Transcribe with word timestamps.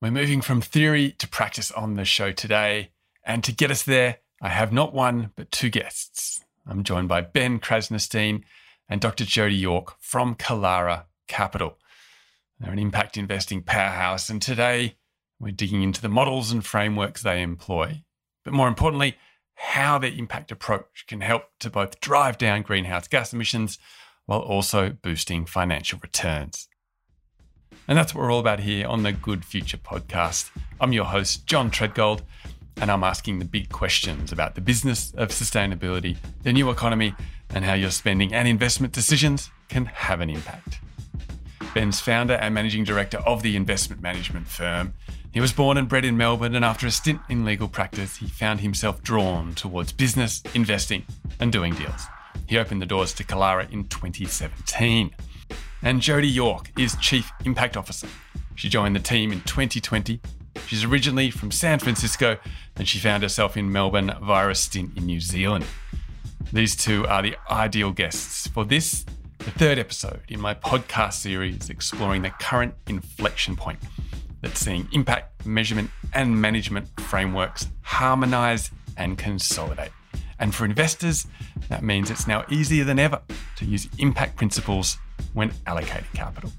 We're 0.00 0.12
moving 0.12 0.42
from 0.42 0.60
theory 0.60 1.10
to 1.18 1.26
practice 1.26 1.72
on 1.72 1.94
the 1.94 2.04
show 2.04 2.30
today. 2.30 2.90
And 3.24 3.42
to 3.42 3.50
get 3.50 3.72
us 3.72 3.82
there, 3.82 4.18
I 4.40 4.48
have 4.48 4.72
not 4.72 4.94
one, 4.94 5.32
but 5.34 5.50
two 5.50 5.70
guests. 5.70 6.44
I'm 6.68 6.84
joined 6.84 7.08
by 7.08 7.20
Ben 7.22 7.58
Krasnostein 7.58 8.44
and 8.88 9.00
Dr. 9.00 9.24
Jody 9.24 9.56
York 9.56 9.96
from 9.98 10.36
Kilara 10.36 11.06
Capital. 11.26 11.78
They're 12.60 12.72
an 12.72 12.78
impact 12.78 13.16
investing 13.16 13.60
powerhouse. 13.62 14.30
And 14.30 14.40
today, 14.40 14.94
we're 15.40 15.50
digging 15.50 15.82
into 15.82 16.00
the 16.00 16.08
models 16.08 16.52
and 16.52 16.64
frameworks 16.64 17.22
they 17.22 17.42
employ. 17.42 18.04
But 18.44 18.54
more 18.54 18.68
importantly, 18.68 19.16
how 19.54 19.98
their 19.98 20.12
impact 20.12 20.52
approach 20.52 21.06
can 21.08 21.22
help 21.22 21.46
to 21.58 21.70
both 21.70 21.98
drive 21.98 22.38
down 22.38 22.62
greenhouse 22.62 23.08
gas 23.08 23.32
emissions 23.32 23.80
while 24.26 24.38
also 24.38 24.90
boosting 24.90 25.44
financial 25.44 25.98
returns. 26.00 26.68
And 27.88 27.96
that's 27.96 28.14
what 28.14 28.22
we're 28.22 28.30
all 28.30 28.38
about 28.38 28.60
here 28.60 28.86
on 28.86 29.02
the 29.02 29.12
Good 29.12 29.46
Future 29.46 29.78
podcast. 29.78 30.50
I'm 30.78 30.92
your 30.92 31.06
host, 31.06 31.46
John 31.46 31.70
Treadgold, 31.70 32.20
and 32.76 32.90
I'm 32.90 33.02
asking 33.02 33.38
the 33.38 33.46
big 33.46 33.70
questions 33.70 34.30
about 34.30 34.54
the 34.54 34.60
business 34.60 35.14
of 35.14 35.30
sustainability, 35.30 36.18
the 36.42 36.52
new 36.52 36.68
economy, 36.68 37.14
and 37.48 37.64
how 37.64 37.72
your 37.72 37.90
spending 37.90 38.34
and 38.34 38.46
investment 38.46 38.92
decisions 38.92 39.50
can 39.70 39.86
have 39.86 40.20
an 40.20 40.28
impact. 40.28 40.80
Ben's 41.72 41.98
founder 41.98 42.34
and 42.34 42.54
managing 42.54 42.84
director 42.84 43.18
of 43.20 43.42
the 43.42 43.56
investment 43.56 44.02
management 44.02 44.48
firm. 44.48 44.92
He 45.32 45.40
was 45.40 45.54
born 45.54 45.78
and 45.78 45.88
bred 45.88 46.04
in 46.04 46.18
Melbourne, 46.18 46.54
and 46.54 46.66
after 46.66 46.86
a 46.86 46.90
stint 46.90 47.22
in 47.30 47.46
legal 47.46 47.68
practice, 47.68 48.16
he 48.16 48.28
found 48.28 48.60
himself 48.60 49.02
drawn 49.02 49.54
towards 49.54 49.92
business, 49.92 50.42
investing, 50.54 51.06
and 51.40 51.50
doing 51.50 51.72
deals. 51.72 52.02
He 52.46 52.58
opened 52.58 52.82
the 52.82 52.86
doors 52.86 53.14
to 53.14 53.24
Kilara 53.24 53.72
in 53.72 53.88
2017. 53.88 55.14
And 55.82 56.00
Jody 56.02 56.28
York 56.28 56.72
is 56.76 56.96
Chief 56.96 57.30
Impact 57.44 57.76
Officer. 57.76 58.08
She 58.56 58.68
joined 58.68 58.96
the 58.96 59.00
team 59.00 59.30
in 59.30 59.40
2020. 59.42 60.20
She's 60.66 60.84
originally 60.84 61.30
from 61.30 61.52
San 61.52 61.78
Francisco, 61.78 62.36
and 62.76 62.88
she 62.88 62.98
found 62.98 63.22
herself 63.22 63.56
in 63.56 63.70
Melbourne 63.70 64.12
via 64.20 64.48
a 64.48 64.54
stint 64.56 64.96
in 64.96 65.06
New 65.06 65.20
Zealand. 65.20 65.64
These 66.52 66.74
two 66.74 67.06
are 67.06 67.22
the 67.22 67.36
ideal 67.48 67.92
guests 67.92 68.48
for 68.48 68.64
this, 68.64 69.06
the 69.38 69.52
third 69.52 69.78
episode 69.78 70.20
in 70.28 70.40
my 70.40 70.52
podcast 70.52 71.14
series 71.14 71.70
exploring 71.70 72.22
the 72.22 72.30
current 72.30 72.74
inflection 72.88 73.54
point 73.54 73.78
that's 74.40 74.58
seeing 74.58 74.88
impact, 74.92 75.46
measurement, 75.46 75.90
and 76.12 76.40
management 76.40 76.88
frameworks 77.02 77.68
harmonize 77.82 78.72
and 78.96 79.16
consolidate. 79.16 79.92
And 80.40 80.52
for 80.52 80.64
investors, 80.64 81.28
that 81.68 81.84
means 81.84 82.10
it's 82.10 82.26
now 82.26 82.44
easier 82.50 82.82
than 82.82 82.98
ever 82.98 83.22
to 83.56 83.64
use 83.64 83.88
impact 83.98 84.36
principles 84.36 84.98
when 85.34 85.50
allocating 85.66 86.12
capital. 86.14 86.50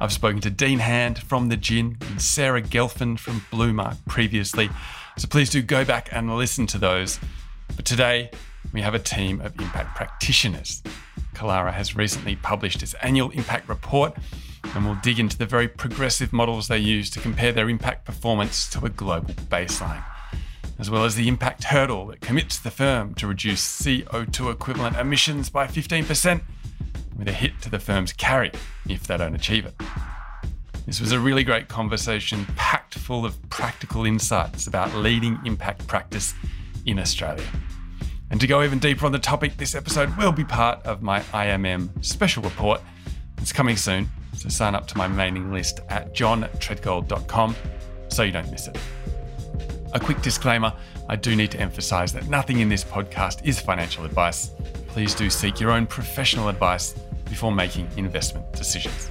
I've 0.00 0.12
spoken 0.12 0.40
to 0.42 0.50
Dean 0.50 0.78
Hand 0.78 1.18
from 1.18 1.48
The 1.48 1.56
GIIN 1.56 1.96
and 2.08 2.22
Sarah 2.22 2.62
Gelfand 2.62 3.18
from 3.18 3.40
Bluemark 3.50 3.96
previously, 4.06 4.70
so 5.16 5.26
please 5.26 5.50
do 5.50 5.60
go 5.60 5.84
back 5.84 6.08
and 6.12 6.36
listen 6.36 6.66
to 6.68 6.78
those. 6.78 7.18
But 7.74 7.84
today, 7.84 8.30
we 8.72 8.80
have 8.82 8.94
a 8.94 8.98
team 8.98 9.40
of 9.40 9.58
impact 9.58 9.96
practitioners. 9.96 10.82
Kilara 11.34 11.72
has 11.72 11.96
recently 11.96 12.36
published 12.36 12.82
its 12.82 12.94
annual 12.94 13.30
impact 13.30 13.68
report, 13.68 14.16
and 14.74 14.84
we'll 14.84 14.98
dig 15.02 15.18
into 15.18 15.36
the 15.36 15.46
very 15.46 15.66
progressive 15.66 16.32
models 16.32 16.68
they 16.68 16.78
use 16.78 17.10
to 17.10 17.20
compare 17.20 17.52
their 17.52 17.68
impact 17.68 18.04
performance 18.04 18.68
to 18.70 18.84
a 18.84 18.90
global 18.90 19.34
baseline 19.34 20.04
as 20.78 20.88
well 20.88 21.04
as 21.04 21.16
the 21.16 21.26
impact 21.26 21.64
hurdle 21.64 22.06
that 22.06 22.20
commits 22.20 22.58
the 22.58 22.70
firm 22.70 23.14
to 23.14 23.26
reduce 23.26 23.82
CO2 23.82 24.52
equivalent 24.52 24.96
emissions 24.96 25.50
by 25.50 25.66
15%, 25.66 26.40
with 27.18 27.28
a 27.28 27.32
hit 27.32 27.60
to 27.62 27.70
the 27.70 27.78
firm's 27.78 28.12
carry 28.12 28.52
if 28.88 29.06
they 29.06 29.16
don't 29.16 29.34
achieve 29.34 29.66
it. 29.66 29.74
This 30.86 31.00
was 31.00 31.12
a 31.12 31.20
really 31.20 31.44
great 31.44 31.68
conversation, 31.68 32.46
packed 32.56 32.94
full 32.94 33.26
of 33.26 33.36
practical 33.50 34.06
insights 34.06 34.66
about 34.66 34.94
leading 34.94 35.38
impact 35.44 35.86
practice 35.86 36.32
in 36.86 36.98
Australia. 36.98 37.44
And 38.30 38.40
to 38.40 38.46
go 38.46 38.62
even 38.62 38.78
deeper 38.78 39.04
on 39.04 39.12
the 39.12 39.18
topic, 39.18 39.56
this 39.58 39.74
episode 39.74 40.16
will 40.16 40.32
be 40.32 40.44
part 40.44 40.82
of 40.86 41.02
my 41.02 41.20
IMM 41.20 42.02
special 42.04 42.42
report. 42.42 42.80
It's 43.36 43.52
coming 43.52 43.76
soon, 43.76 44.08
so 44.34 44.48
sign 44.48 44.74
up 44.74 44.86
to 44.88 44.96
my 44.96 45.08
mailing 45.08 45.52
list 45.52 45.80
at 45.90 46.14
johntreadgold.com 46.14 47.56
so 48.08 48.22
you 48.22 48.32
don't 48.32 48.50
miss 48.50 48.68
it. 48.68 48.78
A 49.92 50.00
quick 50.00 50.22
disclaimer 50.22 50.72
I 51.08 51.16
do 51.16 51.34
need 51.34 51.50
to 51.50 51.60
emphasize 51.60 52.12
that 52.12 52.28
nothing 52.28 52.60
in 52.60 52.68
this 52.68 52.84
podcast 52.84 53.44
is 53.46 53.58
financial 53.58 54.04
advice. 54.04 54.52
Please 54.88 55.14
do 55.14 55.30
seek 55.30 55.60
your 55.60 55.70
own 55.70 55.86
professional 55.86 56.48
advice 56.48 56.94
before 57.28 57.52
making 57.52 57.88
investment 57.96 58.52
decisions. 58.52 59.10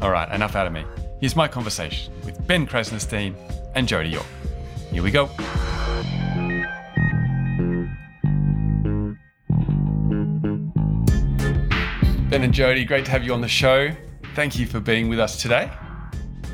All 0.00 0.10
right, 0.10 0.30
enough 0.32 0.56
out 0.56 0.66
of 0.66 0.72
me. 0.72 0.84
Here's 1.20 1.36
my 1.36 1.48
conversation 1.48 2.12
with 2.24 2.46
Ben 2.46 2.66
Krasnostein 2.66 3.34
and 3.74 3.86
Jody 3.86 4.10
York. 4.10 4.26
Here 4.90 5.02
we 5.02 5.10
go. 5.10 5.28
Ben 12.30 12.44
and 12.44 12.54
Jody, 12.54 12.84
great 12.84 13.04
to 13.04 13.10
have 13.10 13.24
you 13.24 13.34
on 13.34 13.40
the 13.40 13.48
show. 13.48 13.90
Thank 14.34 14.58
you 14.58 14.64
for 14.64 14.80
being 14.80 15.08
with 15.08 15.18
us 15.18 15.42
today. 15.42 15.70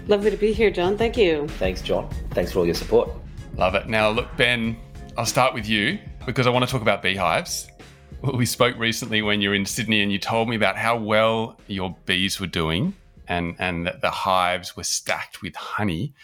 Lovely 0.09 0.31
to 0.31 0.37
be 0.37 0.53
here, 0.53 0.71
John. 0.71 0.97
Thank 0.97 1.17
you. 1.17 1.47
Thanks, 1.59 1.83
John. 1.83 2.09
Thanks 2.31 2.53
for 2.53 2.61
all 2.61 2.65
your 2.65 2.75
support. 2.75 3.11
Love 3.57 3.75
it. 3.75 3.89
Now, 3.89 4.11
look, 4.11 4.35
Ben, 4.37 4.77
I'll 5.19 5.27
start 5.27 5.53
with 5.53 5.69
you 5.69 5.99
because 6.25 6.47
I 6.47 6.51
want 6.51 6.65
to 6.65 6.71
talk 6.71 6.83
about 6.83 7.03
beehives. 7.03 7.69
We 8.35 8.47
spoke 8.47 8.77
recently 8.79 9.23
when 9.23 9.41
you 9.41 9.51
were 9.51 9.55
in 9.55 9.67
Sydney 9.67 10.03
and 10.03 10.11
you 10.11 10.19
told 10.19 10.49
me 10.49 10.57
about 10.57 10.77
how 10.77 10.99
well 10.99 11.59
your 11.67 11.97
bees 12.07 12.41
were 12.41 12.47
doing 12.47 12.95
and, 13.29 13.55
and 13.59 13.87
that 13.87 14.01
the 14.01 14.11
hives 14.11 14.77
were 14.77 14.85
stacked 14.85 15.43
with 15.43 15.55
honey. 15.55 16.15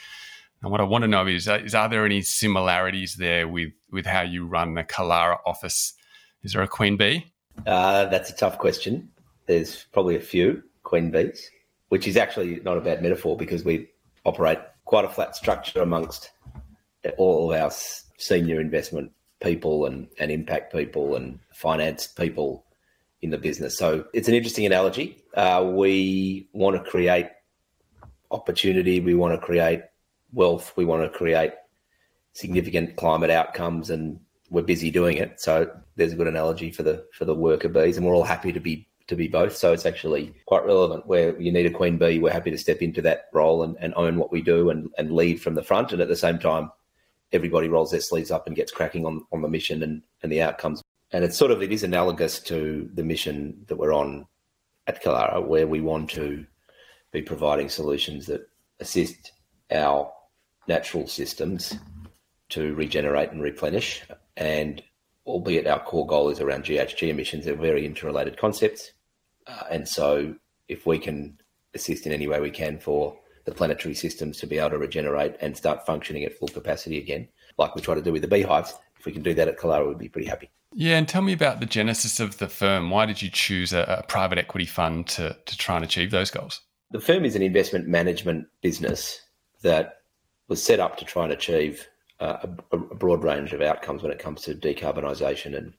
And 0.63 0.71
what 0.71 0.81
I 0.81 0.85
want 0.85 1.03
to 1.03 1.09
know 1.09 1.27
is, 1.27 1.49
uh, 1.49 1.61
is 1.65 1.75
are 1.75 1.89
there 1.89 2.05
any 2.05 2.23
similarities 2.23 3.17
there 3.17 3.47
with, 3.47 3.73
with 3.91 4.07
how 4.07 4.23
you 4.23 4.47
run 4.47 4.75
the 4.75 4.85
Kilara 4.85 5.39
office? 5.45 5.95
Is 6.43 6.53
there 6.53 6.63
a 6.63 6.69
queen 6.69 6.97
bee? 6.97 7.33
Uh, 7.67 8.07
that's 8.07 8.31
a 8.31 8.37
tough 8.37 8.59
question. 8.59 9.09
There's 9.47 9.85
probably 9.93 10.17
a 10.17 10.21
few 10.21 10.63
queen 10.83 11.11
bees, 11.11 11.51
which 11.89 12.07
is 12.07 12.17
actually 12.17 12.61
not 12.65 12.79
a 12.79 12.81
bad 12.81 13.03
metaphor 13.03 13.37
because 13.37 13.65
we 13.65 13.89
operate 14.25 14.59
quite 14.85 15.05
a 15.05 15.09
flat 15.09 15.37
structure 15.37 15.83
amongst 15.83 16.31
all 17.17 17.53
of 17.53 17.61
our 17.61 17.71
senior 18.19 18.61
investment 18.61 19.13
people 19.43 19.87
and, 19.87 20.09
and 20.19 20.31
impact 20.31 20.73
people 20.73 21.17
and 21.17 21.39
finance 21.53 22.07
people 22.07 22.65
in 23.21 23.31
the 23.31 23.39
business. 23.39 23.77
So 23.79 24.05
it's 24.13 24.29
an 24.29 24.35
interesting 24.35 24.67
analogy. 24.67 25.23
Uh, 25.35 25.71
we 25.75 26.49
want 26.53 26.77
to 26.77 26.91
create 26.91 27.29
opportunity, 28.31 29.01
we 29.01 29.15
want 29.15 29.39
to 29.39 29.45
create 29.45 29.83
wealth, 30.33 30.73
we 30.77 30.85
want 30.85 31.03
to 31.03 31.19
create 31.19 31.53
significant 32.33 32.97
climate 32.97 33.31
outcomes, 33.31 33.91
and 33.91 34.19
we're 34.51 34.63
busy 34.63 34.91
doing 34.91 35.19
it. 35.19 35.41
So 35.41 35.71
there's 35.97 36.13
a 36.13 36.17
good 36.17 36.27
analogy 36.27 36.71
for 36.71 36.83
the 36.83 37.07
for 37.13 37.25
the 37.25 37.35
worker 37.35 37.69
bees, 37.69 37.97
and 37.97 38.07
we're 38.07 38.15
all 38.15 38.25
happy 38.25 38.53
to 38.53 38.61
be 38.61 38.89
to 39.09 39.17
be 39.17 39.29
both. 39.29 39.57
So 39.57 39.73
it's 39.73 39.87
actually 39.87 40.35
quite 40.47 40.65
relevant. 40.65 41.07
Where 41.07 41.39
you 41.41 41.53
need 41.53 41.67
a 41.67 41.71
queen 41.71 41.99
bee, 41.99 42.19
we're 42.19 42.33
happy 42.33 42.51
to 42.51 42.59
step 42.59 42.83
into 42.83 43.03
that 43.03 43.29
role 43.33 43.63
and, 43.63 43.77
and 43.81 43.93
own 43.97 44.17
what 44.17 44.33
we 44.33 44.43
do 44.43 44.71
and, 44.71 44.91
and 44.99 45.13
lead 45.13 45.41
from 45.41 45.55
the 45.55 45.63
front, 45.63 45.93
and 45.93 46.01
at 46.01 46.09
the 46.09 46.17
same 46.17 46.39
time 46.39 46.71
everybody 47.33 47.69
rolls 47.69 47.91
their 47.91 48.01
sleeves 48.01 48.31
up 48.31 48.47
and 48.47 48.57
gets 48.57 48.73
cracking 48.73 49.07
on, 49.07 49.25
on 49.33 49.43
the 49.43 49.49
mission 49.49 49.83
and, 49.83 50.03
and 50.23 50.31
the 50.31 50.43
outcomes. 50.43 50.83
And 51.13 51.25
it's 51.25 51.37
sort 51.37 51.51
of, 51.51 51.63
it 51.63 51.73
is 51.73 51.83
analogous 51.83 52.41
to 52.41 52.91
the 52.95 53.05
mission 53.05 53.65
that 53.67 53.77
we're 53.77 53.95
on 53.95 54.27
at 54.87 55.03
Kilara, 55.03 55.47
where 55.47 55.67
we 55.67 55.81
want 55.81 56.11
to 56.11 56.47
be 57.13 57.23
providing 57.23 57.69
solutions 57.69 58.27
that 58.27 58.49
assist 58.81 59.33
our 59.71 60.11
natural 60.67 61.07
systems 61.07 61.77
to 62.51 62.75
regenerate 62.75 63.31
and 63.31 63.43
replenish. 63.43 64.03
And 64.37 64.83
albeit 65.27 65.67
our 65.67 65.81
core 65.81 66.07
goal 66.07 66.31
is 66.31 66.41
around 66.41 66.65
GHG 66.65 67.09
emissions, 67.09 67.45
they're 67.45 67.55
very 67.55 67.87
interrelated 67.87 68.37
concepts. 68.37 68.93
Uh, 69.47 69.65
and 69.71 69.89
so 69.89 70.35
if 70.69 70.87
we 70.87 70.99
can 70.99 71.39
assist 71.75 72.07
in 72.07 72.13
any 72.13 72.27
way 72.27 72.41
we 72.41 72.51
can 72.51 72.79
for 72.79 73.19
the 73.45 73.53
planetary 73.53 73.95
systems 73.95 74.39
to 74.39 74.47
be 74.47 74.59
able 74.59 74.71
to 74.71 74.79
regenerate 74.79 75.37
and 75.41 75.57
start 75.57 75.85
functioning 75.85 76.25
at 76.25 76.39
full 76.39 76.49
capacity 76.49 76.99
again, 76.99 77.29
like 77.59 77.75
we 77.75 77.81
try 77.81 77.95
to 77.95 78.03
do 78.03 78.13
with 78.13 78.23
the 78.23 78.29
beehives. 78.29 78.75
If 78.99 79.07
we 79.07 79.13
can 79.13 79.23
do 79.23 79.35
that 79.35 79.49
at 79.49 79.59
Kilara, 79.59 79.89
we'd 79.89 79.99
be 79.99 80.09
pretty 80.09 80.29
happy. 80.29 80.51
Yeah, 80.75 80.97
and 80.97 81.09
tell 81.09 81.23
me 81.23 81.33
about 81.33 81.61
the 81.61 81.67
genesis 81.67 82.21
of 82.21 82.39
the 82.39 82.49
firm. 82.49 82.91
Why 82.91 83.05
did 83.05 83.21
you 83.21 83.31
choose 83.31 83.73
a, 83.73 83.99
a 83.99 84.03
private 84.05 84.39
equity 84.39 84.65
fund 84.65 85.07
to, 85.09 85.37
to 85.45 85.57
try 85.59 85.77
and 85.77 85.85
achieve 85.85 86.11
those 86.11 86.31
goals? 86.31 86.61
The 86.93 87.01
firm 87.01 87.25
is 87.25 87.37
an 87.37 87.43
investment 87.43 87.89
management 87.89 88.47
business 88.63 89.21
that 89.63 90.03
was 90.49 90.63
set 90.63 90.81
up 90.81 90.97
to 90.99 91.05
try 91.05 91.25
and 91.25 91.33
achieve 91.33 91.89
uh, 92.21 92.47
a, 92.73 92.77
a 92.77 92.95
broad 92.95 93.25
range 93.25 93.53
of 93.53 93.61
outcomes 93.61 94.03
when 94.03 94.13
it 94.13 94.19
comes 94.19 94.43
to 94.43 94.55
decarbonisation 94.55 95.57
and 95.57 95.75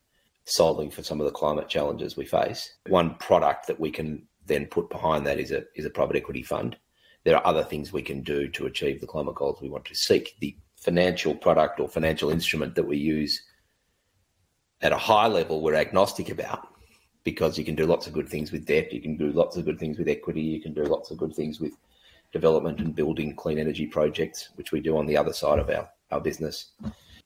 solving 0.46 0.92
for 0.92 1.04
some 1.04 1.22
of 1.22 1.26
the 1.26 1.32
climate 1.32 1.70
challenges 1.70 2.18
we 2.18 2.26
face. 2.26 2.76
One 2.88 3.16
product 3.16 3.68
that 3.68 3.80
we 3.80 3.92
can 3.92 4.28
then 4.46 4.66
put 4.66 4.90
behind 4.90 5.26
that 5.26 5.40
is 5.40 5.52
a 5.52 5.64
is 5.76 5.86
a 5.86 5.90
private 5.90 6.18
equity 6.18 6.44
fund 6.44 6.76
there 7.24 7.38
are 7.38 7.48
other 7.48 7.64
things 7.64 7.94
we 7.94 8.02
can 8.02 8.22
do 8.22 8.48
to 8.50 8.66
achieve 8.66 9.00
the 9.00 9.08
climate 9.08 9.36
goals 9.36 9.62
we 9.62 9.70
want 9.70 9.86
to 9.86 9.96
seek. 9.96 10.36
The 10.40 10.56
financial 10.76 11.34
product 11.34 11.80
or 11.80 11.88
financial 11.88 12.30
instrument 12.30 12.76
that 12.76 12.84
we 12.84 12.98
use 12.98 13.42
at 14.82 14.92
a 14.92 14.98
high 14.98 15.28
level, 15.28 15.62
we're 15.62 15.76
agnostic 15.76 16.30
about 16.30 16.68
because 17.24 17.58
you 17.58 17.64
can 17.64 17.76
do 17.76 17.86
lots 17.86 18.06
of 18.06 18.12
good 18.14 18.28
things 18.28 18.52
with 18.52 18.66
debt, 18.66 18.92
you 18.92 19.02
can 19.02 19.16
do 19.16 19.32
lots 19.32 19.56
of 19.56 19.64
good 19.64 19.80
things 19.80 19.98
with 19.98 20.10
equity, 20.10 20.42
you 20.42 20.62
can 20.62 20.74
do 20.74 20.84
lots 20.84 21.10
of 21.10 21.18
good 21.18 21.34
things 21.34 21.62
with 21.62 21.72
development 22.34 22.80
and 22.80 22.94
building 22.94 23.34
clean 23.34 23.58
energy 23.58 23.86
projects, 23.86 24.50
which 24.56 24.74
we 24.74 24.82
do 24.82 24.98
on 24.98 25.06
the 25.06 25.16
other 25.16 25.32
side 25.32 25.60
of 25.60 25.70
our, 25.70 25.88
our 26.12 26.20
business. 26.20 26.74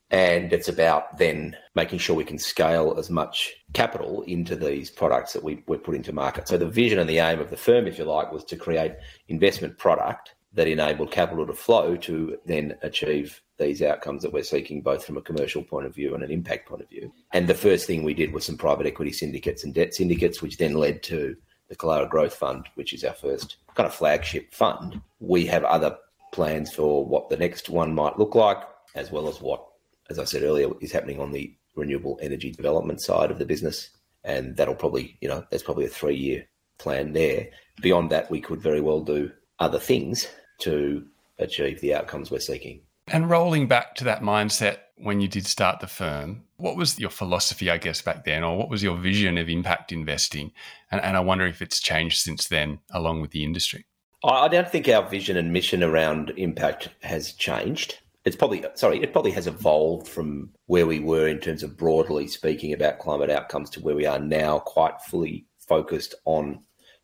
And 0.09 0.53
it's 0.53 0.69
about 0.69 1.17
then 1.17 1.57
making 1.75 1.99
sure 1.99 2.15
we 2.15 2.23
can 2.23 2.39
scale 2.39 2.95
as 2.97 3.09
much 3.09 3.53
capital 3.73 4.21
into 4.23 4.55
these 4.55 4.89
products 4.89 5.33
that 5.33 5.43
we, 5.43 5.63
we're 5.67 5.77
putting 5.77 6.03
to 6.03 6.13
market. 6.13 6.47
So 6.47 6.57
the 6.57 6.67
vision 6.67 6.99
and 6.99 7.09
the 7.09 7.19
aim 7.19 7.39
of 7.39 7.49
the 7.49 7.57
firm, 7.57 7.87
if 7.87 7.97
you 7.97 8.05
like, 8.05 8.31
was 8.31 8.45
to 8.45 8.55
create 8.55 8.93
investment 9.27 9.77
product 9.77 10.33
that 10.53 10.67
enabled 10.67 11.11
capital 11.11 11.45
to 11.45 11.53
flow 11.53 11.97
to 11.97 12.37
then 12.45 12.75
achieve 12.81 13.41
these 13.59 13.81
outcomes 13.81 14.23
that 14.23 14.31
we're 14.31 14.43
seeking, 14.43 14.81
both 14.81 15.03
from 15.03 15.17
a 15.17 15.21
commercial 15.21 15.61
point 15.61 15.85
of 15.85 15.93
view 15.93 16.15
and 16.15 16.23
an 16.23 16.31
impact 16.31 16.69
point 16.69 16.81
of 16.81 16.89
view. 16.89 17.11
And 17.33 17.47
the 17.47 17.53
first 17.53 17.85
thing 17.85 18.03
we 18.03 18.13
did 18.13 18.31
was 18.31 18.45
some 18.45 18.57
private 18.57 18.85
equity 18.85 19.11
syndicates 19.11 19.63
and 19.63 19.73
debt 19.73 19.93
syndicates, 19.93 20.41
which 20.41 20.57
then 20.57 20.75
led 20.75 21.03
to 21.03 21.35
the 21.67 21.75
Kilara 21.75 22.09
Growth 22.09 22.35
Fund, 22.35 22.67
which 22.75 22.93
is 22.93 23.03
our 23.03 23.13
first 23.13 23.57
kind 23.75 23.87
of 23.87 23.93
flagship 23.93 24.53
fund. 24.53 25.01
We 25.19 25.45
have 25.47 25.63
other 25.65 25.97
plans 26.31 26.73
for 26.73 27.05
what 27.05 27.29
the 27.29 27.37
next 27.37 27.69
one 27.69 27.93
might 27.93 28.17
look 28.17 28.35
like, 28.35 28.63
as 28.95 29.11
well 29.11 29.27
as 29.27 29.41
what 29.41 29.65
as 30.09 30.19
I 30.19 30.23
said 30.23 30.43
earlier, 30.43 30.69
is 30.81 30.91
happening 30.91 31.19
on 31.19 31.31
the 31.31 31.53
renewable 31.75 32.19
energy 32.21 32.51
development 32.51 33.01
side 33.01 33.31
of 33.31 33.39
the 33.39 33.45
business. 33.45 33.89
And 34.23 34.55
that'll 34.57 34.75
probably, 34.75 35.17
you 35.21 35.29
know, 35.29 35.45
there's 35.49 35.63
probably 35.63 35.85
a 35.85 35.89
three 35.89 36.15
year 36.15 36.45
plan 36.79 37.13
there. 37.13 37.47
Beyond 37.81 38.09
that, 38.11 38.29
we 38.29 38.41
could 38.41 38.61
very 38.61 38.81
well 38.81 39.01
do 39.01 39.31
other 39.59 39.79
things 39.79 40.27
to 40.59 41.05
achieve 41.39 41.81
the 41.81 41.93
outcomes 41.93 42.31
we're 42.31 42.39
seeking. 42.39 42.81
And 43.09 43.29
rolling 43.29 43.67
back 43.67 43.95
to 43.95 44.03
that 44.05 44.21
mindset 44.21 44.79
when 44.97 45.21
you 45.21 45.27
did 45.27 45.45
start 45.45 45.79
the 45.79 45.87
firm, 45.87 46.43
what 46.57 46.75
was 46.75 46.99
your 46.99 47.09
philosophy, 47.09 47.69
I 47.69 47.77
guess, 47.77 48.01
back 48.01 48.25
then, 48.25 48.43
or 48.43 48.57
what 48.57 48.69
was 48.69 48.83
your 48.83 48.97
vision 48.97 49.37
of 49.37 49.47
impact 49.47 49.91
investing? 49.91 50.51
And, 50.91 51.01
and 51.01 51.15
I 51.15 51.19
wonder 51.19 51.45
if 51.45 51.61
it's 51.61 51.79
changed 51.79 52.19
since 52.19 52.47
then, 52.47 52.79
along 52.91 53.21
with 53.21 53.31
the 53.31 53.43
industry. 53.43 53.85
I 54.23 54.47
don't 54.47 54.69
think 54.69 54.89
our 54.89 55.07
vision 55.07 55.37
and 55.37 55.53
mission 55.53 55.83
around 55.83 56.31
impact 56.35 56.89
has 57.01 57.33
changed 57.33 57.99
it's 58.27 58.35
probably 58.35 58.65
sorry, 58.75 59.01
it 59.01 59.13
probably 59.13 59.31
has 59.31 59.47
evolved 59.47 60.05
from 60.05 60.49
where 60.65 60.85
we 60.85 60.99
were 60.99 61.29
in 61.29 61.39
terms 61.39 61.63
of 61.63 61.77
broadly 61.77 62.27
speaking 62.27 62.73
about 62.73 62.99
climate 62.99 63.29
outcomes 63.29 63.69
to 63.69 63.79
where 63.79 63.95
we 63.95 64.05
are 64.05 64.19
now, 64.19 64.59
quite 64.59 65.01
fully 65.01 65.45
focused 65.65 66.13
on 66.25 66.59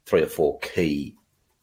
three 0.06 0.22
or 0.22 0.28
four 0.28 0.60
key 0.60 1.16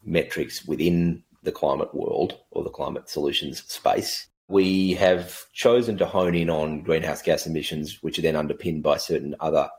metrics 0.03 0.65
within 0.65 1.21
the 1.43 1.51
climate 1.51 1.93
world 1.93 2.39
or 2.49 2.63
the 2.63 2.71
climate 2.71 3.07
solutions 3.07 3.63
space. 3.71 4.27
We 4.47 4.95
have 4.95 5.39
chosen 5.53 5.95
to 5.99 6.07
hone 6.07 6.33
in 6.33 6.49
on 6.49 6.81
greenhouse 6.81 7.21
gas 7.21 7.45
emissions, 7.45 7.99
which 8.01 8.17
are 8.17 8.23
then 8.23 8.35
underpinned 8.35 8.81
by 8.81 8.97
certain 8.97 9.35
other 9.39 9.69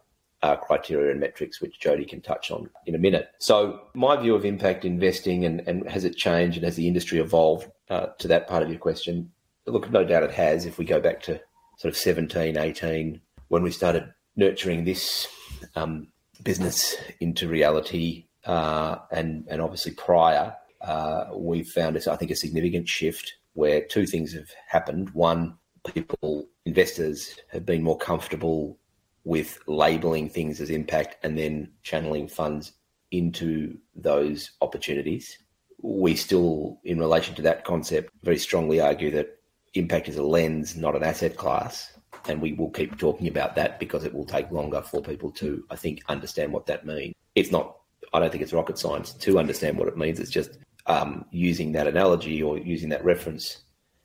uh, 0.42 0.56
criteria 0.56 1.10
and 1.10 1.18
metrics, 1.18 1.60
which 1.60 1.80
Jody 1.80 2.04
can 2.04 2.20
touch 2.20 2.52
on 2.52 2.70
in 2.86 2.94
a 2.94 2.98
minute. 2.98 3.30
So, 3.38 3.80
my 3.94 4.16
view 4.16 4.36
of 4.36 4.44
impact 4.44 4.84
investing 4.84 5.44
and, 5.44 5.60
and 5.66 5.88
has 5.90 6.04
it 6.04 6.16
changed 6.16 6.56
and 6.56 6.64
has 6.64 6.76
the 6.76 6.86
industry 6.86 7.18
evolved 7.18 7.68
uh, 7.90 8.06
to 8.20 8.28
that 8.28 8.46
part 8.46 8.62
of 8.62 8.70
your 8.70 8.78
question? 8.78 9.32
Look, 9.66 9.90
no 9.90 10.04
doubt 10.04 10.22
it 10.22 10.32
has. 10.32 10.66
If 10.66 10.78
we 10.78 10.84
go 10.84 11.00
back 11.00 11.22
to 11.22 11.40
sort 11.78 11.92
of 11.92 11.96
17, 11.96 12.56
18, 12.56 13.20
when 13.48 13.62
we 13.62 13.70
started 13.70 14.12
nurturing 14.36 14.84
this 14.84 15.28
um, 15.76 16.08
business 16.42 16.96
into 17.20 17.48
reality, 17.48 18.26
uh, 18.44 18.96
and 19.10 19.46
and 19.48 19.60
obviously 19.60 19.92
prior, 19.92 20.54
uh, 20.80 21.26
we've 21.34 21.68
found 21.68 21.96
I 21.96 22.16
think 22.16 22.30
a 22.30 22.36
significant 22.36 22.88
shift 22.88 23.34
where 23.54 23.82
two 23.82 24.06
things 24.06 24.32
have 24.32 24.50
happened. 24.66 25.10
One, 25.10 25.56
people, 25.84 26.48
investors 26.64 27.36
have 27.52 27.66
been 27.66 27.82
more 27.82 27.98
comfortable 27.98 28.78
with 29.24 29.58
labeling 29.66 30.28
things 30.28 30.60
as 30.60 30.70
impact 30.70 31.16
and 31.22 31.38
then 31.38 31.70
channeling 31.82 32.28
funds 32.28 32.72
into 33.10 33.78
those 33.94 34.52
opportunities. 34.60 35.38
We 35.80 36.16
still, 36.16 36.80
in 36.84 36.98
relation 36.98 37.34
to 37.36 37.42
that 37.42 37.64
concept, 37.64 38.10
very 38.22 38.38
strongly 38.38 38.80
argue 38.80 39.10
that 39.12 39.38
impact 39.74 40.08
is 40.08 40.16
a 40.16 40.22
lens, 40.22 40.76
not 40.76 40.96
an 40.96 41.02
asset 41.02 41.36
class. 41.36 41.92
And 42.28 42.40
we 42.40 42.52
will 42.52 42.70
keep 42.70 42.98
talking 42.98 43.26
about 43.26 43.56
that 43.56 43.80
because 43.80 44.04
it 44.04 44.14
will 44.14 44.24
take 44.24 44.50
longer 44.50 44.82
for 44.82 45.02
people 45.02 45.30
to, 45.32 45.64
I 45.70 45.76
think, 45.76 46.02
understand 46.08 46.52
what 46.52 46.66
that 46.66 46.86
means. 46.86 47.14
It's 47.34 47.50
not, 47.50 47.78
I 48.12 48.20
don't 48.20 48.30
think 48.30 48.42
it's 48.42 48.52
rocket 48.52 48.78
science 48.78 49.12
to 49.14 49.38
understand 49.38 49.76
what 49.76 49.88
it 49.88 49.96
means. 49.96 50.20
It's 50.20 50.30
just 50.30 50.58
um, 50.86 51.24
using 51.30 51.72
that 51.72 51.86
analogy 51.86 52.42
or 52.42 52.58
using 52.58 52.88
that 52.90 53.04
reference 53.04 53.62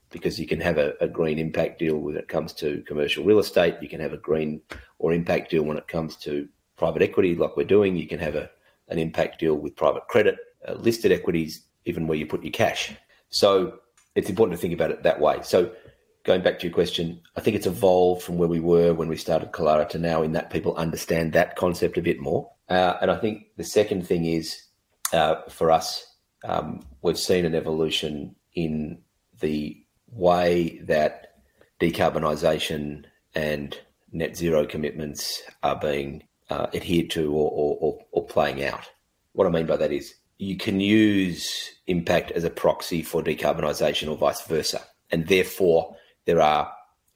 because 0.09 0.39
you 0.39 0.47
can 0.47 0.61
have 0.61 0.77
a, 0.77 0.93
a, 1.01 1.07
green 1.07 1.37
impact 1.37 1.79
deal 1.79 1.97
when 1.97 2.15
it 2.15 2.27
comes 2.27 2.53
to 2.53 2.81
commercial 2.87 3.25
real 3.25 3.39
estate. 3.39 3.75
You 3.81 3.89
can 3.89 3.99
have 3.99 4.13
a 4.13 4.17
green 4.17 4.61
or 4.99 5.11
impact 5.13 5.51
deal 5.51 5.63
when 5.63 5.77
it 5.77 5.87
comes 5.87 6.15
to 6.17 6.47
private 6.77 7.01
equity, 7.01 7.35
like 7.35 7.57
we're 7.57 7.65
doing. 7.65 7.95
You 7.95 8.07
can 8.07 8.19
have 8.19 8.35
a, 8.35 8.49
an 8.87 8.99
impact 8.99 9.39
deal 9.39 9.55
with 9.55 9.75
private 9.75 10.07
credit, 10.07 10.37
uh, 10.67 10.73
listed 10.73 11.11
equities, 11.11 11.63
even 11.85 12.07
where 12.07 12.17
you 12.17 12.25
put 12.25 12.43
your 12.43 12.51
cash. 12.51 12.95
So 13.29 13.79
it's 14.17 14.29
important 14.29 14.57
to 14.57 14.61
think 14.61 14.73
about 14.73 14.89
it 14.89 15.03
that 15.03 15.19
way. 15.19 15.37
So 15.43 15.71
going 16.23 16.41
back 16.41 16.57
to 16.59 16.67
your 16.67 16.73
question, 16.73 17.21
I 17.35 17.41
think 17.41 17.55
it's 17.55 17.67
evolved 17.67 18.23
from 18.23 18.39
where 18.39 18.49
we 18.49 18.59
were 18.59 18.95
when 18.95 19.07
we 19.07 19.15
started 19.15 19.51
Kilara 19.51 19.87
to 19.89 19.99
now 19.99 20.23
in 20.23 20.31
that 20.31 20.49
people 20.49 20.75
understand 20.75 21.33
that 21.33 21.55
concept 21.55 21.99
a 21.99 22.01
bit 22.01 22.19
more. 22.19 22.49
Uh, 22.67 22.95
and 22.99 23.11
I 23.11 23.17
think 23.17 23.45
the 23.57 23.63
second 23.63 24.07
thing 24.07 24.25
is 24.25 24.59
uh, 25.13 25.35
for 25.49 25.69
us, 25.69 26.03
um, 26.43 26.81
we've 27.03 27.17
seen 27.17 27.45
an 27.45 27.53
evolution 27.53 28.35
in 28.55 29.03
the 29.39 29.77
way 30.07 30.79
that 30.85 31.35
decarbonisation 31.79 33.05
and 33.35 33.79
net 34.11 34.35
zero 34.35 34.65
commitments 34.65 35.43
are 35.61 35.79
being 35.79 36.23
uh, 36.49 36.65
adhered 36.73 37.11
to 37.11 37.31
or, 37.31 37.77
or, 37.79 37.99
or 38.11 38.25
playing 38.25 38.63
out. 38.63 38.89
What 39.33 39.45
I 39.45 39.51
mean 39.51 39.67
by 39.67 39.77
that 39.77 39.91
is 39.91 40.15
you 40.37 40.57
can 40.57 40.79
use 40.79 41.71
impact 41.87 42.31
as 42.31 42.43
a 42.43 42.49
proxy 42.49 43.01
for 43.01 43.23
decarbonisation 43.23 44.09
or 44.09 44.17
vice 44.17 44.41
versa. 44.41 44.81
And 45.09 45.27
therefore, 45.27 45.95
there 46.25 46.41
are 46.41 46.71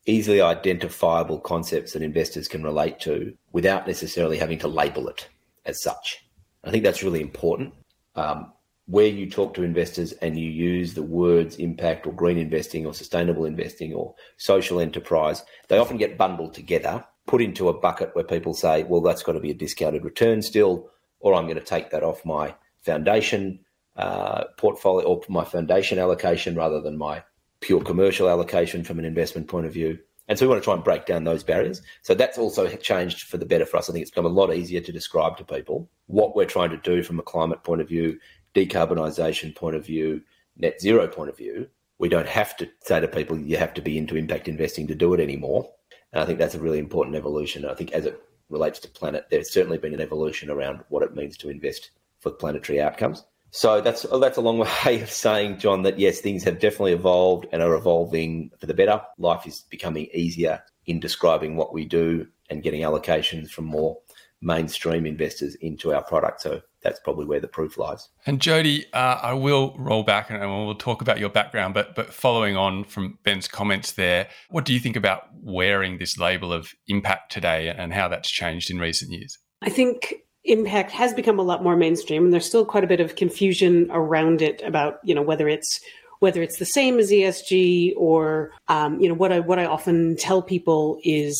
easily 0.05 0.41
identifiable 0.41 1.39
concepts 1.39 1.93
that 1.93 2.01
investors 2.01 2.47
can 2.47 2.63
relate 2.63 2.99
to 3.01 3.35
without 3.51 3.85
necessarily 3.85 4.37
having 4.37 4.57
to 4.59 4.67
label 4.67 5.07
it 5.07 5.27
as 5.65 5.81
such. 5.83 6.25
I 6.63 6.71
think 6.71 6.83
that's 6.83 7.03
really 7.03 7.21
important. 7.21 7.73
Um, 8.15 8.51
where 8.87 9.07
you 9.07 9.29
talk 9.29 9.53
to 9.53 9.63
investors 9.63 10.11
and 10.13 10.37
you 10.37 10.49
use 10.49 10.93
the 10.93 11.03
words 11.03 11.55
impact 11.57 12.07
or 12.07 12.13
green 12.13 12.37
investing 12.37 12.85
or 12.85 12.93
sustainable 12.93 13.45
investing 13.45 13.93
or 13.93 14.15
social 14.37 14.79
enterprise, 14.79 15.43
they 15.67 15.77
often 15.77 15.97
get 15.97 16.17
bundled 16.17 16.53
together, 16.53 17.05
put 17.27 17.41
into 17.41 17.69
a 17.69 17.79
bucket 17.79 18.13
where 18.15 18.23
people 18.23 18.53
say, 18.53 18.83
well, 18.83 19.01
that's 19.01 19.23
got 19.23 19.33
to 19.33 19.39
be 19.39 19.51
a 19.51 19.55
discounted 19.55 20.03
return 20.03 20.41
still, 20.41 20.89
or 21.19 21.35
I'm 21.35 21.45
going 21.45 21.59
to 21.59 21.63
take 21.63 21.91
that 21.91 22.03
off 22.03 22.25
my 22.25 22.55
foundation 22.81 23.59
uh, 23.95 24.45
portfolio 24.57 25.07
or 25.07 25.21
my 25.29 25.43
foundation 25.43 25.99
allocation 25.99 26.55
rather 26.55 26.81
than 26.81 26.97
my 26.97 27.23
pure 27.59 27.81
commercial 27.81 28.29
allocation 28.29 28.83
from 28.83 28.99
an 28.99 29.05
investment 29.05 29.47
point 29.47 29.65
of 29.65 29.73
view. 29.73 29.99
And 30.27 30.37
so 30.39 30.45
we 30.45 30.49
want 30.49 30.61
to 30.61 30.65
try 30.65 30.75
and 30.75 30.83
break 30.83 31.05
down 31.05 31.23
those 31.23 31.43
barriers. 31.43 31.81
So 32.03 32.13
that's 32.13 32.37
also 32.37 32.67
changed 32.77 33.23
for 33.23 33.37
the 33.37 33.45
better 33.45 33.65
for 33.65 33.77
us. 33.77 33.89
I 33.89 33.93
think 33.93 34.03
it's 34.03 34.11
become 34.11 34.25
a 34.25 34.29
lot 34.29 34.53
easier 34.53 34.79
to 34.79 34.91
describe 34.91 35.37
to 35.37 35.43
people 35.43 35.89
what 36.07 36.35
we're 36.35 36.45
trying 36.45 36.69
to 36.69 36.77
do 36.77 37.03
from 37.03 37.19
a 37.19 37.23
climate 37.23 37.63
point 37.63 37.81
of 37.81 37.89
view, 37.89 38.17
decarbonisation 38.55 39.55
point 39.55 39.75
of 39.75 39.85
view, 39.85 40.21
net 40.57 40.79
zero 40.79 41.07
point 41.07 41.29
of 41.29 41.37
view. 41.37 41.67
We 41.99 42.09
don't 42.09 42.27
have 42.27 42.55
to 42.57 42.69
say 42.81 42.99
to 42.99 43.07
people, 43.07 43.37
you 43.37 43.57
have 43.57 43.73
to 43.75 43.81
be 43.81 43.97
into 43.97 44.15
impact 44.15 44.47
investing 44.47 44.87
to 44.87 44.95
do 44.95 45.13
it 45.13 45.19
anymore. 45.19 45.69
And 46.13 46.23
I 46.23 46.25
think 46.25 46.39
that's 46.39 46.55
a 46.55 46.59
really 46.59 46.79
important 46.79 47.15
evolution. 47.15 47.65
I 47.65 47.75
think 47.75 47.91
as 47.91 48.05
it 48.05 48.21
relates 48.49 48.79
to 48.79 48.89
planet, 48.89 49.27
there's 49.29 49.51
certainly 49.51 49.77
been 49.77 49.93
an 49.93 50.01
evolution 50.01 50.49
around 50.49 50.83
what 50.89 51.03
it 51.03 51.15
means 51.15 51.37
to 51.37 51.49
invest 51.49 51.91
for 52.21 52.31
planetary 52.31 52.79
outcomes. 52.79 53.25
So 53.51 53.81
that's 53.81 54.03
that's 54.03 54.37
a 54.37 54.41
long 54.41 54.59
way 54.85 55.01
of 55.01 55.11
saying, 55.11 55.59
John, 55.59 55.83
that 55.83 55.99
yes, 55.99 56.21
things 56.21 56.43
have 56.45 56.59
definitely 56.59 56.93
evolved 56.93 57.47
and 57.51 57.61
are 57.61 57.75
evolving 57.75 58.51
for 58.59 58.65
the 58.65 58.73
better. 58.73 59.01
Life 59.17 59.45
is 59.45 59.65
becoming 59.69 60.07
easier 60.13 60.63
in 60.85 60.99
describing 60.99 61.57
what 61.57 61.73
we 61.73 61.85
do 61.85 62.27
and 62.49 62.63
getting 62.63 62.81
allocations 62.81 63.49
from 63.49 63.65
more 63.65 63.97
mainstream 64.41 65.05
investors 65.05 65.55
into 65.55 65.93
our 65.93 66.03
product. 66.03 66.41
So 66.41 66.61
that's 66.81 66.99
probably 66.99 67.25
where 67.25 67.39
the 67.39 67.47
proof 67.47 67.77
lies. 67.77 68.09
And 68.25 68.41
Jody, 68.41 68.91
uh, 68.91 69.19
I 69.21 69.33
will 69.33 69.75
roll 69.77 70.03
back 70.03 70.31
and 70.31 70.39
we'll 70.41 70.73
talk 70.73 71.01
about 71.01 71.19
your 71.19 71.29
background, 71.29 71.73
but 71.73 71.93
but 71.93 72.13
following 72.13 72.55
on 72.55 72.85
from 72.85 73.19
Ben's 73.23 73.47
comments 73.47 73.91
there, 73.91 74.29
what 74.49 74.65
do 74.65 74.73
you 74.73 74.79
think 74.79 74.95
about 74.95 75.27
wearing 75.33 75.97
this 75.97 76.17
label 76.17 76.51
of 76.51 76.73
impact 76.87 77.31
today 77.31 77.69
and 77.69 77.93
how 77.93 78.07
that's 78.07 78.29
changed 78.29 78.71
in 78.71 78.79
recent 78.79 79.11
years? 79.11 79.37
I 79.61 79.69
think 79.69 80.15
impact 80.43 80.91
has 80.91 81.13
become 81.13 81.39
a 81.39 81.43
lot 81.43 81.63
more 81.63 81.75
mainstream 81.75 82.25
and 82.25 82.33
there's 82.33 82.45
still 82.45 82.65
quite 82.65 82.83
a 82.83 82.87
bit 82.87 82.99
of 82.99 83.15
confusion 83.15 83.87
around 83.91 84.41
it 84.41 84.61
about 84.63 84.99
you 85.03 85.13
know 85.13 85.21
whether 85.21 85.47
it's 85.47 85.79
whether 86.19 86.41
it's 86.41 86.59
the 86.59 86.65
same 86.65 86.99
as 86.99 87.11
ESG 87.11 87.93
or 87.97 88.51
um, 88.67 88.99
you 88.99 89.07
know 89.07 89.15
what 89.15 89.31
I 89.31 89.39
what 89.39 89.59
I 89.59 89.65
often 89.65 90.15
tell 90.17 90.41
people 90.41 90.99
is 91.03 91.37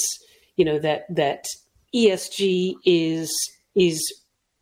you 0.55 0.65
know 0.65 0.79
that 0.79 1.05
that 1.15 1.45
ESG 1.95 2.75
is 2.85 3.31
is 3.75 4.01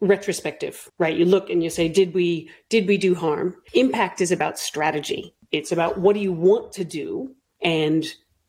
retrospective 0.01 0.89
right? 0.99 1.17
You 1.17 1.25
look 1.25 1.49
and 1.49 1.61
you 1.61 1.69
say 1.69 1.89
did 1.89 2.13
we 2.13 2.49
did 2.69 2.87
we 2.87 2.97
do 2.97 3.15
harm? 3.15 3.55
Impact 3.73 4.21
is 4.21 4.31
about 4.31 4.57
strategy. 4.57 5.33
It's 5.51 5.71
about 5.71 5.99
what 5.99 6.13
do 6.13 6.21
you 6.21 6.31
want 6.31 6.71
to 6.73 6.85
do? 6.85 7.35
And 7.61 8.05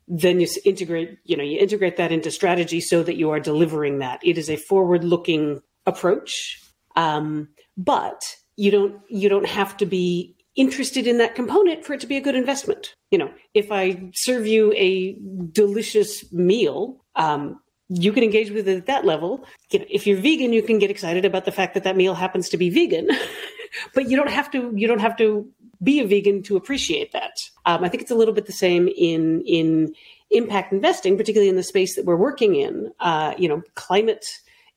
then 0.07 0.39
you 0.39 0.47
integrate 0.63 1.17
you 1.25 1.35
know 1.35 1.43
you 1.43 1.59
integrate 1.59 1.97
that 1.97 2.13
into 2.13 2.31
strategy 2.31 2.79
so 2.79 3.03
that 3.03 3.17
you 3.17 3.31
are 3.31 3.41
delivering 3.41 3.99
that. 3.99 4.21
It 4.23 4.37
is 4.37 4.49
a 4.49 4.55
forward 4.55 5.03
looking 5.03 5.61
approach. 5.85 6.61
Um, 6.95 7.49
but 7.77 8.35
you 8.55 8.71
don't 8.71 8.99
you 9.09 9.29
don't 9.29 9.47
have 9.47 9.77
to 9.77 9.85
be 9.85 10.35
interested 10.55 11.07
in 11.07 11.17
that 11.17 11.35
component 11.35 11.85
for 11.85 11.93
it 11.93 12.01
to 12.01 12.07
be 12.07 12.17
a 12.17 12.21
good 12.21 12.35
investment. 12.35 12.93
You 13.09 13.17
know, 13.17 13.31
if 13.53 13.71
I 13.71 14.09
serve 14.13 14.45
you 14.45 14.73
a 14.75 15.17
delicious 15.51 16.31
meal, 16.33 17.03
um, 17.15 17.59
you 17.89 18.11
can 18.11 18.23
engage 18.23 18.51
with 18.51 18.67
it 18.67 18.77
at 18.77 18.85
that 18.85 19.05
level. 19.05 19.45
You 19.71 19.79
know, 19.79 19.85
if 19.89 20.05
you're 20.05 20.17
vegan, 20.17 20.53
you 20.53 20.61
can 20.61 20.79
get 20.79 20.91
excited 20.91 21.25
about 21.25 21.45
the 21.45 21.51
fact 21.51 21.73
that 21.73 21.83
that 21.83 21.95
meal 21.95 22.13
happens 22.13 22.49
to 22.49 22.57
be 22.57 22.69
vegan, 22.69 23.09
but 23.93 24.09
you 24.09 24.17
don't 24.17 24.29
have 24.29 24.51
to. 24.51 24.73
You 24.75 24.87
don't 24.87 24.99
have 24.99 25.17
to 25.17 25.49
be 25.83 25.99
a 25.99 26.07
vegan 26.07 26.43
to 26.43 26.55
appreciate 26.55 27.11
that. 27.13 27.37
Um, 27.65 27.83
I 27.83 27.89
think 27.89 28.03
it's 28.03 28.11
a 28.11 28.15
little 28.15 28.33
bit 28.33 28.45
the 28.45 28.51
same 28.51 28.87
in 28.87 29.41
in 29.45 29.93
impact 30.29 30.71
investing, 30.71 31.17
particularly 31.17 31.49
in 31.49 31.55
the 31.55 31.63
space 31.63 31.95
that 31.95 32.05
we're 32.05 32.15
working 32.15 32.55
in. 32.55 32.91
Uh, 32.99 33.33
you 33.37 33.49
know, 33.49 33.61
climate 33.75 34.25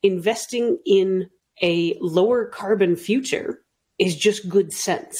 investing 0.05 0.77
in 0.85 1.29
a 1.61 1.97
lower 1.99 2.45
carbon 2.45 2.95
future 2.95 3.61
is 3.97 4.15
just 4.15 4.49
good 4.49 4.71
sense 4.71 5.17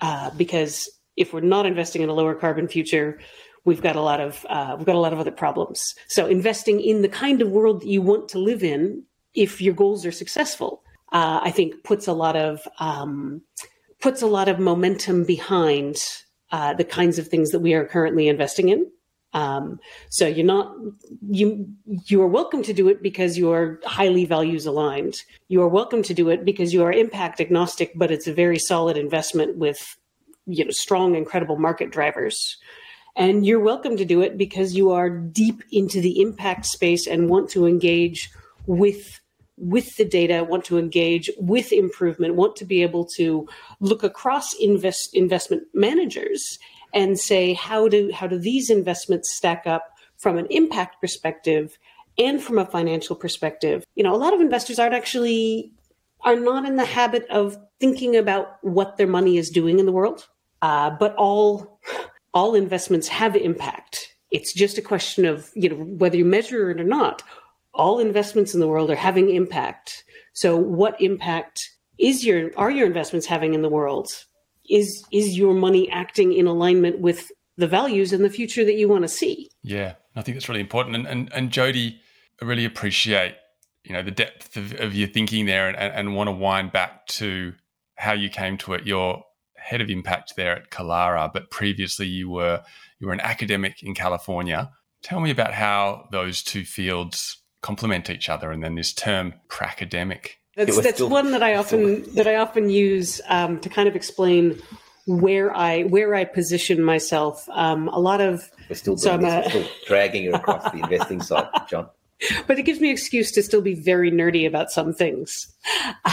uh, 0.00 0.30
because 0.36 0.88
if 1.16 1.32
we're 1.32 1.40
not 1.40 1.66
investing 1.66 2.02
in 2.02 2.08
a 2.08 2.14
lower 2.14 2.34
carbon 2.34 2.68
future, 2.68 3.18
we've 3.64 3.82
got 3.82 3.96
a 3.96 4.00
lot 4.00 4.20
of 4.20 4.46
uh, 4.48 4.74
we've 4.76 4.86
got 4.86 4.94
a 4.94 5.00
lot 5.00 5.12
of 5.12 5.18
other 5.18 5.30
problems. 5.30 5.94
So 6.08 6.26
investing 6.26 6.80
in 6.80 7.02
the 7.02 7.08
kind 7.08 7.42
of 7.42 7.50
world 7.50 7.82
that 7.82 7.88
you 7.88 8.02
want 8.02 8.28
to 8.30 8.38
live 8.38 8.62
in, 8.62 9.02
if 9.34 9.60
your 9.60 9.74
goals 9.74 10.06
are 10.06 10.12
successful, 10.12 10.82
uh, 11.12 11.40
I 11.42 11.50
think 11.50 11.84
puts 11.84 12.06
a 12.06 12.12
lot 12.12 12.36
of 12.36 12.66
um, 12.78 13.42
puts 14.00 14.22
a 14.22 14.26
lot 14.26 14.48
of 14.48 14.58
momentum 14.58 15.24
behind 15.24 15.96
uh, 16.52 16.74
the 16.74 16.84
kinds 16.84 17.18
of 17.18 17.28
things 17.28 17.50
that 17.50 17.60
we 17.60 17.74
are 17.74 17.84
currently 17.84 18.28
investing 18.28 18.68
in. 18.68 18.86
Um, 19.36 19.80
so 20.08 20.26
you're 20.26 20.46
not 20.46 20.74
you 21.28 21.68
you 22.06 22.22
are 22.22 22.26
welcome 22.26 22.62
to 22.62 22.72
do 22.72 22.88
it 22.88 23.02
because 23.02 23.36
you 23.36 23.52
are 23.52 23.78
highly 23.84 24.24
values 24.24 24.64
aligned. 24.64 25.22
You 25.48 25.60
are 25.60 25.68
welcome 25.68 26.02
to 26.04 26.14
do 26.14 26.30
it 26.30 26.42
because 26.42 26.72
you 26.72 26.82
are 26.82 26.90
impact 26.90 27.38
agnostic, 27.38 27.92
but 27.94 28.10
it's 28.10 28.26
a 28.26 28.32
very 28.32 28.58
solid 28.58 28.96
investment 28.96 29.58
with 29.58 29.98
you 30.46 30.64
know 30.64 30.70
strong, 30.70 31.14
incredible 31.14 31.58
market 31.58 31.90
drivers. 31.90 32.56
And 33.14 33.44
you're 33.44 33.60
welcome 33.60 33.98
to 33.98 34.06
do 34.06 34.22
it 34.22 34.38
because 34.38 34.74
you 34.74 34.90
are 34.90 35.10
deep 35.10 35.62
into 35.70 36.00
the 36.00 36.22
impact 36.22 36.64
space 36.64 37.06
and 37.06 37.28
want 37.28 37.50
to 37.50 37.66
engage 37.66 38.30
with 38.64 39.20
with 39.58 39.96
the 39.96 40.04
data, 40.06 40.44
want 40.44 40.64
to 40.66 40.78
engage 40.78 41.30
with 41.38 41.74
improvement, 41.74 42.36
want 42.36 42.56
to 42.56 42.64
be 42.64 42.82
able 42.82 43.04
to 43.16 43.46
look 43.80 44.02
across 44.02 44.54
invest, 44.54 45.14
investment 45.14 45.64
managers 45.74 46.58
and 46.96 47.18
say 47.18 47.52
how 47.52 47.86
do 47.86 48.10
how 48.12 48.26
do 48.26 48.38
these 48.38 48.70
investments 48.70 49.32
stack 49.32 49.64
up 49.66 49.92
from 50.16 50.38
an 50.38 50.46
impact 50.50 51.00
perspective 51.00 51.78
and 52.18 52.42
from 52.42 52.58
a 52.58 52.66
financial 52.66 53.14
perspective? 53.14 53.84
You 53.94 54.02
know 54.02 54.14
a 54.14 54.16
lot 54.16 54.34
of 54.34 54.40
investors 54.40 54.80
aren't 54.80 54.94
actually 54.94 55.72
are 56.22 56.34
not 56.34 56.64
in 56.64 56.76
the 56.76 56.84
habit 56.84 57.26
of 57.28 57.56
thinking 57.78 58.16
about 58.16 58.56
what 58.62 58.96
their 58.96 59.06
money 59.06 59.36
is 59.36 59.50
doing 59.50 59.78
in 59.78 59.86
the 59.86 59.92
world 59.92 60.26
uh, 60.62 60.90
but 60.90 61.14
all 61.16 61.78
all 62.34 62.54
investments 62.54 63.08
have 63.08 63.36
impact. 63.36 64.14
It's 64.30 64.52
just 64.52 64.78
a 64.78 64.82
question 64.82 65.24
of 65.24 65.50
you 65.54 65.68
know 65.68 65.76
whether 65.76 66.16
you 66.16 66.24
measure 66.24 66.70
it 66.70 66.80
or 66.80 66.84
not 66.84 67.22
all 67.76 67.98
investments 67.98 68.54
in 68.54 68.60
the 68.60 68.66
world 68.66 68.90
are 68.90 68.96
having 68.96 69.28
impact. 69.30 70.02
So 70.32 70.56
what 70.56 71.00
impact 71.00 71.70
is 71.98 72.24
your 72.24 72.50
are 72.56 72.70
your 72.70 72.86
investments 72.86 73.26
having 73.26 73.54
in 73.54 73.62
the 73.62 73.68
world 73.68 74.08
is 74.68 75.04
is 75.12 75.36
your 75.36 75.54
money 75.54 75.90
acting 75.90 76.32
in 76.32 76.46
alignment 76.46 77.00
with 77.00 77.30
the 77.56 77.66
values 77.66 78.12
and 78.12 78.24
the 78.24 78.30
future 78.30 78.64
that 78.64 78.74
you 78.74 78.88
want 78.88 79.02
to 79.02 79.08
see? 79.08 79.50
Yeah, 79.62 79.94
I 80.14 80.22
think 80.22 80.36
that's 80.36 80.48
really 80.48 80.60
important. 80.60 80.96
And 80.96 81.06
and, 81.06 81.32
and 81.32 81.50
Jody, 81.50 82.00
I 82.40 82.44
really 82.44 82.64
appreciate 82.64 83.34
you 83.84 83.92
know 83.92 84.02
the 84.02 84.10
depth 84.10 84.56
of, 84.56 84.72
of 84.80 84.94
your 84.94 85.08
thinking 85.08 85.46
there, 85.46 85.68
and, 85.68 85.76
and, 85.76 85.94
and 85.94 86.16
want 86.16 86.28
to 86.28 86.32
wind 86.32 86.72
back 86.72 87.06
to 87.06 87.54
how 87.96 88.12
you 88.12 88.28
came 88.28 88.58
to 88.58 88.74
it. 88.74 88.86
You're 88.86 89.22
head 89.56 89.80
of 89.80 89.90
impact 89.90 90.34
there 90.36 90.56
at 90.56 90.70
Kilara, 90.70 91.32
but 91.32 91.50
previously 91.50 92.06
you 92.06 92.30
were 92.30 92.62
you 92.98 93.06
were 93.06 93.12
an 93.12 93.20
academic 93.20 93.82
in 93.82 93.94
California. 93.94 94.70
Tell 95.02 95.20
me 95.20 95.30
about 95.30 95.54
how 95.54 96.08
those 96.10 96.42
two 96.42 96.64
fields 96.64 97.38
complement 97.62 98.10
each 98.10 98.28
other, 98.28 98.50
and 98.50 98.62
then 98.62 98.74
this 98.74 98.92
term 98.92 99.34
pracademic 99.48 100.38
that's 100.56 100.80
that's 100.80 100.96
still, 100.96 101.08
one 101.08 101.32
that 101.32 101.42
I 101.42 101.56
often 101.56 102.02
still. 102.02 102.14
that 102.14 102.26
I 102.26 102.36
often 102.36 102.70
use 102.70 103.20
um, 103.28 103.60
to 103.60 103.68
kind 103.68 103.88
of 103.88 103.94
explain 103.94 104.60
where 105.06 105.54
I 105.54 105.82
where 105.82 106.14
I 106.14 106.24
position 106.24 106.82
myself. 106.82 107.46
Um, 107.52 107.88
a 107.88 107.98
lot 107.98 108.20
of 108.20 108.50
we're 108.68 108.76
still, 108.76 108.96
so 108.96 109.14
a, 109.14 109.48
still 109.48 109.68
dragging 109.86 110.24
it 110.24 110.34
across 110.34 110.64
the 110.72 110.78
investing 110.78 111.20
side, 111.22 111.48
John. 111.68 111.88
But 112.46 112.58
it 112.58 112.62
gives 112.62 112.80
me 112.80 112.90
excuse 112.90 113.30
to 113.32 113.42
still 113.42 113.60
be 113.60 113.74
very 113.74 114.10
nerdy 114.10 114.46
about 114.46 114.70
some 114.70 114.94
things. 114.94 115.54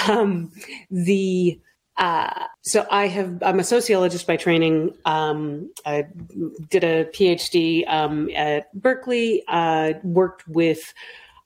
Um, 0.10 0.52
the 0.92 1.60
uh, 1.96 2.48
so 2.64 2.86
I 2.92 3.08
have 3.08 3.42
I'm 3.44 3.60
a 3.60 3.64
sociologist 3.64 4.28
by 4.28 4.36
training. 4.36 4.94
Um, 5.06 5.72
I 5.86 6.08
did 6.70 6.84
a 6.84 7.06
PhD 7.06 7.88
um, 7.88 8.30
at 8.36 8.74
Berkeley. 8.74 9.44
Uh, 9.48 9.94
worked 10.04 10.48
with 10.48 10.94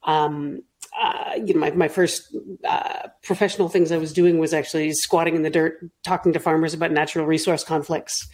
um, 0.03 0.63
uh, 0.99 1.33
you 1.43 1.53
know, 1.53 1.59
my, 1.59 1.71
my 1.71 1.87
first 1.87 2.35
uh, 2.67 3.07
professional 3.23 3.69
things 3.69 3.91
I 3.91 3.97
was 3.97 4.13
doing 4.13 4.39
was 4.39 4.53
actually 4.53 4.91
squatting 4.93 5.35
in 5.35 5.43
the 5.43 5.49
dirt, 5.49 5.77
talking 6.03 6.33
to 6.33 6.39
farmers 6.39 6.73
about 6.73 6.91
natural 6.91 7.25
resource 7.25 7.63
conflicts. 7.63 8.27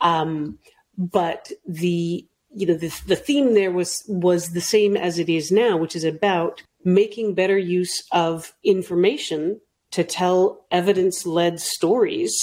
Um, 0.00 0.58
but 0.96 1.50
the 1.66 2.26
you 2.54 2.66
know 2.66 2.74
the, 2.74 2.88
the 3.06 3.16
theme 3.16 3.54
there 3.54 3.70
was 3.70 4.02
was 4.08 4.52
the 4.52 4.60
same 4.60 4.96
as 4.96 5.18
it 5.18 5.28
is 5.28 5.52
now, 5.52 5.76
which 5.76 5.94
is 5.94 6.04
about 6.04 6.62
making 6.84 7.34
better 7.34 7.58
use 7.58 8.02
of 8.12 8.54
information 8.64 9.60
to 9.90 10.04
tell 10.04 10.64
evidence 10.70 11.26
led 11.26 11.60
stories 11.60 12.34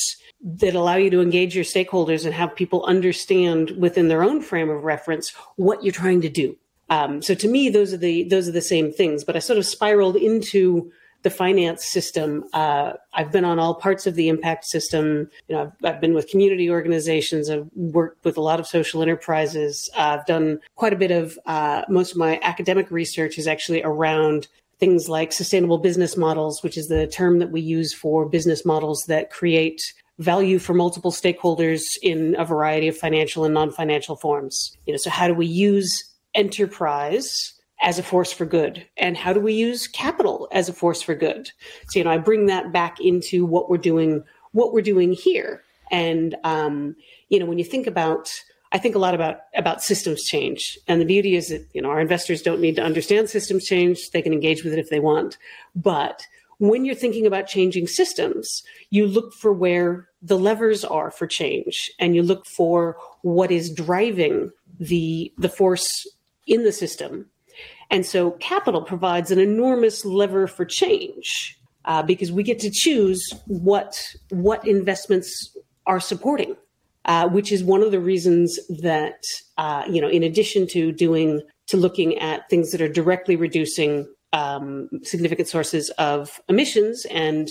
that 0.42 0.76
allow 0.76 0.96
you 0.96 1.10
to 1.10 1.22
engage 1.22 1.56
your 1.56 1.64
stakeholders 1.64 2.26
and 2.26 2.34
have 2.34 2.56
people 2.56 2.84
understand 2.86 3.72
within 3.72 4.08
their 4.08 4.24
own 4.24 4.42
frame 4.42 4.70
of 4.70 4.84
reference 4.84 5.34
what 5.56 5.84
you're 5.84 5.94
trying 5.94 6.22
to 6.22 6.30
do 6.30 6.56
um, 6.94 7.24
so 7.24 7.34
to 7.34 7.48
me, 7.48 7.70
those 7.70 7.92
are 7.92 7.98
the 7.98 8.24
those 8.26 8.48
are 8.48 8.52
the 8.52 8.62
same 8.62 8.92
things. 8.92 9.24
But 9.24 9.36
I 9.36 9.40
sort 9.40 9.58
of 9.58 9.66
spiraled 9.66 10.16
into 10.16 10.92
the 11.24 11.32
finance 11.32 11.86
system. 11.86 12.44
Uh, 12.54 12.94
I've 13.14 13.32
been 13.32 13.46
on 13.46 13.58
all 13.58 13.74
parts 13.74 14.06
of 14.06 14.14
the 14.14 14.28
impact 14.30 14.66
system. 14.66 15.30
You 15.48 15.56
know, 15.56 15.62
I've, 15.62 15.96
I've, 15.96 16.02
been 16.02 16.14
with 16.14 16.28
community 16.28 16.70
organizations. 16.70 17.50
I've 17.50 17.68
worked 17.76 18.24
with 18.26 18.38
a 18.38 18.42
lot 18.42 18.60
of 18.60 18.68
social 18.68 19.02
enterprises. 19.02 19.90
Uh, 19.98 20.18
I've 20.20 20.26
done 20.26 20.60
quite 20.76 20.94
a 20.94 20.98
bit 20.98 21.12
of 21.12 21.40
uh, 21.46 21.84
most 21.90 22.12
of 22.12 22.18
my 22.18 22.40
academic 22.44 22.92
research 22.92 23.38
is 23.38 23.48
actually 23.48 23.82
around 23.84 24.48
things 24.80 25.08
like 25.08 25.32
sustainable 25.32 25.78
business 25.78 26.18
models, 26.18 26.62
which 26.62 26.78
is 26.78 26.90
the 26.90 27.08
term 27.08 27.40
that 27.40 27.52
we 27.52 27.62
use 27.62 27.94
for 27.94 28.28
business 28.28 28.66
models 28.66 29.06
that 29.08 29.32
create 29.32 29.82
value 30.20 30.60
for 30.60 30.74
multiple 30.74 31.12
stakeholders 31.12 31.84
in 32.04 32.36
a 32.38 32.46
variety 32.46 32.88
of 32.88 32.98
financial 32.98 33.46
and 33.46 33.54
non-financial 33.54 34.18
forms. 34.18 34.78
You 34.86 34.94
know, 34.94 34.98
so 34.98 35.10
how 35.10 35.28
do 35.28 35.34
we 35.34 35.48
use 35.48 36.13
enterprise 36.36 37.54
as 37.82 38.00
a 38.00 38.04
force 38.04 38.32
for 38.32 38.46
good? 38.46 38.86
And 38.98 39.18
how 39.18 39.34
do 39.34 39.40
we 39.40 39.54
use 39.54 39.88
capital 39.88 40.48
as 40.52 40.70
a 40.70 40.74
force 40.74 41.02
for 41.02 41.16
good? 41.16 41.52
So 41.90 42.00
you 42.00 42.06
know 42.06 42.12
i 42.12 42.18
bring 42.18 42.46
that 42.48 42.72
back 42.72 43.00
into 43.00 43.46
what 43.46 43.70
we're 43.70 43.78
doing 43.78 44.24
what 44.52 44.74
we're 44.74 44.82
doing 44.82 45.12
here. 45.12 45.64
And 45.92 46.36
um, 46.44 46.96
you 47.30 47.40
know 47.40 47.46
when 47.46 47.60
you 47.60 47.66
think 47.66 47.88
about 47.88 48.32
i 48.72 48.78
think 48.78 48.96
a 48.96 49.00
lot 49.00 49.14
about 49.14 49.42
about 49.56 49.84
systems 49.84 50.24
change. 50.24 50.78
And 50.88 51.02
the 51.02 51.06
beauty 51.06 51.36
is 51.36 51.50
that 51.50 51.68
you 51.74 51.82
know 51.82 51.90
our 51.90 52.02
investors 52.02 52.42
don't 52.42 52.62
need 52.62 52.76
to 52.78 52.84
understand 52.84 53.30
systems 53.30 53.66
change. 53.66 54.10
They 54.12 54.22
can 54.22 54.34
engage 54.34 54.64
with 54.64 54.74
it 54.74 54.80
if 54.80 54.90
they 54.90 55.00
want. 55.00 55.38
But 55.76 56.26
when 56.60 56.86
you're 56.86 56.96
thinking 56.96 57.26
about 57.26 57.48
changing 57.48 57.88
systems 57.88 58.64
you 58.90 59.08
look 59.08 59.34
for 59.34 59.52
where 59.52 60.08
the 60.24 60.38
levers 60.38 60.86
are 60.86 61.12
for 61.12 61.28
change. 61.28 61.92
And 62.00 62.16
you 62.16 62.24
look 62.24 62.46
for 62.46 62.96
what 63.22 63.52
is 63.52 63.72
driving 63.72 64.52
the 64.80 65.32
the 65.38 65.50
force 65.50 66.08
in 66.48 66.64
the 66.64 66.72
system. 66.72 67.28
And 67.90 68.06
so 68.06 68.32
capital 68.32 68.82
provides 68.82 69.32
an 69.32 69.40
enormous 69.40 70.04
lever 70.06 70.48
for 70.48 70.66
change 70.66 71.60
uh, 71.86 72.02
because 72.02 72.32
we 72.32 72.44
get 72.44 72.60
to 72.60 72.72
choose 72.72 73.34
what 73.48 74.02
what 74.30 74.66
investments 74.68 75.56
are 75.86 76.00
supporting, 76.00 76.56
uh, 77.06 77.28
which 77.28 77.52
is 77.52 77.64
one 77.64 77.82
of 77.82 77.92
the 77.92 78.00
reasons 78.00 78.60
that 78.82 79.22
uh, 79.58 79.84
you 79.90 80.02
know, 80.02 80.10
in 80.10 80.24
addition 80.24 80.66
to 80.68 80.92
doing 80.92 81.42
to 81.68 81.78
looking 81.78 82.18
at 82.18 82.50
things 82.50 82.72
that 82.72 82.82
are 82.82 82.92
directly 82.92 83.36
reducing 83.36 84.08
um, 84.34 84.90
significant 85.04 85.48
sources 85.48 85.90
of 85.92 86.42
emissions 86.50 87.06
and 87.12 87.50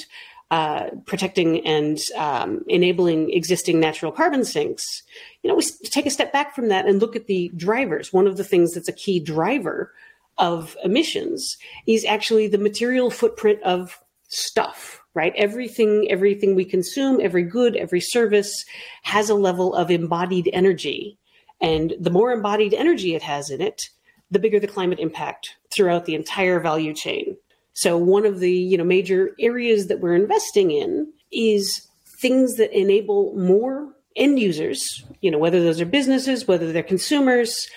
uh, 0.53 0.91
protecting 1.07 1.67
and 1.67 1.99
um, 2.15 2.63
enabling 2.69 3.33
existing 3.33 3.81
natural 3.81 4.13
carbon 4.13 4.45
sinks, 4.45 5.03
you 5.43 5.49
know, 5.49 5.57
we 5.57 5.63
take 5.85 6.05
a 6.05 6.11
step 6.11 6.31
back 6.31 6.55
from 6.55 6.69
that 6.69 6.87
and 6.87 7.01
look 7.01 7.17
at 7.17 7.27
the 7.27 7.51
drivers. 7.57 8.13
One 8.13 8.27
of 8.27 8.37
the 8.37 8.45
things 8.45 8.75
that's 8.75 8.87
a 8.87 8.93
key 8.93 9.19
driver 9.19 9.95
of 10.37 10.77
emissions 10.85 11.57
is 11.87 12.05
actually 12.05 12.49
the 12.49 12.59
material 12.59 13.11
footprint 13.11 13.63
of 13.63 13.99
stuff 14.29 14.99
right? 15.15 15.35
Everything 15.37 16.07
everything 16.11 16.55
we 16.55 16.65
consume 16.65 17.21
every 17.21 17.43
good 17.43 17.77
every 17.77 18.01
service 18.01 18.65
has 19.03 19.29
a 19.29 19.35
level 19.35 19.75
of 19.75 19.91
embodied 19.91 20.49
energy. 20.55 21.19
And 21.61 21.95
the 22.01 22.11
more 22.11 22.33
embodied 22.33 22.73
energy 22.73 23.15
it 23.15 23.23
has 23.23 23.51
in 23.51 23.61
it 23.61 23.91
the 24.31 24.39
bigger 24.39 24.59
the 24.59 24.67
climate 24.67 24.99
impact 24.99 25.57
throughout 25.71 26.07
the 26.07 26.15
entire 26.15 26.61
value 26.61 26.95
chain 26.95 27.37
so 27.75 27.97
one 27.97 28.27
of 28.27 28.41
the 28.41 28.53
you 28.53 28.77
know 28.77 28.85
major 28.85 29.31
areas 29.39 29.87
that 29.87 30.01
we're 30.01 30.15
investing 30.15 30.71
in 30.71 31.13
is 31.31 31.89
things 32.21 32.57
that 32.57 32.77
enable 32.79 33.35
more 33.37 33.93
end 34.17 34.39
users, 34.39 35.05
you 35.21 35.31
know, 35.31 35.39
whether 35.39 35.63
those 35.63 35.81
are 35.81 35.87
businesses, 35.87 36.47
whether 36.47 36.73
they're 36.73 36.83
consumers, 36.83 37.69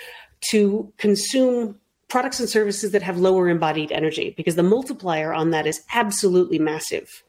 to 0.41 0.91
consume 0.97 1.79
products 2.07 2.39
and 2.39 2.47
services 2.47 2.91
that 2.91 3.01
have 3.01 3.17
lower 3.17 3.49
embodied 3.49 3.91
energy 3.91 4.33
because 4.37 4.55
the 4.55 4.63
multiplier 4.63 5.33
on 5.33 5.51
that 5.51 5.65
is 5.65 5.81
absolutely 5.93 6.59
massive. 6.59 7.23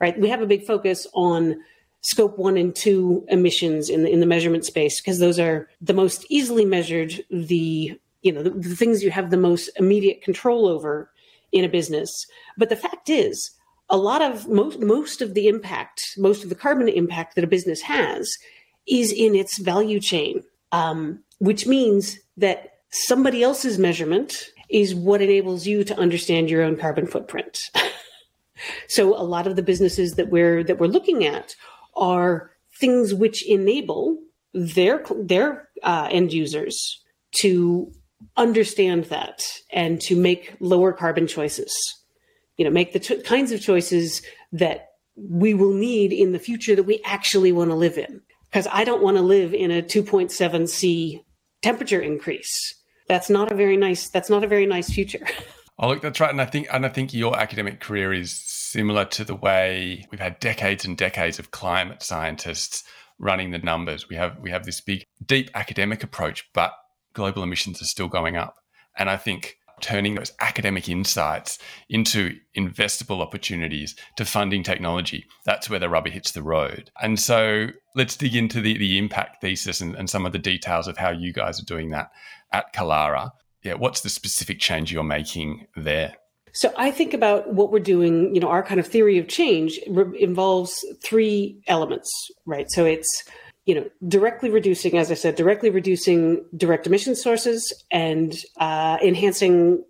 Right? 0.00 0.18
We 0.18 0.28
have 0.28 0.42
a 0.42 0.46
big 0.46 0.64
focus 0.64 1.06
on 1.14 1.56
scope 2.00 2.38
1 2.38 2.56
and 2.56 2.74
2 2.74 3.26
emissions 3.28 3.88
in 3.88 4.02
the 4.02 4.10
in 4.10 4.20
the 4.20 4.26
measurement 4.26 4.64
space 4.64 5.00
because 5.00 5.20
those 5.20 5.38
are 5.38 5.68
the 5.80 5.94
most 5.94 6.26
easily 6.28 6.64
measured 6.64 7.24
the 7.30 7.98
you 8.22 8.32
know 8.32 8.42
the, 8.42 8.50
the 8.50 8.74
things 8.74 9.02
you 9.02 9.10
have 9.10 9.30
the 9.30 9.36
most 9.36 9.70
immediate 9.76 10.22
control 10.22 10.66
over 10.66 11.11
in 11.52 11.64
a 11.64 11.68
business. 11.68 12.10
But 12.56 12.68
the 12.68 12.76
fact 12.76 13.08
is 13.08 13.50
a 13.88 13.96
lot 13.96 14.22
of 14.22 14.48
most 14.48 14.80
most 14.80 15.20
of 15.20 15.34
the 15.34 15.48
impact, 15.48 16.00
most 16.16 16.42
of 16.42 16.48
the 16.48 16.54
carbon 16.54 16.88
impact 16.88 17.34
that 17.34 17.44
a 17.44 17.48
business 17.48 17.82
has 17.82 18.28
is 18.86 19.12
in 19.12 19.34
its 19.34 19.58
value 19.58 20.00
chain, 20.00 20.42
um, 20.72 21.22
which 21.38 21.66
means 21.66 22.18
that 22.36 22.78
somebody 22.90 23.42
else's 23.42 23.78
measurement 23.78 24.46
is 24.68 24.94
what 24.94 25.20
enables 25.20 25.66
you 25.66 25.84
to 25.84 25.98
understand 25.98 26.48
your 26.48 26.62
own 26.62 26.76
carbon 26.76 27.06
footprint. 27.06 27.58
so 28.88 29.14
a 29.14 29.22
lot 29.22 29.46
of 29.46 29.56
the 29.56 29.62
businesses 29.62 30.14
that 30.14 30.30
we're 30.30 30.64
that 30.64 30.78
we're 30.78 30.86
looking 30.86 31.24
at 31.24 31.54
are 31.94 32.50
things 32.80 33.12
which 33.12 33.46
enable 33.46 34.18
their 34.54 35.04
their 35.16 35.68
uh, 35.82 36.08
end 36.10 36.32
users 36.32 37.00
to 37.32 37.92
understand 38.36 39.04
that 39.06 39.42
and 39.72 40.00
to 40.02 40.16
make 40.16 40.54
lower 40.60 40.92
carbon 40.92 41.26
choices. 41.26 41.74
You 42.56 42.64
know 42.64 42.70
make 42.70 42.92
the 42.92 43.22
kinds 43.24 43.52
of 43.52 43.60
choices 43.60 44.22
that 44.52 44.90
we 45.16 45.54
will 45.54 45.72
need 45.72 46.12
in 46.12 46.32
the 46.32 46.38
future 46.38 46.74
that 46.74 46.84
we 46.84 47.00
actually 47.04 47.52
want 47.52 47.70
to 47.70 47.76
live 47.76 47.98
in. 47.98 48.20
Because 48.50 48.68
i 48.70 48.84
don't 48.84 49.02
want 49.02 49.16
to 49.16 49.22
live 49.22 49.54
in 49.54 49.70
a 49.70 49.82
2.7 49.82 50.68
c 50.68 51.22
temperature 51.62 52.00
increase. 52.00 52.74
That's 53.08 53.30
not 53.30 53.50
a 53.50 53.54
very 53.54 53.76
nice 53.76 54.08
that's 54.08 54.30
not 54.30 54.44
a 54.44 54.48
very 54.48 54.66
nice 54.66 54.90
future. 54.90 55.26
Oh 55.78 55.88
look 55.88 56.02
that's 56.02 56.20
right 56.20 56.30
and 56.30 56.40
i 56.40 56.44
think 56.44 56.68
and 56.70 56.84
i 56.84 56.88
think 56.90 57.14
your 57.14 57.36
academic 57.36 57.80
career 57.80 58.12
is 58.12 58.30
similar 58.46 59.04
to 59.06 59.24
the 59.24 59.34
way 59.34 60.04
we've 60.10 60.20
had 60.20 60.38
decades 60.38 60.84
and 60.84 60.96
decades 60.96 61.38
of 61.38 61.50
climate 61.50 62.02
scientists 62.02 62.84
running 63.18 63.50
the 63.50 63.58
numbers. 63.58 64.08
We 64.08 64.16
have 64.16 64.38
we 64.38 64.50
have 64.50 64.64
this 64.64 64.80
big 64.80 65.04
deep 65.24 65.50
academic 65.54 66.02
approach 66.02 66.44
but 66.52 66.72
global 67.12 67.42
emissions 67.42 67.80
are 67.80 67.86
still 67.86 68.08
going 68.08 68.36
up 68.36 68.56
and 68.96 69.08
i 69.10 69.16
think 69.16 69.58
turning 69.82 70.14
those 70.14 70.32
academic 70.40 70.88
insights 70.88 71.58
into 71.90 72.38
investable 72.56 73.20
opportunities 73.20 73.94
to 74.16 74.24
funding 74.24 74.62
technology. 74.62 75.26
That's 75.44 75.68
where 75.68 75.80
the 75.80 75.88
rubber 75.88 76.08
hits 76.08 76.32
the 76.32 76.42
road. 76.42 76.90
And 77.02 77.20
so 77.20 77.68
let's 77.94 78.16
dig 78.16 78.34
into 78.34 78.60
the, 78.60 78.78
the 78.78 78.96
impact 78.96 79.42
thesis 79.42 79.80
and, 79.80 79.94
and 79.96 80.08
some 80.08 80.24
of 80.24 80.32
the 80.32 80.38
details 80.38 80.88
of 80.88 80.96
how 80.96 81.10
you 81.10 81.32
guys 81.32 81.60
are 81.60 81.66
doing 81.66 81.90
that 81.90 82.10
at 82.52 82.72
Kilara. 82.72 83.32
Yeah, 83.62 83.74
what's 83.74 84.00
the 84.00 84.08
specific 84.08 84.58
change 84.58 84.92
you're 84.92 85.02
making 85.02 85.66
there? 85.76 86.14
So 86.54 86.72
I 86.76 86.90
think 86.90 87.14
about 87.14 87.54
what 87.54 87.72
we're 87.72 87.78
doing, 87.78 88.34
you 88.34 88.40
know, 88.40 88.48
our 88.48 88.62
kind 88.62 88.78
of 88.78 88.86
theory 88.86 89.18
of 89.18 89.26
change 89.26 89.78
involves 89.78 90.84
three 91.02 91.62
elements, 91.66 92.10
right? 92.44 92.70
So 92.70 92.84
it's 92.84 93.24
you 93.64 93.76
know, 93.76 93.88
directly 94.08 94.50
reducing, 94.50 94.98
as 94.98 95.10
I 95.10 95.14
said, 95.14 95.36
directly 95.36 95.70
reducing 95.70 96.44
direct 96.56 96.86
emission 96.86 97.14
sources 97.14 97.72
and 97.90 98.34
uh, 98.56 98.98
enhancing 99.02 99.84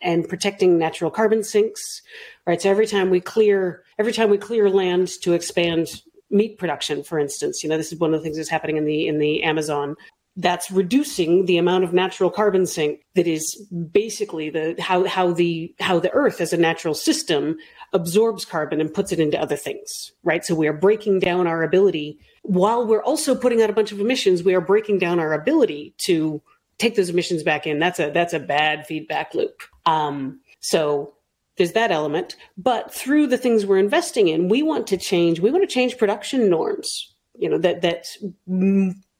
and 0.00 0.28
protecting 0.28 0.78
natural 0.78 1.10
carbon 1.10 1.42
sinks. 1.42 2.02
Right. 2.46 2.62
So 2.62 2.70
every 2.70 2.86
time 2.86 3.10
we 3.10 3.20
clear, 3.20 3.82
every 3.98 4.12
time 4.12 4.30
we 4.30 4.38
clear 4.38 4.70
land 4.70 5.08
to 5.22 5.32
expand 5.32 5.88
meat 6.30 6.58
production, 6.58 7.02
for 7.02 7.18
instance, 7.18 7.64
you 7.64 7.68
know, 7.68 7.76
this 7.76 7.92
is 7.92 7.98
one 7.98 8.14
of 8.14 8.20
the 8.20 8.24
things 8.24 8.36
that's 8.36 8.48
happening 8.48 8.76
in 8.76 8.84
the 8.84 9.08
in 9.08 9.18
the 9.18 9.42
Amazon. 9.42 9.96
That's 10.36 10.70
reducing 10.70 11.46
the 11.46 11.56
amount 11.56 11.84
of 11.84 11.92
natural 11.94 12.30
carbon 12.30 12.66
sink 12.66 13.00
that 13.14 13.26
is 13.26 13.56
basically 13.90 14.50
the 14.50 14.76
how 14.78 15.04
how 15.06 15.32
the 15.32 15.74
how 15.80 15.98
the 15.98 16.12
Earth 16.12 16.40
as 16.40 16.52
a 16.52 16.58
natural 16.58 16.94
system 16.94 17.56
absorbs 17.92 18.44
carbon 18.44 18.80
and 18.80 18.92
puts 18.92 19.12
it 19.12 19.20
into 19.20 19.40
other 19.40 19.56
things. 19.56 20.12
Right. 20.22 20.44
So 20.44 20.54
we 20.54 20.68
are 20.68 20.74
breaking 20.74 21.20
down 21.20 21.46
our 21.46 21.62
ability 21.62 22.18
while 22.46 22.86
we're 22.86 23.02
also 23.02 23.34
putting 23.34 23.60
out 23.60 23.70
a 23.70 23.74
bunch 23.74 23.92
of 23.92 24.00
emissions, 24.00 24.42
we 24.42 24.54
are 24.54 24.60
breaking 24.60 24.98
down 24.98 25.18
our 25.18 25.32
ability 25.32 25.94
to 25.98 26.40
take 26.78 26.94
those 26.94 27.08
emissions 27.08 27.42
back 27.42 27.66
in. 27.66 27.78
That's 27.78 27.98
a 27.98 28.10
that's 28.10 28.32
a 28.32 28.38
bad 28.38 28.86
feedback 28.86 29.34
loop. 29.34 29.62
Um, 29.84 30.40
so 30.60 31.14
there's 31.56 31.72
that 31.72 31.90
element. 31.90 32.36
But 32.56 32.92
through 32.94 33.26
the 33.26 33.38
things 33.38 33.66
we're 33.66 33.78
investing 33.78 34.28
in, 34.28 34.48
we 34.48 34.62
want 34.62 34.86
to 34.88 34.96
change. 34.96 35.40
We 35.40 35.50
want 35.50 35.68
to 35.68 35.74
change 35.74 35.98
production 35.98 36.48
norms. 36.48 37.12
You 37.36 37.50
know 37.50 37.58
that 37.58 37.82
that 37.82 38.06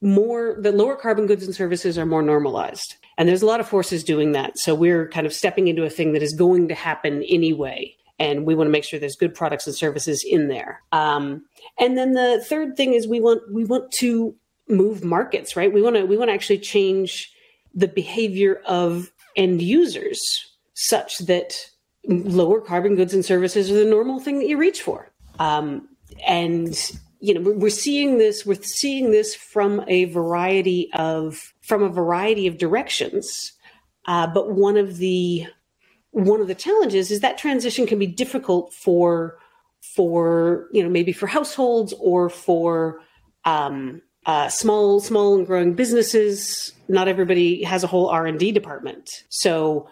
more 0.02 0.56
the 0.60 0.72
lower 0.72 0.96
carbon 0.96 1.26
goods 1.26 1.44
and 1.44 1.54
services 1.54 1.98
are 1.98 2.06
more 2.06 2.22
normalized, 2.22 2.96
and 3.16 3.28
there's 3.28 3.42
a 3.42 3.46
lot 3.46 3.60
of 3.60 3.68
forces 3.68 4.04
doing 4.04 4.32
that. 4.32 4.58
So 4.58 4.74
we're 4.74 5.08
kind 5.08 5.26
of 5.26 5.32
stepping 5.32 5.68
into 5.68 5.84
a 5.84 5.90
thing 5.90 6.12
that 6.12 6.22
is 6.22 6.34
going 6.34 6.68
to 6.68 6.74
happen 6.74 7.22
anyway 7.24 7.96
and 8.18 8.46
we 8.46 8.54
want 8.54 8.66
to 8.66 8.72
make 8.72 8.84
sure 8.84 8.98
there's 8.98 9.16
good 9.16 9.34
products 9.34 9.66
and 9.66 9.76
services 9.76 10.24
in 10.26 10.48
there. 10.48 10.82
Um, 10.92 11.44
and 11.78 11.96
then 11.98 12.12
the 12.12 12.42
third 12.46 12.76
thing 12.76 12.94
is 12.94 13.06
we 13.06 13.20
want 13.20 13.42
we 13.52 13.64
want 13.64 13.90
to 13.98 14.34
move 14.68 15.04
markets, 15.04 15.56
right? 15.56 15.72
We 15.72 15.82
want 15.82 15.96
to 15.96 16.04
we 16.04 16.16
want 16.16 16.30
to 16.30 16.34
actually 16.34 16.58
change 16.58 17.32
the 17.74 17.88
behavior 17.88 18.62
of 18.66 19.10
end 19.36 19.60
users 19.60 20.20
such 20.74 21.18
that 21.18 21.54
lower 22.08 22.60
carbon 22.60 22.96
goods 22.96 23.12
and 23.12 23.24
services 23.24 23.70
are 23.70 23.74
the 23.74 23.84
normal 23.84 24.18
thing 24.20 24.38
that 24.38 24.48
you 24.48 24.56
reach 24.56 24.82
for. 24.82 25.10
Um, 25.38 25.88
and 26.26 26.74
you 27.20 27.34
know 27.34 27.40
we're 27.40 27.70
seeing 27.70 28.18
this 28.18 28.44
we're 28.44 28.62
seeing 28.62 29.10
this 29.10 29.34
from 29.34 29.84
a 29.88 30.04
variety 30.06 30.90
of 30.94 31.52
from 31.62 31.82
a 31.82 31.88
variety 31.88 32.46
of 32.46 32.58
directions. 32.58 33.52
Uh, 34.06 34.26
but 34.26 34.52
one 34.52 34.76
of 34.76 34.98
the 34.98 35.46
one 36.10 36.40
of 36.40 36.46
the 36.46 36.54
challenges 36.54 37.10
is 37.10 37.20
that 37.20 37.36
transition 37.36 37.86
can 37.86 37.98
be 37.98 38.06
difficult 38.06 38.72
for 38.72 39.38
for 39.94 40.68
you 40.72 40.82
know 40.82 40.88
maybe 40.88 41.12
for 41.12 41.26
households 41.26 41.92
or 42.00 42.28
for 42.28 43.00
um, 43.44 44.00
uh, 44.24 44.48
small 44.48 45.00
small 45.00 45.36
and 45.36 45.46
growing 45.46 45.74
businesses 45.74 46.72
not 46.88 47.08
everybody 47.08 47.62
has 47.62 47.84
a 47.84 47.86
whole 47.86 48.08
r&d 48.08 48.50
department 48.52 49.08
so 49.28 49.88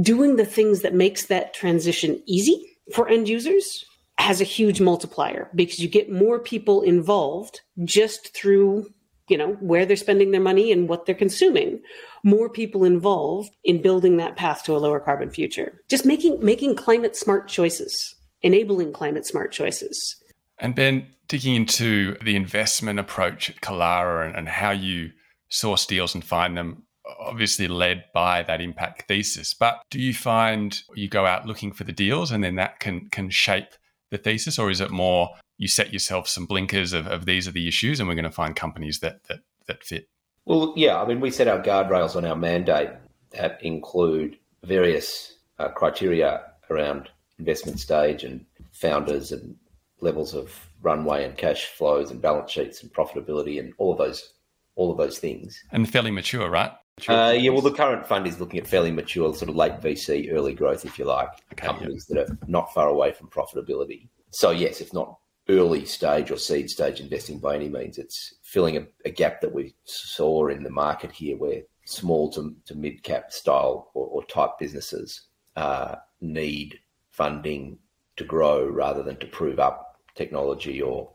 doing 0.00 0.36
the 0.36 0.44
things 0.44 0.82
that 0.82 0.94
makes 0.94 1.26
that 1.26 1.54
transition 1.54 2.22
easy 2.26 2.76
for 2.92 3.08
end 3.08 3.28
users 3.28 3.84
has 4.18 4.40
a 4.40 4.44
huge 4.44 4.80
multiplier 4.80 5.50
because 5.54 5.78
you 5.78 5.88
get 5.88 6.10
more 6.10 6.38
people 6.38 6.82
involved 6.82 7.60
just 7.84 8.34
through 8.34 8.86
you 9.28 9.38
know 9.38 9.54
where 9.54 9.86
they're 9.86 9.96
spending 9.96 10.32
their 10.32 10.40
money 10.40 10.70
and 10.70 10.88
what 10.88 11.06
they're 11.06 11.14
consuming. 11.14 11.80
More 12.22 12.50
people 12.50 12.84
involved 12.84 13.50
in 13.64 13.80
building 13.80 14.18
that 14.18 14.36
path 14.36 14.64
to 14.64 14.76
a 14.76 14.78
lower 14.78 15.00
carbon 15.00 15.30
future. 15.30 15.80
Just 15.88 16.04
making 16.04 16.44
making 16.44 16.76
climate 16.76 17.16
smart 17.16 17.48
choices 17.48 18.14
enabling 18.44 18.92
climate 18.92 19.26
smart 19.26 19.50
choices. 19.50 20.16
And 20.58 20.74
ben 20.76 21.08
digging 21.26 21.56
into 21.56 22.16
the 22.22 22.36
investment 22.36 23.00
approach 23.00 23.50
at 23.50 23.60
kilara 23.60 24.26
and, 24.26 24.36
and 24.36 24.48
how 24.48 24.70
you 24.70 25.10
source 25.48 25.86
deals 25.86 26.14
and 26.14 26.22
find 26.22 26.56
them 26.56 26.84
obviously 27.18 27.66
led 27.66 28.04
by 28.12 28.42
that 28.42 28.60
impact 28.60 29.08
thesis. 29.08 29.54
But 29.54 29.82
do 29.90 29.98
you 29.98 30.14
find 30.14 30.78
you 30.94 31.08
go 31.08 31.26
out 31.26 31.46
looking 31.46 31.72
for 31.72 31.84
the 31.84 31.92
deals 31.92 32.30
and 32.30 32.44
then 32.44 32.56
that 32.56 32.78
can 32.78 33.08
can 33.08 33.30
shape 33.30 33.68
the 34.14 34.18
thesis 34.18 34.58
or 34.58 34.70
is 34.70 34.80
it 34.80 34.90
more 34.90 35.30
you 35.58 35.68
set 35.68 35.92
yourself 35.92 36.28
some 36.28 36.46
blinkers 36.46 36.92
of, 36.92 37.06
of 37.06 37.26
these 37.26 37.46
are 37.46 37.52
the 37.52 37.68
issues 37.68 38.00
and 38.00 38.08
we're 38.08 38.14
going 38.14 38.24
to 38.24 38.30
find 38.30 38.56
companies 38.56 39.00
that 39.00 39.24
that 39.24 39.40
that 39.66 39.82
fit? 39.82 40.08
Well 40.44 40.72
yeah 40.76 41.00
i 41.00 41.06
mean 41.06 41.20
we 41.20 41.30
set 41.30 41.48
our 41.48 41.60
guardrails 41.60 42.16
on 42.16 42.24
our 42.24 42.36
mandate 42.36 42.90
that 43.30 43.62
include 43.62 44.38
various 44.62 45.36
uh, 45.58 45.68
criteria 45.68 46.42
around 46.70 47.08
investment 47.38 47.80
stage 47.80 48.24
and 48.24 48.44
founders 48.72 49.32
and 49.32 49.56
levels 50.00 50.34
of 50.34 50.68
runway 50.82 51.24
and 51.24 51.36
cash 51.36 51.66
flows 51.66 52.10
and 52.10 52.20
balance 52.20 52.50
sheets 52.50 52.82
and 52.82 52.92
profitability 52.92 53.58
and 53.58 53.72
all 53.78 53.92
of 53.92 53.98
those 53.98 54.32
all 54.76 54.90
of 54.90 54.98
those 54.98 55.18
things. 55.18 55.62
And 55.70 55.88
fairly 55.88 56.10
mature 56.10 56.50
right 56.50 56.72
uh, 57.08 57.34
yeah, 57.36 57.50
well, 57.50 57.60
the 57.60 57.72
current 57.72 58.06
fund 58.06 58.26
is 58.26 58.38
looking 58.38 58.60
at 58.60 58.66
fairly 58.66 58.92
mature, 58.92 59.34
sort 59.34 59.48
of 59.48 59.56
late 59.56 59.80
VC, 59.80 60.32
early 60.32 60.54
growth, 60.54 60.84
if 60.84 60.98
you 60.98 61.04
like, 61.04 61.28
okay, 61.52 61.66
companies 61.66 62.06
that 62.06 62.18
are 62.18 62.38
not 62.46 62.72
far 62.72 62.88
away 62.88 63.12
from 63.12 63.28
profitability. 63.28 64.08
So, 64.30 64.50
yes, 64.50 64.80
it's 64.80 64.92
not 64.92 65.18
early 65.48 65.84
stage 65.84 66.30
or 66.30 66.36
seed 66.36 66.70
stage 66.70 67.00
investing 67.00 67.38
by 67.38 67.56
any 67.56 67.68
means. 67.68 67.98
It's 67.98 68.34
filling 68.42 68.76
a, 68.76 68.86
a 69.04 69.10
gap 69.10 69.40
that 69.40 69.52
we 69.52 69.74
saw 69.84 70.48
in 70.48 70.62
the 70.62 70.70
market 70.70 71.10
here 71.10 71.36
where 71.36 71.62
small 71.84 72.30
to, 72.32 72.54
to 72.64 72.74
mid 72.74 73.02
cap 73.02 73.32
style 73.32 73.90
or, 73.94 74.06
or, 74.06 74.24
type 74.24 74.52
businesses 74.58 75.26
uh, 75.56 75.96
need 76.22 76.78
funding 77.10 77.78
to 78.16 78.24
grow 78.24 78.66
rather 78.66 79.02
than 79.02 79.16
to 79.18 79.26
prove 79.26 79.58
up 79.58 80.00
technology 80.14 80.80
or, 80.80 81.10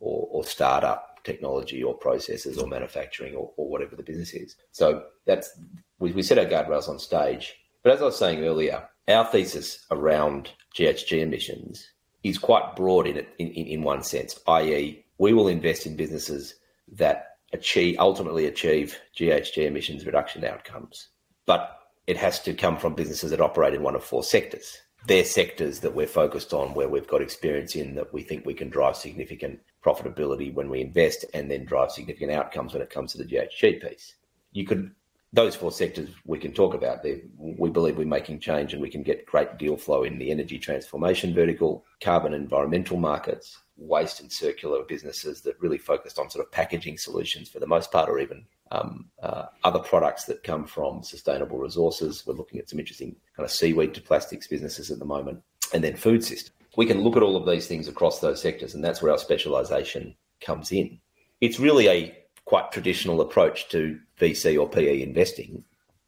or, 0.00 0.28
or 0.30 0.44
start 0.44 0.82
up 0.82 1.13
technology 1.24 1.82
or 1.82 1.94
processes 1.94 2.58
or 2.58 2.66
manufacturing 2.66 3.34
or, 3.34 3.52
or 3.56 3.68
whatever 3.68 3.96
the 3.96 4.02
business 4.02 4.32
is. 4.32 4.56
So 4.72 5.04
that's 5.26 5.58
we, 5.98 6.12
we 6.12 6.22
set 6.22 6.38
our 6.38 6.44
guardrails 6.44 6.88
on 6.88 6.98
stage. 6.98 7.54
But 7.82 7.92
as 7.92 8.02
I 8.02 8.06
was 8.06 8.18
saying 8.18 8.44
earlier, 8.44 8.88
our 9.08 9.24
thesis 9.26 9.84
around 9.90 10.50
GHG 10.76 11.20
emissions 11.20 11.90
is 12.22 12.38
quite 12.38 12.74
broad 12.74 13.06
in 13.06 13.16
it 13.16 13.28
in, 13.38 13.48
in, 13.48 13.66
in 13.66 13.82
one 13.82 14.02
sense, 14.02 14.38
i.e., 14.48 15.04
we 15.18 15.32
will 15.32 15.48
invest 15.48 15.86
in 15.86 15.96
businesses 15.96 16.54
that 16.92 17.36
achieve 17.52 17.96
ultimately 17.98 18.46
achieve 18.46 18.98
GHG 19.16 19.66
emissions 19.66 20.06
reduction 20.06 20.44
outcomes. 20.44 21.08
But 21.46 21.78
it 22.06 22.16
has 22.16 22.40
to 22.40 22.54
come 22.54 22.76
from 22.76 22.94
businesses 22.94 23.30
that 23.30 23.40
operate 23.40 23.74
in 23.74 23.82
one 23.82 23.94
of 23.94 24.04
four 24.04 24.22
sectors. 24.22 24.78
They're 25.06 25.24
sectors 25.24 25.80
that 25.80 25.94
we're 25.94 26.06
focused 26.06 26.54
on 26.54 26.72
where 26.72 26.88
we've 26.88 27.06
got 27.06 27.20
experience 27.20 27.76
in 27.76 27.94
that 27.96 28.12
we 28.12 28.22
think 28.22 28.46
we 28.46 28.54
can 28.54 28.70
drive 28.70 28.96
significant 28.96 29.60
profitability 29.84 30.52
when 30.54 30.70
we 30.70 30.80
invest 30.80 31.26
and 31.34 31.50
then 31.50 31.66
drive 31.66 31.90
significant 31.90 32.32
outcomes 32.32 32.72
when 32.72 32.80
it 32.80 32.88
comes 32.88 33.12
to 33.12 33.18
the 33.18 33.24
GHG 33.24 33.82
piece. 33.86 34.14
You 34.52 34.64
could 34.64 34.92
those 35.34 35.56
four 35.56 35.72
sectors 35.72 36.10
we 36.24 36.38
can 36.38 36.52
talk 36.52 36.74
about. 36.74 37.02
They, 37.02 37.22
we 37.36 37.68
believe 37.68 37.96
we're 37.96 38.06
making 38.06 38.38
change 38.38 38.72
and 38.72 38.80
we 38.80 38.88
can 38.88 39.02
get 39.02 39.26
great 39.26 39.58
deal 39.58 39.76
flow 39.76 40.04
in 40.04 40.18
the 40.18 40.30
energy 40.30 40.58
transformation 40.58 41.34
vertical, 41.34 41.84
carbon 42.00 42.32
environmental 42.32 42.96
markets, 42.96 43.58
waste 43.76 44.20
and 44.20 44.30
circular 44.30 44.84
businesses 44.84 45.40
that 45.40 45.60
really 45.60 45.78
focused 45.78 46.20
on 46.20 46.30
sort 46.30 46.46
of 46.46 46.52
packaging 46.52 46.96
solutions 46.96 47.48
for 47.48 47.58
the 47.58 47.66
most 47.66 47.90
part, 47.90 48.08
or 48.08 48.20
even 48.20 48.44
um, 48.70 49.06
uh, 49.24 49.46
other 49.64 49.80
products 49.80 50.24
that 50.24 50.44
come 50.44 50.66
from 50.66 51.02
sustainable 51.02 51.58
resources. 51.58 52.24
We're 52.24 52.34
looking 52.34 52.60
at 52.60 52.70
some 52.70 52.78
interesting 52.78 53.16
kind 53.36 53.44
of 53.44 53.50
seaweed 53.50 53.92
to 53.94 54.00
plastics 54.00 54.46
businesses 54.46 54.92
at 54.92 55.00
the 55.00 55.04
moment, 55.04 55.42
and 55.72 55.82
then 55.82 55.96
food 55.96 56.22
system. 56.24 56.54
We 56.76 56.86
can 56.86 57.02
look 57.02 57.16
at 57.16 57.24
all 57.24 57.36
of 57.36 57.46
these 57.46 57.66
things 57.66 57.88
across 57.88 58.20
those 58.20 58.40
sectors, 58.40 58.74
and 58.74 58.84
that's 58.84 59.02
where 59.02 59.10
our 59.10 59.18
specialisation 59.18 60.14
comes 60.40 60.70
in. 60.70 61.00
It's 61.40 61.58
really 61.58 61.88
a 61.88 62.23
quite 62.44 62.72
traditional 62.72 63.20
approach 63.20 63.68
to 63.70 63.98
VC 64.20 64.60
or 64.60 64.68
PE 64.68 65.02
investing 65.02 65.64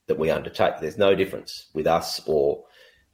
that 0.07 0.18
we 0.18 0.31
undertake. 0.31 0.75
There's 0.81 0.99
no 0.99 1.14
difference 1.14 1.66
with 1.75 1.87
us 1.87 2.20
or 2.27 2.64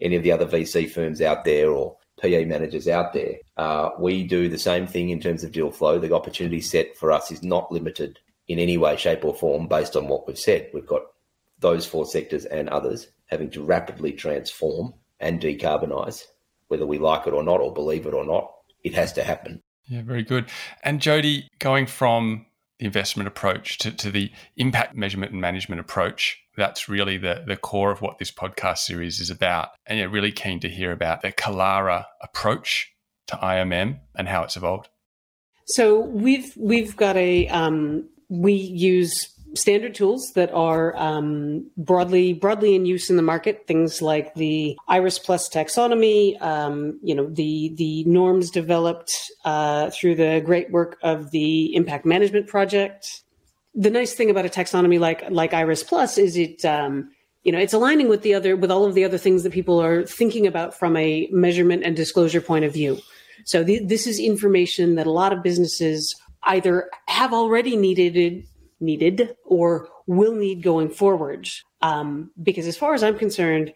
any 0.00 0.16
of 0.16 0.22
the 0.22 0.32
other 0.32 0.46
VC 0.46 0.90
firms 0.90 1.22
out 1.22 1.44
there 1.44 1.70
or 1.70 1.96
PE 2.20 2.44
managers 2.44 2.88
out 2.88 3.12
there. 3.12 3.36
Uh, 3.56 3.90
we 3.98 4.24
do 4.24 4.48
the 4.48 4.58
same 4.58 4.86
thing 4.86 5.10
in 5.10 5.20
terms 5.20 5.44
of 5.44 5.52
deal 5.52 5.70
flow. 5.70 5.98
The 5.98 6.14
opportunity 6.14 6.60
set 6.60 6.96
for 6.96 7.12
us 7.12 7.30
is 7.30 7.42
not 7.42 7.72
limited 7.72 8.18
in 8.48 8.58
any 8.58 8.76
way, 8.76 8.96
shape, 8.96 9.24
or 9.24 9.34
form 9.34 9.68
based 9.68 9.96
on 9.96 10.08
what 10.08 10.26
we've 10.26 10.38
said. 10.38 10.68
We've 10.74 10.86
got 10.86 11.02
those 11.58 11.86
four 11.86 12.06
sectors 12.06 12.44
and 12.44 12.68
others 12.68 13.08
having 13.26 13.50
to 13.50 13.62
rapidly 13.62 14.12
transform 14.12 14.94
and 15.20 15.40
decarbonise, 15.40 16.24
whether 16.68 16.86
we 16.86 16.98
like 16.98 17.26
it 17.26 17.32
or 17.32 17.42
not 17.42 17.60
or 17.60 17.72
believe 17.72 18.06
it 18.06 18.14
or 18.14 18.24
not. 18.24 18.52
It 18.82 18.94
has 18.94 19.12
to 19.14 19.22
happen. 19.22 19.62
Yeah, 19.88 20.02
very 20.02 20.22
good. 20.22 20.48
And 20.82 21.00
Jody, 21.00 21.48
going 21.58 21.86
from 21.86 22.46
the 22.82 22.86
investment 22.86 23.28
approach 23.28 23.78
to, 23.78 23.92
to 23.92 24.10
the 24.10 24.30
impact 24.56 24.96
measurement 24.96 25.30
and 25.30 25.40
management 25.40 25.80
approach. 25.80 26.42
That's 26.56 26.88
really 26.88 27.16
the, 27.16 27.44
the 27.46 27.56
core 27.56 27.92
of 27.92 28.02
what 28.02 28.18
this 28.18 28.32
podcast 28.32 28.78
series 28.78 29.20
is 29.20 29.30
about. 29.30 29.68
And 29.86 30.00
yeah, 30.00 30.06
really 30.06 30.32
keen 30.32 30.58
to 30.60 30.68
hear 30.68 30.90
about 30.90 31.22
the 31.22 31.30
Kilara 31.30 32.06
approach 32.20 32.92
to 33.28 33.36
IMM 33.36 34.00
and 34.16 34.28
how 34.28 34.42
it's 34.42 34.56
evolved. 34.56 34.88
So 35.66 36.00
we've 36.00 36.52
we've 36.56 36.96
got 36.96 37.16
a 37.16 37.46
um, 37.48 38.08
we 38.28 38.52
use 38.52 39.31
standard 39.54 39.94
tools 39.94 40.32
that 40.34 40.52
are 40.52 40.96
um, 40.96 41.70
broadly 41.76 42.32
broadly 42.32 42.74
in 42.74 42.86
use 42.86 43.10
in 43.10 43.16
the 43.16 43.22
market. 43.22 43.66
Things 43.66 44.02
like 44.02 44.34
the 44.34 44.76
Iris 44.88 45.18
Plus 45.18 45.48
taxonomy, 45.48 46.40
um, 46.42 46.98
you 47.02 47.14
know, 47.14 47.28
the 47.28 47.72
the 47.76 48.04
norms 48.04 48.50
developed 48.50 49.12
uh, 49.44 49.90
through 49.90 50.16
the 50.16 50.42
great 50.44 50.70
work 50.70 50.98
of 51.02 51.30
the 51.30 51.74
Impact 51.74 52.04
Management 52.04 52.46
Project. 52.46 53.22
The 53.74 53.90
nice 53.90 54.14
thing 54.14 54.30
about 54.30 54.46
a 54.46 54.50
taxonomy 54.50 54.98
like 54.98 55.28
like 55.30 55.54
Iris 55.54 55.82
Plus 55.82 56.18
is 56.18 56.36
it. 56.36 56.64
Um, 56.64 57.10
you 57.42 57.50
know, 57.50 57.58
it's 57.58 57.72
aligning 57.72 58.08
with 58.08 58.22
the 58.22 58.34
other 58.34 58.54
with 58.56 58.70
all 58.70 58.84
of 58.84 58.94
the 58.94 59.04
other 59.04 59.18
things 59.18 59.42
that 59.42 59.52
people 59.52 59.82
are 59.82 60.04
thinking 60.04 60.46
about 60.46 60.78
from 60.78 60.96
a 60.96 61.28
measurement 61.32 61.82
and 61.84 61.96
disclosure 61.96 62.40
point 62.40 62.64
of 62.64 62.72
view. 62.72 63.00
So 63.44 63.64
the, 63.64 63.84
this 63.84 64.06
is 64.06 64.20
information 64.20 64.94
that 64.94 65.08
a 65.08 65.10
lot 65.10 65.32
of 65.32 65.42
businesses 65.42 66.14
either 66.44 66.88
have 67.08 67.32
already 67.32 67.76
needed 67.76 68.44
needed 68.82 69.36
or 69.44 69.88
will 70.06 70.34
need 70.34 70.62
going 70.62 70.90
forward. 70.90 71.48
Um, 71.80 72.30
because 72.42 72.66
as 72.66 72.76
far 72.76 72.94
as 72.94 73.02
I'm 73.02 73.18
concerned, 73.18 73.72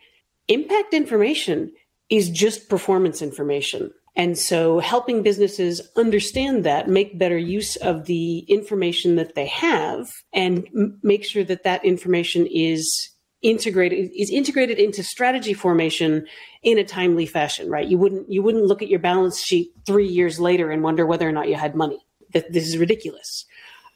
impact 0.49 0.93
information 0.93 1.73
is 2.11 2.31
just 2.31 2.69
performance 2.69 3.23
information. 3.23 3.91
And 4.17 4.39
so 4.39 4.79
helping 4.79 5.23
businesses 5.23 5.83
understand 5.95 6.65
that, 6.65 6.89
make 6.89 7.19
better 7.19 7.37
use 7.37 7.77
of 7.77 8.07
the 8.07 8.39
information 8.49 9.17
that 9.17 9.35
they 9.35 9.47
have 9.47 10.11
and 10.33 10.67
m- 10.75 10.99
make 11.03 11.25
sure 11.25 11.45
that 11.45 11.65
that 11.65 11.85
information 11.85 12.47
is 12.47 13.11
integrated 13.43 14.11
is 14.17 14.31
integrated 14.31 14.79
into 14.79 15.03
strategy 15.03 15.53
formation 15.53 16.27
in 16.63 16.79
a 16.79 16.85
timely 16.85 17.27
fashion, 17.27 17.69
right? 17.69 17.87
You 17.87 17.99
wouldn't 17.99 18.33
you 18.33 18.43
wouldn't 18.43 18.65
look 18.65 18.81
at 18.81 18.89
your 18.89 18.99
balance 18.99 19.43
sheet 19.43 19.73
3 19.87 20.07
years 20.07 20.41
later 20.41 20.71
and 20.71 20.83
wonder 20.83 21.05
whether 21.05 21.29
or 21.29 21.33
not 21.33 21.49
you 21.49 21.55
had 21.55 21.75
money. 21.75 21.99
That 22.33 22.53
this 22.53 22.67
is 22.67 22.79
ridiculous. 22.79 23.45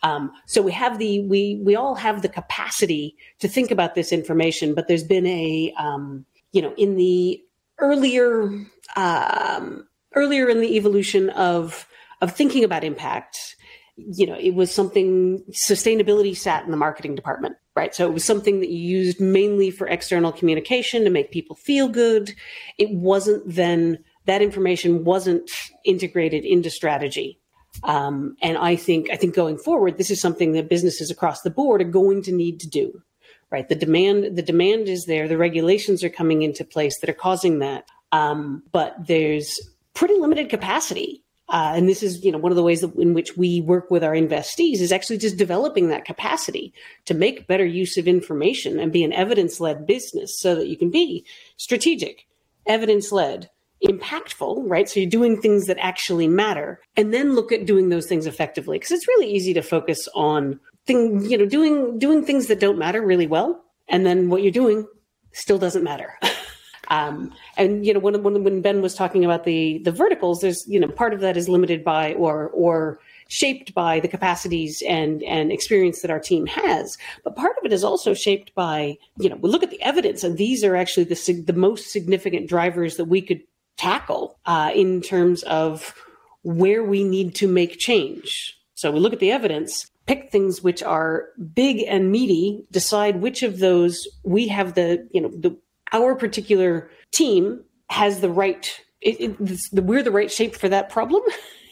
Um, 0.03 0.33
so 0.47 0.63
we 0.63 0.73
have 0.73 0.99
the 0.99 1.21
we 1.21 1.61
we 1.65 1.77
all 1.77 1.95
have 1.95 2.23
the 2.23 2.29
capacity 2.29 3.17
to 3.41 3.49
think 3.49 3.71
about 3.71 3.95
this 3.95 4.13
information, 4.13 4.75
but 4.75 4.89
there's 4.89 5.05
been 5.05 5.27
a 5.27 5.73
um, 5.79 6.25
you 6.53 6.63
know 6.63 6.75
in 6.77 6.97
the 6.97 7.43
earlier 7.79 8.51
um, 8.97 9.87
earlier 10.15 10.49
in 10.49 10.61
the 10.61 10.77
evolution 10.77 11.31
of 11.31 11.87
of 12.21 12.33
thinking 12.33 12.65
about 12.65 12.85
impact 12.85 13.57
you 13.97 14.27
know 14.27 14.37
it 14.39 14.55
was 14.55 14.73
something 14.73 15.45
sustainability 15.51 16.35
sat 16.35 16.65
in 16.65 16.71
the 16.71 16.77
marketing 16.77 17.15
department 17.15 17.57
right? 17.77 17.95
So 17.95 18.07
it 18.07 18.13
was 18.13 18.25
something 18.25 18.61
that 18.61 18.69
you 18.69 18.79
used 18.79 19.21
mainly 19.21 19.71
for 19.71 19.87
external 19.87 20.33
communication 20.33 21.05
to 21.05 21.11
make 21.11 21.31
people 21.31 21.57
feel 21.57 21.89
good. 21.89 22.35
It 22.77 22.91
wasn't 22.91 23.43
then 23.47 23.99
that 24.27 24.43
information 24.43 25.05
wasn't 25.05 25.51
integrated 25.85 26.45
into 26.45 26.69
strategy 26.69 27.39
um, 27.83 28.37
and 28.42 28.59
I 28.59 28.76
think 28.76 29.11
I 29.11 29.16
think 29.16 29.35
going 29.35 29.59
forward, 29.59 29.98
this 29.98 30.11
is 30.11 30.20
something 30.20 30.52
that 30.52 30.68
businesses 30.68 31.11
across 31.11 31.42
the 31.42 31.50
board 31.50 31.80
are 31.80 31.85
going 31.85 32.22
to 32.22 32.33
need 32.33 32.61
to 32.61 32.68
do. 32.68 33.02
Right, 33.50 33.68
the 33.68 33.74
demand 33.74 34.37
the 34.37 34.42
demand 34.42 34.88
is 34.88 35.06
there. 35.06 35.26
The 35.26 35.37
regulations 35.37 36.04
are 36.04 36.09
coming 36.09 36.42
into 36.42 36.64
place 36.64 37.00
that 37.00 37.11
are 37.11 37.14
causing 37.14 37.59
that, 37.59 37.85
um, 38.12 38.62
but 38.70 38.94
there's 39.06 39.59
pretty 39.92 40.14
limited 40.14 40.48
capacity. 40.48 41.24
Uh, 41.48 41.72
and 41.74 41.88
this 41.88 42.00
is, 42.00 42.24
you 42.24 42.30
know, 42.30 42.38
one 42.38 42.52
of 42.52 42.56
the 42.56 42.62
ways 42.62 42.80
that, 42.80 42.94
in 42.94 43.12
which 43.12 43.37
we 43.37 43.61
work 43.61 43.90
with 43.90 44.04
our 44.04 44.12
investees 44.12 44.80
is 44.80 44.92
actually 44.92 45.18
just 45.18 45.37
developing 45.37 45.88
that 45.88 46.04
capacity 46.04 46.72
to 47.06 47.12
make 47.12 47.48
better 47.48 47.64
use 47.64 47.96
of 47.96 48.06
information 48.06 48.78
and 48.78 48.92
be 48.92 49.02
an 49.02 49.12
evidence-led 49.12 49.85
business, 49.85 50.38
so 50.38 50.54
that 50.54 50.68
you 50.68 50.76
can 50.76 50.90
be 50.90 51.24
strategic, 51.56 52.28
evidence-led, 52.66 53.50
impactful, 53.85 54.62
right? 54.66 54.88
So 54.88 55.01
you're 55.01 55.09
doing 55.09 55.40
things 55.40 55.66
that 55.66 55.79
actually 55.81 56.29
matter 56.29 56.81
and 56.97 57.14
then 57.14 57.35
look 57.35 57.53
at 57.53 57.66
doing 57.66 57.88
those 57.88 58.07
things 58.07 58.27
effectively. 58.27 58.79
Cause 58.79 58.90
it's 58.90 59.09
really 59.09 59.31
easy 59.31 59.55
to 59.55 59.62
focus 59.62 60.07
on 60.14 60.61
thing, 60.87 61.25
you 61.25 61.38
know, 61.38 61.47
doing, 61.47 61.99
doing 61.99 62.25
things 62.25 62.47
that 62.49 62.61
don't 62.61 62.79
matter 62.79 63.03
really 63.03 63.27
well. 63.27 63.64
And 63.88 64.05
then 64.05 64.29
what 64.29 64.43
you're 64.43 64.53
doing 64.53 64.87
still 65.33 65.59
doesn't 65.59 65.83
matter. 65.83 66.19
um, 66.88 67.33
and, 67.57 67.87
you 67.87 67.95
know, 67.95 68.01
when, 68.01 68.23
when, 68.23 68.45
when 68.45 68.61
Ben 68.61 68.83
was 68.83 68.95
talking 68.95 69.25
about 69.25 69.45
the, 69.45 69.81
the 69.85 69.93
verticals, 69.93 70.40
there's, 70.40 70.64
you 70.69 70.79
know, 70.79 70.88
part 70.88 71.14
of 71.14 71.21
that 71.21 71.37
is 71.37 71.49
limited 71.49 71.83
by 71.83 72.14
or, 72.14 72.49
or, 72.51 73.01
shaped 73.31 73.73
by 73.75 74.01
the 74.01 74.09
capacities 74.09 74.83
and 74.88 75.23
and 75.23 75.53
experience 75.53 76.03
that 76.03 76.11
our 76.11 76.19
team 76.19 76.47
has 76.47 76.99
but 77.23 77.37
part 77.37 77.57
of 77.59 77.64
it 77.64 77.73
is 77.73 77.85
also 77.85 78.12
shaped 78.12 78.53
by 78.57 78.99
you 79.19 79.29
know 79.29 79.37
we 79.37 79.49
look 79.49 79.62
at 79.62 79.71
the 79.71 79.81
evidence 79.83 80.25
and 80.25 80.37
these 80.37 80.64
are 80.64 80.75
actually 80.75 81.05
the 81.05 81.45
the 81.47 81.53
most 81.53 81.93
significant 81.93 82.49
drivers 82.49 82.97
that 82.97 83.05
we 83.05 83.23
could 83.23 83.40
tackle 83.81 84.38
uh, 84.45 84.71
in 84.75 85.01
terms 85.01 85.43
of 85.45 85.95
where 86.43 86.85
we 86.85 87.03
need 87.03 87.35
to 87.37 87.49
make 87.49 87.79
change. 87.79 88.59
So 88.75 88.90
we 88.90 89.01
look 89.01 89.14
at 89.14 89.21
the 89.21 89.33
evidence, 89.33 89.90
pick 90.07 90.31
things 90.31 90.62
which 90.62 90.83
are 90.83 91.29
big 91.55 91.85
and 91.88 92.12
meaty, 92.12 92.64
decide 92.71 93.16
which 93.16 93.43
of 93.43 93.59
those 93.59 94.07
we 94.23 94.49
have 94.49 94.75
the, 94.75 95.09
you 95.12 95.21
know, 95.21 95.29
the, 95.29 95.57
our 95.93 96.14
particular 96.14 96.90
team 97.11 97.64
has 97.88 98.21
the 98.21 98.31
right, 98.31 98.71
it, 99.01 99.21
it, 99.40 99.83
we're 99.83 100.03
the 100.03 100.11
right 100.11 100.31
shape 100.31 100.55
for 100.55 100.69
that 100.69 100.90
problem, 100.90 101.23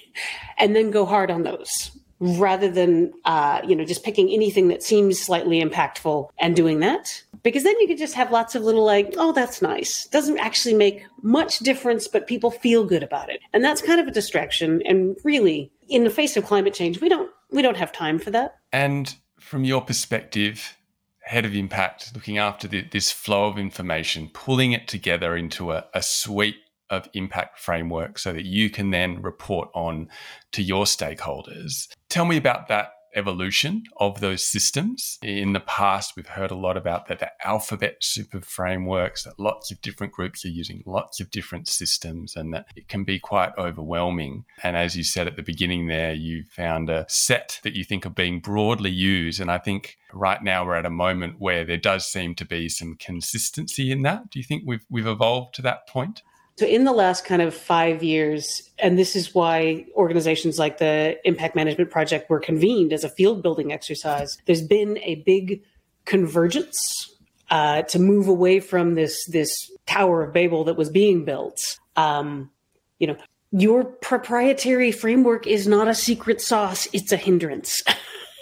and 0.58 0.74
then 0.74 0.90
go 0.90 1.04
hard 1.04 1.30
on 1.30 1.42
those 1.42 1.90
rather 2.20 2.68
than 2.68 3.12
uh, 3.24 3.60
you 3.64 3.76
know 3.76 3.84
just 3.84 4.04
picking 4.04 4.28
anything 4.30 4.68
that 4.68 4.82
seems 4.82 5.20
slightly 5.20 5.62
impactful 5.62 6.28
and 6.40 6.56
doing 6.56 6.80
that 6.80 7.22
because 7.42 7.64
then 7.64 7.78
you 7.80 7.86
could 7.86 7.98
just 7.98 8.14
have 8.14 8.30
lots 8.30 8.54
of 8.54 8.62
little 8.62 8.84
like 8.84 9.14
oh 9.16 9.32
that's 9.32 9.62
nice. 9.62 10.06
Doesn't 10.08 10.38
actually 10.38 10.74
make 10.74 11.04
much 11.22 11.58
difference 11.60 12.08
but 12.08 12.26
people 12.26 12.50
feel 12.50 12.84
good 12.84 13.02
about 13.02 13.30
it. 13.30 13.40
And 13.52 13.64
that's 13.64 13.82
kind 13.82 14.00
of 14.00 14.06
a 14.06 14.12
distraction. 14.12 14.82
And 14.84 15.16
really 15.24 15.70
in 15.88 16.04
the 16.04 16.10
face 16.10 16.36
of 16.36 16.44
climate 16.44 16.74
change 16.74 17.00
we 17.00 17.08
don't 17.08 17.30
we 17.50 17.62
don't 17.62 17.76
have 17.76 17.92
time 17.92 18.18
for 18.18 18.30
that. 18.30 18.56
And 18.72 19.14
from 19.40 19.64
your 19.64 19.80
perspective 19.80 20.76
head 21.20 21.44
of 21.44 21.54
impact 21.54 22.12
looking 22.14 22.38
after 22.38 22.66
the, 22.66 22.82
this 22.90 23.12
flow 23.12 23.48
of 23.48 23.58
information 23.58 24.30
pulling 24.32 24.72
it 24.72 24.88
together 24.88 25.36
into 25.36 25.72
a, 25.72 25.84
a 25.92 26.02
suite 26.02 26.56
of 26.90 27.08
impact 27.12 27.58
framework 27.58 28.18
so 28.18 28.32
that 28.32 28.44
you 28.44 28.70
can 28.70 28.90
then 28.90 29.20
report 29.20 29.68
on 29.74 30.08
to 30.52 30.62
your 30.62 30.84
stakeholders. 30.84 31.88
Tell 32.08 32.24
me 32.24 32.36
about 32.36 32.68
that 32.68 32.92
evolution 33.14 33.84
of 33.98 34.20
those 34.20 34.44
systems. 34.44 35.18
In 35.22 35.52
the 35.52 35.60
past, 35.60 36.14
we've 36.16 36.26
heard 36.26 36.50
a 36.50 36.56
lot 36.56 36.76
about 36.76 37.06
that 37.08 37.18
the 37.18 37.30
alphabet 37.44 37.96
super 38.00 38.40
frameworks, 38.40 39.24
that 39.24 39.38
lots 39.38 39.70
of 39.70 39.80
different 39.80 40.12
groups 40.12 40.44
are 40.44 40.48
using 40.48 40.82
lots 40.86 41.20
of 41.20 41.30
different 41.30 41.68
systems, 41.68 42.36
and 42.36 42.52
that 42.52 42.66
it 42.76 42.88
can 42.88 43.04
be 43.04 43.18
quite 43.18 43.52
overwhelming. 43.58 44.44
And 44.62 44.76
as 44.76 44.96
you 44.96 45.04
said 45.04 45.26
at 45.26 45.36
the 45.36 45.42
beginning 45.42 45.86
there, 45.86 46.12
you 46.12 46.44
found 46.44 46.90
a 46.90 47.06
set 47.08 47.60
that 47.62 47.74
you 47.74 47.84
think 47.84 48.06
are 48.06 48.10
being 48.10 48.40
broadly 48.40 48.90
used. 48.90 49.40
And 49.40 49.50
I 49.50 49.58
think 49.58 49.98
right 50.12 50.42
now 50.42 50.64
we're 50.64 50.76
at 50.76 50.86
a 50.86 50.90
moment 50.90 51.36
where 51.38 51.64
there 51.64 51.76
does 51.76 52.06
seem 52.06 52.34
to 52.36 52.44
be 52.44 52.68
some 52.68 52.96
consistency 52.96 53.90
in 53.90 54.02
that. 54.02 54.30
Do 54.30 54.38
you 54.38 54.44
think 54.44 54.64
we've 54.66 54.84
we've 54.90 55.06
evolved 55.06 55.54
to 55.56 55.62
that 55.62 55.86
point? 55.88 56.22
So, 56.58 56.66
in 56.66 56.82
the 56.82 56.92
last 56.92 57.24
kind 57.24 57.40
of 57.40 57.54
five 57.54 58.02
years, 58.02 58.68
and 58.80 58.98
this 58.98 59.14
is 59.14 59.32
why 59.32 59.86
organizations 59.94 60.58
like 60.58 60.78
the 60.78 61.16
Impact 61.24 61.54
Management 61.54 61.88
Project 61.88 62.28
were 62.28 62.40
convened 62.40 62.92
as 62.92 63.04
a 63.04 63.08
field 63.08 63.44
building 63.44 63.72
exercise, 63.72 64.36
there's 64.46 64.66
been 64.66 64.98
a 65.04 65.22
big 65.24 65.62
convergence 66.04 67.14
uh, 67.50 67.82
to 67.82 68.00
move 68.00 68.26
away 68.26 68.58
from 68.58 68.96
this 68.96 69.24
this 69.26 69.70
Tower 69.86 70.24
of 70.24 70.32
Babel 70.32 70.64
that 70.64 70.76
was 70.76 70.90
being 70.90 71.24
built. 71.24 71.78
Um, 71.94 72.50
you 72.98 73.06
know, 73.06 73.16
your 73.52 73.84
proprietary 73.84 74.90
framework 74.90 75.46
is 75.46 75.68
not 75.68 75.86
a 75.86 75.94
secret 75.94 76.40
sauce; 76.40 76.88
it's 76.92 77.12
a 77.12 77.16
hindrance, 77.16 77.80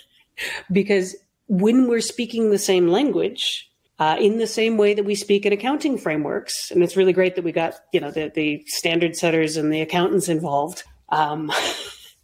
because 0.72 1.16
when 1.48 1.87
we're 1.87 2.00
speaking 2.00 2.48
the 2.48 2.59
same 2.59 2.88
language, 2.88 3.70
uh, 3.98 4.16
in 4.20 4.38
the 4.38 4.46
same 4.46 4.76
way 4.76 4.94
that 4.94 5.04
we 5.04 5.14
speak 5.14 5.46
in 5.46 5.52
accounting 5.52 5.96
frameworks. 5.96 6.70
And 6.70 6.82
it's 6.82 6.96
really 6.96 7.12
great 7.12 7.35
that 7.37 7.44
we 7.44 7.52
got 7.52 7.74
you 7.92 8.00
know 8.00 8.11
the, 8.11 8.30
the 8.35 8.62
standard 8.66 9.16
setters 9.16 9.56
and 9.56 9.72
the 9.72 9.80
accountants 9.80 10.28
involved, 10.28 10.85
um, 11.11 11.50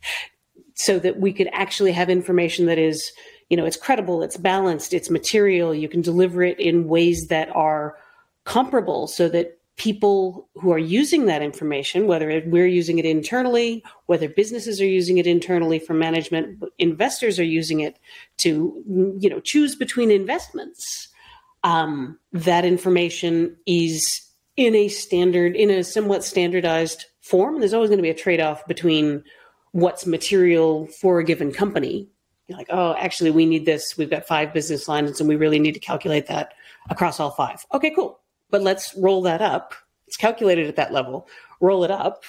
so 0.74 0.98
that 0.98 1.18
we 1.18 1.32
could 1.32 1.48
actually 1.52 1.92
have 1.92 2.10
information 2.10 2.66
that 2.66 2.78
is 2.78 3.12
you 3.48 3.56
know 3.56 3.64
it's 3.64 3.76
credible, 3.76 4.22
it's 4.22 4.36
balanced, 4.36 4.92
it's 4.92 5.10
material. 5.10 5.74
You 5.74 5.88
can 5.88 6.02
deliver 6.02 6.42
it 6.42 6.60
in 6.60 6.88
ways 6.88 7.26
that 7.28 7.48
are 7.54 7.96
comparable, 8.44 9.06
so 9.06 9.28
that 9.30 9.58
people 9.76 10.48
who 10.56 10.70
are 10.70 10.78
using 10.78 11.24
that 11.24 11.40
information, 11.40 12.06
whether 12.06 12.42
we're 12.44 12.66
using 12.66 12.98
it 12.98 13.06
internally, 13.06 13.82
whether 14.04 14.28
businesses 14.28 14.82
are 14.82 14.86
using 14.86 15.16
it 15.16 15.26
internally 15.26 15.78
for 15.78 15.94
management, 15.94 16.62
investors 16.78 17.40
are 17.40 17.44
using 17.44 17.80
it 17.80 17.98
to 18.36 18.82
you 19.18 19.30
know 19.30 19.40
choose 19.40 19.74
between 19.74 20.10
investments 20.10 21.08
um, 21.64 22.18
that 22.32 22.64
information 22.64 23.56
is 23.66 24.22
in 24.56 24.74
a 24.74 24.88
standard, 24.88 25.56
in 25.56 25.70
a 25.70 25.84
somewhat 25.84 26.24
standardized 26.24 27.06
form. 27.20 27.60
There's 27.60 27.74
always 27.74 27.88
going 27.88 27.98
to 27.98 28.02
be 28.02 28.10
a 28.10 28.14
trade 28.14 28.40
off 28.40 28.66
between 28.66 29.24
what's 29.72 30.06
material 30.06 30.88
for 31.00 31.18
a 31.18 31.24
given 31.24 31.52
company. 31.52 32.08
You're 32.46 32.58
like, 32.58 32.68
oh, 32.70 32.94
actually, 32.98 33.30
we 33.30 33.46
need 33.46 33.64
this. 33.64 33.96
We've 33.96 34.10
got 34.10 34.26
five 34.26 34.52
business 34.52 34.88
lines, 34.88 35.20
and 35.20 35.28
we 35.28 35.36
really 35.36 35.58
need 35.58 35.72
to 35.72 35.80
calculate 35.80 36.26
that 36.26 36.52
across 36.90 37.20
all 37.20 37.30
five. 37.30 37.64
Okay, 37.72 37.90
cool. 37.90 38.20
But 38.50 38.62
let's 38.62 38.94
roll 38.96 39.22
that 39.22 39.40
up. 39.40 39.74
It's 40.06 40.16
calculated 40.16 40.66
at 40.66 40.76
that 40.76 40.92
level. 40.92 41.28
Roll 41.60 41.84
it 41.84 41.90
up. 41.90 42.24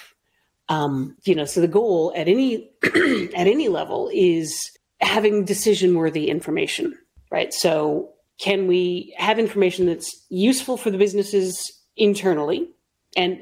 Um, 0.70 1.16
you 1.24 1.34
know, 1.34 1.44
so 1.44 1.60
the 1.60 1.68
goal 1.68 2.12
at 2.16 2.28
any 2.28 2.70
at 2.84 3.46
any 3.46 3.68
level 3.68 4.10
is 4.14 4.70
having 5.02 5.44
decision 5.44 5.94
worthy 5.94 6.30
information, 6.30 6.96
right? 7.30 7.52
So 7.52 8.13
can 8.38 8.66
we 8.66 9.14
have 9.16 9.38
information 9.38 9.86
that's 9.86 10.24
useful 10.28 10.76
for 10.76 10.90
the 10.90 10.98
businesses 10.98 11.72
internally 11.96 12.68
and 13.16 13.40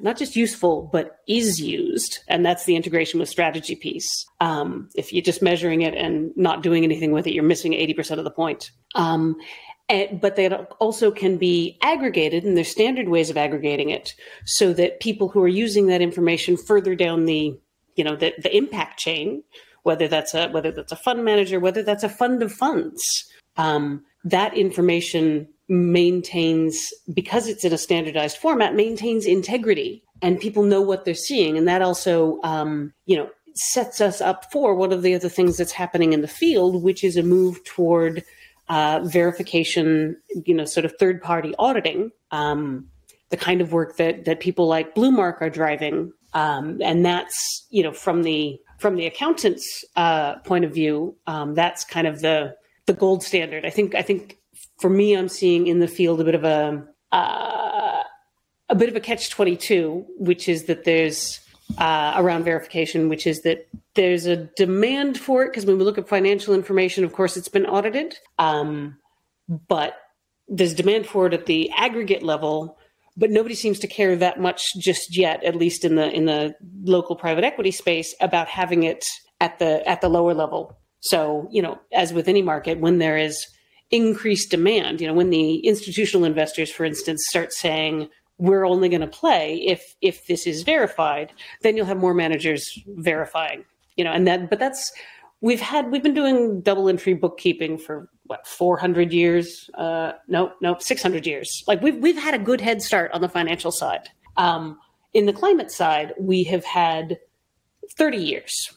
not 0.00 0.16
just 0.16 0.36
useful, 0.36 0.88
but 0.92 1.18
is 1.26 1.60
used. 1.60 2.20
And 2.28 2.46
that's 2.46 2.64
the 2.64 2.76
integration 2.76 3.18
with 3.18 3.28
strategy 3.28 3.74
piece. 3.74 4.26
Um, 4.40 4.88
if 4.94 5.12
you're 5.12 5.22
just 5.22 5.42
measuring 5.42 5.82
it 5.82 5.94
and 5.94 6.32
not 6.36 6.62
doing 6.62 6.84
anything 6.84 7.12
with 7.12 7.26
it, 7.26 7.32
you're 7.32 7.42
missing 7.42 7.72
80% 7.72 8.18
of 8.18 8.24
the 8.24 8.30
point. 8.30 8.70
Um, 8.94 9.36
and, 9.88 10.20
but 10.20 10.36
they 10.36 10.48
also 10.48 11.10
can 11.10 11.36
be 11.36 11.78
aggregated, 11.82 12.44
and 12.44 12.56
there's 12.56 12.68
standard 12.68 13.08
ways 13.08 13.28
of 13.28 13.36
aggregating 13.36 13.90
it 13.90 14.14
so 14.44 14.72
that 14.72 15.00
people 15.00 15.28
who 15.28 15.42
are 15.42 15.48
using 15.48 15.86
that 15.88 16.00
information 16.00 16.56
further 16.56 16.94
down 16.94 17.24
the, 17.24 17.58
you 17.96 18.04
know, 18.04 18.14
the, 18.14 18.32
the 18.38 18.56
impact 18.56 19.00
chain, 19.00 19.42
whether 19.82 20.08
that's 20.08 20.34
a 20.34 20.48
whether 20.48 20.70
that's 20.70 20.92
a 20.92 20.96
fund 20.96 21.24
manager, 21.24 21.60
whether 21.60 21.82
that's 21.82 22.04
a 22.04 22.08
fund 22.08 22.42
of 22.42 22.52
funds, 22.52 23.02
um, 23.56 24.04
that 24.24 24.56
information 24.56 25.48
maintains 25.68 26.90
because 27.12 27.48
it's 27.48 27.64
in 27.64 27.72
a 27.72 27.78
standardized 27.78 28.36
format 28.36 28.74
maintains 28.74 29.26
integrity 29.26 30.02
and 30.20 30.38
people 30.38 30.62
know 30.62 30.80
what 30.80 31.04
they're 31.04 31.14
seeing. 31.14 31.56
And 31.56 31.66
that 31.68 31.82
also 31.82 32.40
um, 32.42 32.92
you 33.06 33.16
know 33.16 33.28
sets 33.54 34.00
us 34.00 34.20
up 34.20 34.50
for 34.50 34.74
one 34.74 34.92
of 34.92 35.02
the 35.02 35.14
other 35.14 35.28
things 35.28 35.56
that's 35.56 35.72
happening 35.72 36.12
in 36.12 36.22
the 36.22 36.28
field 36.28 36.82
which 36.82 37.04
is 37.04 37.16
a 37.16 37.22
move 37.22 37.62
toward 37.64 38.24
uh, 38.68 39.00
verification 39.04 40.16
you 40.46 40.54
know 40.54 40.64
sort 40.64 40.86
of 40.86 40.94
third 40.98 41.20
party 41.20 41.54
auditing 41.58 42.10
um, 42.30 42.86
the 43.30 43.36
kind 43.36 43.60
of 43.60 43.72
work 43.72 43.96
that 43.96 44.24
that 44.24 44.40
people 44.40 44.66
like 44.66 44.94
bluemark 44.94 45.42
are 45.42 45.50
driving 45.50 46.12
um, 46.32 46.80
and 46.82 47.04
that's 47.04 47.66
you 47.70 47.82
know 47.82 47.92
from 47.92 48.22
the 48.22 48.58
from 48.82 48.96
the 48.96 49.06
accountant's 49.06 49.84
uh, 49.96 50.34
point 50.40 50.64
of 50.64 50.74
view 50.74 51.16
um, 51.26 51.54
that's 51.54 51.84
kind 51.84 52.06
of 52.06 52.20
the 52.20 52.54
the 52.86 52.92
gold 52.92 53.22
standard. 53.22 53.64
I 53.64 53.70
think 53.70 53.94
I 53.94 54.02
think 54.02 54.38
for 54.80 54.90
me, 54.90 55.14
I'm 55.16 55.28
seeing 55.28 55.68
in 55.68 55.78
the 55.78 55.88
field 55.88 56.20
a 56.20 56.24
bit 56.24 56.34
of 56.34 56.44
a 56.44 56.84
uh, 57.12 58.02
a 58.68 58.74
bit 58.74 58.88
of 58.88 58.96
a 58.96 59.00
catch 59.00 59.30
twenty 59.30 59.56
two, 59.56 60.04
which 60.18 60.48
is 60.48 60.64
that 60.64 60.84
there's 60.84 61.40
uh, 61.78 62.14
around 62.16 62.44
verification, 62.44 63.08
which 63.08 63.26
is 63.26 63.42
that 63.42 63.68
there's 63.94 64.26
a 64.26 64.36
demand 64.56 65.18
for 65.18 65.44
it 65.44 65.50
because 65.50 65.64
when 65.64 65.78
we 65.78 65.84
look 65.84 65.98
at 65.98 66.08
financial 66.08 66.52
information, 66.52 67.04
of 67.04 67.12
course, 67.12 67.36
it's 67.36 67.48
been 67.48 67.66
audited, 67.66 68.18
um, 68.38 68.98
but 69.68 69.94
there's 70.48 70.74
demand 70.74 71.06
for 71.06 71.26
it 71.26 71.34
at 71.34 71.46
the 71.46 71.70
aggregate 71.76 72.22
level. 72.22 72.76
But 73.16 73.30
nobody 73.30 73.54
seems 73.54 73.78
to 73.80 73.86
care 73.86 74.16
that 74.16 74.40
much 74.40 74.62
just 74.78 75.16
yet, 75.16 75.44
at 75.44 75.54
least 75.54 75.84
in 75.84 75.96
the 75.96 76.10
in 76.10 76.24
the 76.24 76.54
local 76.84 77.16
private 77.16 77.44
equity 77.44 77.70
space, 77.70 78.14
about 78.20 78.48
having 78.48 78.84
it 78.84 79.04
at 79.40 79.58
the 79.58 79.86
at 79.88 80.00
the 80.00 80.08
lower 80.08 80.34
level. 80.34 80.78
So, 81.00 81.48
you 81.50 81.62
know, 81.62 81.80
as 81.92 82.12
with 82.12 82.28
any 82.28 82.42
market, 82.42 82.78
when 82.78 82.98
there 82.98 83.16
is 83.16 83.46
increased 83.90 84.50
demand, 84.50 85.00
you 85.00 85.06
know, 85.06 85.14
when 85.14 85.30
the 85.30 85.56
institutional 85.56 86.24
investors, 86.24 86.70
for 86.70 86.84
instance, 86.84 87.26
start 87.28 87.52
saying, 87.52 88.08
we're 88.38 88.66
only 88.66 88.88
going 88.88 89.02
to 89.02 89.06
play 89.06 89.56
if 89.66 89.94
if 90.00 90.26
this 90.26 90.46
is 90.46 90.62
verified, 90.62 91.32
then 91.60 91.76
you'll 91.76 91.86
have 91.86 91.98
more 91.98 92.14
managers 92.14 92.66
verifying, 92.86 93.64
you 93.96 94.04
know, 94.04 94.12
and 94.12 94.26
that 94.26 94.48
but 94.48 94.58
that's 94.58 94.90
we've 95.42 95.60
had 95.60 95.90
we've 95.90 96.02
been 96.02 96.14
doing 96.14 96.62
double 96.62 96.88
entry 96.88 97.12
bookkeeping 97.12 97.76
for 97.76 98.08
what 98.24 98.46
400 98.46 99.12
years? 99.12 99.68
Uh 99.74 100.12
no 100.28 100.52
no 100.62 100.78
600 100.78 101.26
years. 101.26 101.62
Like 101.66 101.82
we've 101.82 101.96
we've 101.96 102.16
had 102.16 102.32
a 102.32 102.38
good 102.38 102.62
head 102.62 102.80
start 102.80 103.10
on 103.12 103.20
the 103.20 103.28
financial 103.28 103.70
side. 103.70 104.08
Um 104.38 104.78
in 105.12 105.26
the 105.26 105.32
climate 105.34 105.70
side 105.70 106.14
we 106.18 106.44
have 106.44 106.64
had 106.64 107.18
30 107.98 108.16
years 108.16 108.72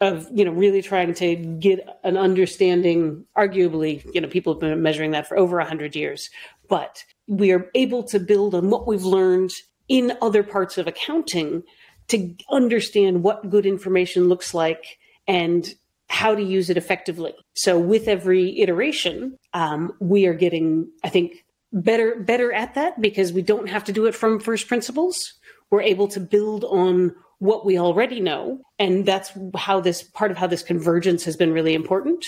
of 0.00 0.28
you 0.32 0.44
know 0.44 0.52
really 0.52 0.82
trying 0.82 1.14
to 1.14 1.34
get 1.34 1.80
an 2.04 2.16
understanding 2.16 3.24
arguably 3.36 4.04
you 4.14 4.20
know 4.20 4.28
people 4.28 4.52
have 4.52 4.60
been 4.60 4.82
measuring 4.82 5.12
that 5.12 5.26
for 5.26 5.36
over 5.36 5.56
100 5.56 5.96
years. 5.96 6.28
But 6.68 7.04
we 7.26 7.52
are 7.52 7.70
able 7.74 8.02
to 8.04 8.20
build 8.20 8.54
on 8.54 8.70
what 8.70 8.86
we've 8.86 9.04
learned 9.04 9.50
in 9.88 10.16
other 10.22 10.42
parts 10.42 10.78
of 10.78 10.86
accounting 10.86 11.62
to 12.08 12.34
understand 12.50 13.22
what 13.22 13.48
good 13.48 13.66
information 13.66 14.28
looks 14.28 14.54
like 14.54 14.98
and 15.26 15.74
how 16.12 16.34
to 16.34 16.42
use 16.42 16.68
it 16.70 16.76
effectively. 16.76 17.32
So 17.54 17.78
with 17.78 18.06
every 18.06 18.60
iteration 18.60 19.38
um, 19.54 19.92
we 19.98 20.26
are 20.26 20.34
getting 20.34 20.90
i 21.04 21.08
think 21.08 21.44
better 21.72 22.16
better 22.20 22.52
at 22.52 22.74
that 22.74 23.00
because 23.00 23.32
we 23.32 23.42
don't 23.42 23.68
have 23.68 23.84
to 23.84 23.92
do 23.92 24.06
it 24.06 24.14
from 24.14 24.38
first 24.38 24.68
principles. 24.68 25.34
We're 25.70 25.82
able 25.82 26.08
to 26.08 26.20
build 26.20 26.64
on 26.64 27.14
what 27.38 27.64
we 27.64 27.78
already 27.78 28.20
know. 28.20 28.60
And 28.78 29.06
that's 29.06 29.32
how 29.56 29.80
this 29.80 30.02
part 30.02 30.30
of 30.30 30.36
how 30.36 30.46
this 30.46 30.62
convergence 30.62 31.24
has 31.24 31.36
been 31.36 31.52
really 31.52 31.74
important 31.74 32.24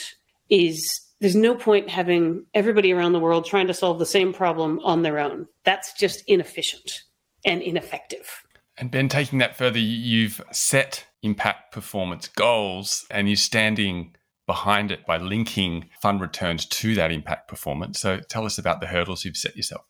is 0.49 1.01
there's 1.21 1.37
no 1.37 1.55
point 1.55 1.89
having 1.89 2.45
everybody 2.55 2.93
around 2.93 3.13
the 3.13 3.21
world 3.21 3.45
trying 3.45 3.67
to 3.69 3.75
solve 3.75 3.99
the 3.99 4.07
same 4.07 4.33
problem 4.33 4.81
on 4.81 5.03
their 5.03 5.19
own. 5.19 5.47
That's 5.65 5.93
just 5.93 6.25
inefficient 6.27 7.03
and 7.45 7.63
ineffective. 7.63 8.43
And 8.77 8.91
ben 8.91 9.09
taking 9.09 9.39
that 9.39 9.57
further 9.57 9.79
you've 9.79 10.41
set 10.51 11.07
impact 11.25 11.73
performance 11.73 12.29
goals 12.29 13.07
and 13.11 13.29
you're 13.29 13.37
standing 13.37 14.15
behind 14.47 14.93
it 14.93 15.07
by 15.07 15.17
linking 15.17 15.89
fund 16.01 16.21
returns 16.21 16.67
to 16.67 16.95
that 16.95 17.11
impact 17.11 17.49
performance 17.49 18.01
so 18.01 18.19
tell 18.21 18.45
us 18.45 18.59
about 18.59 18.81
the 18.81 18.87
hurdles 18.87 19.25
you've 19.25 19.37
set 19.37 19.57
yourself 19.57 19.85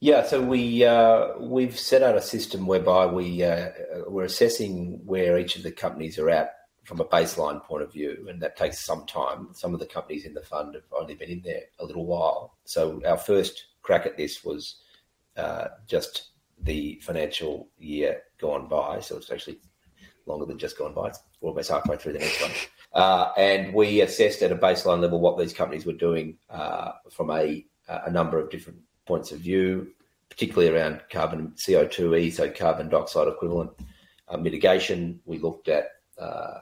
yeah, 0.00 0.24
so 0.24 0.40
we 0.40 0.84
uh, 0.84 1.36
we've 1.40 1.76
set 1.76 2.04
out 2.04 2.16
a 2.16 2.22
system 2.22 2.68
whereby 2.68 3.06
we 3.06 3.42
uh, 3.42 3.70
we're 4.06 4.24
assessing 4.24 5.00
where 5.04 5.36
each 5.38 5.56
of 5.56 5.64
the 5.64 5.72
companies 5.72 6.20
are 6.20 6.30
at 6.30 6.54
from 6.84 7.00
a 7.00 7.04
baseline 7.04 7.62
point 7.64 7.82
of 7.82 7.92
view, 7.92 8.26
and 8.30 8.40
that 8.40 8.56
takes 8.56 8.78
some 8.78 9.06
time. 9.06 9.48
Some 9.52 9.74
of 9.74 9.80
the 9.80 9.86
companies 9.86 10.24
in 10.24 10.34
the 10.34 10.40
fund 10.40 10.74
have 10.74 10.84
only 10.92 11.14
been 11.14 11.30
in 11.30 11.42
there 11.42 11.64
a 11.80 11.84
little 11.84 12.06
while. 12.06 12.56
So 12.64 13.02
our 13.06 13.18
first 13.18 13.66
crack 13.82 14.06
at 14.06 14.16
this 14.16 14.44
was 14.44 14.76
uh, 15.36 15.68
just 15.88 16.28
the 16.62 17.00
financial 17.02 17.68
year 17.76 18.22
gone 18.40 18.68
by. 18.68 19.00
So 19.00 19.16
it's 19.16 19.32
actually 19.32 19.58
longer 20.28 20.46
than 20.46 20.58
just 20.58 20.78
gone 20.78 20.94
by. 20.94 21.08
It's 21.08 21.20
almost 21.40 21.70
halfway 21.70 21.96
through 21.96 22.12
the 22.14 22.20
next 22.20 22.40
one. 22.40 22.50
Uh, 22.92 23.32
and 23.36 23.74
we 23.74 24.00
assessed 24.02 24.42
at 24.42 24.52
a 24.52 24.56
baseline 24.56 25.00
level 25.00 25.20
what 25.20 25.38
these 25.38 25.52
companies 25.52 25.86
were 25.86 25.92
doing 25.92 26.38
uh, 26.50 26.92
from 27.10 27.30
a, 27.30 27.66
a 27.88 28.10
number 28.10 28.38
of 28.38 28.50
different 28.50 28.78
points 29.06 29.32
of 29.32 29.40
view, 29.40 29.88
particularly 30.28 30.72
around 30.72 31.00
carbon 31.10 31.52
CO2e, 31.56 32.32
so 32.32 32.50
carbon 32.50 32.88
dioxide 32.88 33.28
equivalent 33.28 33.70
uh, 34.28 34.36
mitigation. 34.36 35.20
We 35.24 35.38
looked 35.38 35.68
at 35.68 35.88
uh, 36.18 36.58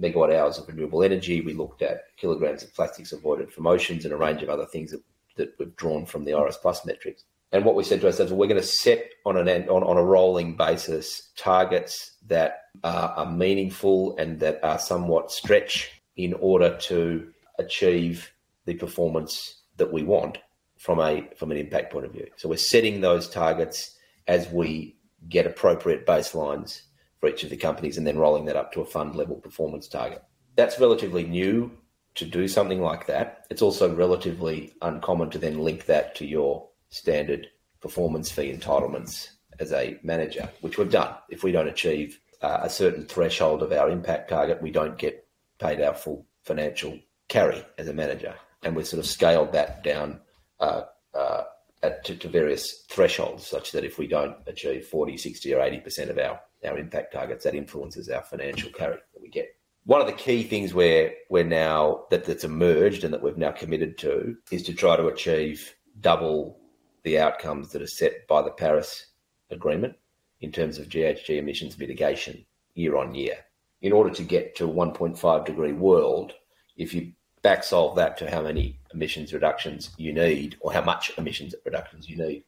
megawatt 0.00 0.34
hours 0.34 0.58
of 0.58 0.68
renewable 0.68 1.02
energy. 1.02 1.40
We 1.40 1.54
looked 1.54 1.82
at 1.82 2.16
kilograms 2.16 2.62
of 2.62 2.74
plastics 2.74 3.12
avoided 3.12 3.52
from 3.52 3.66
oceans 3.66 4.04
and 4.04 4.12
a 4.12 4.16
range 4.16 4.42
of 4.42 4.48
other 4.48 4.66
things 4.66 4.90
that, 4.90 5.02
that 5.36 5.54
we've 5.58 5.74
drawn 5.76 6.06
from 6.06 6.24
the 6.24 6.34
IRIS 6.34 6.56
Plus 6.56 6.84
metrics. 6.84 7.24
And 7.54 7.64
what 7.64 7.76
we 7.76 7.84
said 7.84 8.00
to 8.00 8.06
ourselves, 8.06 8.32
we're 8.32 8.48
going 8.48 8.60
to 8.60 8.66
set 8.66 9.10
on 9.24 9.36
an 9.36 9.48
on, 9.68 9.84
on 9.84 9.96
a 9.96 10.02
rolling 10.02 10.56
basis 10.56 11.30
targets 11.36 12.16
that 12.26 12.62
are, 12.82 13.10
are 13.10 13.30
meaningful 13.30 14.16
and 14.18 14.40
that 14.40 14.58
are 14.64 14.78
somewhat 14.78 15.30
stretch 15.30 16.02
in 16.16 16.34
order 16.34 16.76
to 16.78 17.30
achieve 17.60 18.32
the 18.64 18.74
performance 18.74 19.62
that 19.76 19.92
we 19.92 20.02
want 20.02 20.38
from 20.78 20.98
a 20.98 21.28
from 21.36 21.52
an 21.52 21.56
impact 21.56 21.92
point 21.92 22.04
of 22.04 22.12
view. 22.12 22.26
So 22.36 22.48
we're 22.48 22.56
setting 22.56 23.00
those 23.00 23.28
targets 23.28 23.96
as 24.26 24.50
we 24.50 24.96
get 25.28 25.46
appropriate 25.46 26.06
baselines 26.06 26.82
for 27.20 27.28
each 27.28 27.44
of 27.44 27.50
the 27.50 27.56
companies 27.56 27.96
and 27.96 28.06
then 28.06 28.18
rolling 28.18 28.46
that 28.46 28.56
up 28.56 28.72
to 28.72 28.80
a 28.80 28.84
fund 28.84 29.14
level 29.14 29.36
performance 29.36 29.86
target. 29.86 30.24
That's 30.56 30.80
relatively 30.80 31.22
new 31.22 31.70
to 32.16 32.24
do 32.24 32.48
something 32.48 32.82
like 32.82 33.06
that. 33.06 33.46
It's 33.48 33.62
also 33.62 33.94
relatively 33.94 34.72
uncommon 34.82 35.30
to 35.30 35.38
then 35.38 35.60
link 35.60 35.86
that 35.86 36.16
to 36.16 36.26
your 36.26 36.68
standard 36.94 37.48
performance 37.80 38.30
fee 38.30 38.52
entitlements 38.52 39.30
as 39.58 39.72
a 39.72 39.98
manager, 40.04 40.48
which 40.60 40.78
we've 40.78 40.90
done. 40.90 41.12
If 41.28 41.42
we 41.42 41.50
don't 41.50 41.68
achieve 41.68 42.20
uh, 42.40 42.60
a 42.62 42.70
certain 42.70 43.04
threshold 43.04 43.62
of 43.62 43.72
our 43.72 43.90
impact 43.90 44.30
target, 44.30 44.62
we 44.62 44.70
don't 44.70 44.96
get 44.96 45.26
paid 45.58 45.80
our 45.80 45.94
full 45.94 46.24
financial 46.44 46.98
carry 47.28 47.64
as 47.78 47.88
a 47.88 47.92
manager. 47.92 48.34
And 48.62 48.76
we've 48.76 48.86
sort 48.86 49.00
of 49.00 49.06
scaled 49.06 49.52
that 49.52 49.82
down 49.82 50.20
uh, 50.60 50.82
uh, 51.14 51.42
at, 51.82 52.04
to, 52.04 52.16
to, 52.16 52.28
various 52.28 52.84
thresholds, 52.88 53.44
such 53.46 53.72
that 53.72 53.84
if 53.84 53.98
we 53.98 54.06
don't 54.06 54.36
achieve 54.46 54.86
40, 54.86 55.16
60, 55.16 55.52
or 55.52 55.58
80% 55.58 56.10
of 56.10 56.18
our 56.18 56.40
our 56.64 56.78
impact 56.78 57.12
targets, 57.12 57.44
that 57.44 57.54
influences 57.54 58.08
our 58.08 58.22
financial 58.22 58.70
carry 58.70 58.96
that 59.12 59.20
we 59.20 59.28
get. 59.28 59.54
One 59.84 60.00
of 60.00 60.06
the 60.06 60.14
key 60.14 60.44
things 60.44 60.72
where 60.72 61.12
we're 61.28 61.44
now 61.44 62.04
that, 62.10 62.24
that's 62.24 62.44
emerged 62.44 63.04
and 63.04 63.12
that 63.12 63.22
we've 63.22 63.36
now 63.36 63.52
committed 63.52 63.98
to 63.98 64.34
is 64.50 64.62
to 64.62 64.72
try 64.72 64.96
to 64.96 65.08
achieve 65.08 65.74
double 66.00 66.58
the 67.04 67.18
outcomes 67.18 67.70
that 67.70 67.82
are 67.82 67.86
set 67.86 68.26
by 68.26 68.42
the 68.42 68.50
Paris 68.50 69.06
Agreement 69.50 69.94
in 70.40 70.50
terms 70.50 70.78
of 70.78 70.88
GHG 70.88 71.38
emissions 71.38 71.78
mitigation 71.78 72.44
year 72.74 72.96
on 72.96 73.14
year. 73.14 73.36
In 73.82 73.92
order 73.92 74.10
to 74.10 74.22
get 74.22 74.56
to 74.56 74.64
a 74.64 74.72
1.5 74.72 75.44
degree 75.44 75.72
world, 75.72 76.32
if 76.76 76.92
you 76.92 77.12
back 77.42 77.62
solve 77.62 77.94
that 77.96 78.16
to 78.18 78.30
how 78.30 78.42
many 78.42 78.80
emissions 78.94 79.32
reductions 79.32 79.90
you 79.98 80.12
need 80.12 80.56
or 80.60 80.72
how 80.72 80.82
much 80.82 81.12
emissions 81.18 81.54
reductions 81.64 82.08
you 82.08 82.16
need 82.16 82.42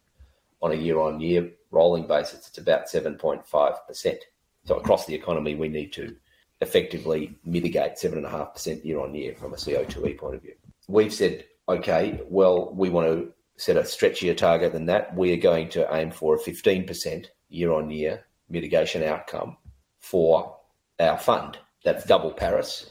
on 0.62 0.72
a 0.72 0.74
year 0.74 0.98
on 0.98 1.20
year 1.20 1.50
rolling 1.70 2.06
basis, 2.06 2.48
it's 2.48 2.58
about 2.58 2.86
7.5%. 2.86 4.16
So 4.64 4.76
across 4.76 5.06
the 5.06 5.14
economy, 5.14 5.54
we 5.54 5.68
need 5.68 5.92
to 5.92 6.16
effectively 6.62 7.38
mitigate 7.44 7.96
7.5% 7.96 8.84
year 8.84 9.00
on 9.00 9.14
year 9.14 9.34
from 9.34 9.52
a 9.52 9.56
CO2e 9.56 10.16
point 10.16 10.36
of 10.36 10.42
view. 10.42 10.54
We've 10.88 11.12
said, 11.12 11.44
okay, 11.68 12.20
well, 12.28 12.72
we 12.74 12.88
want 12.88 13.06
to 13.08 13.32
set 13.56 13.76
a 13.76 13.80
stretchier 13.80 14.36
target 14.36 14.72
than 14.72 14.86
that. 14.86 15.14
We 15.16 15.32
are 15.32 15.38
going 15.38 15.68
to 15.70 15.94
aim 15.94 16.10
for 16.10 16.34
a 16.34 16.38
15% 16.38 17.26
year 17.48 17.72
on 17.72 17.90
year 17.90 18.24
mitigation 18.48 19.02
outcome 19.02 19.56
for 20.00 20.56
our 21.00 21.18
fund. 21.18 21.58
That's 21.84 22.04
double 22.04 22.32
Paris. 22.32 22.90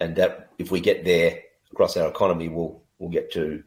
And 0.00 0.16
that 0.16 0.50
if 0.58 0.70
we 0.70 0.80
get 0.80 1.04
there 1.04 1.40
across 1.72 1.96
our 1.96 2.08
economy, 2.08 2.48
we'll, 2.48 2.82
we'll 2.98 3.10
get 3.10 3.32
to 3.32 3.62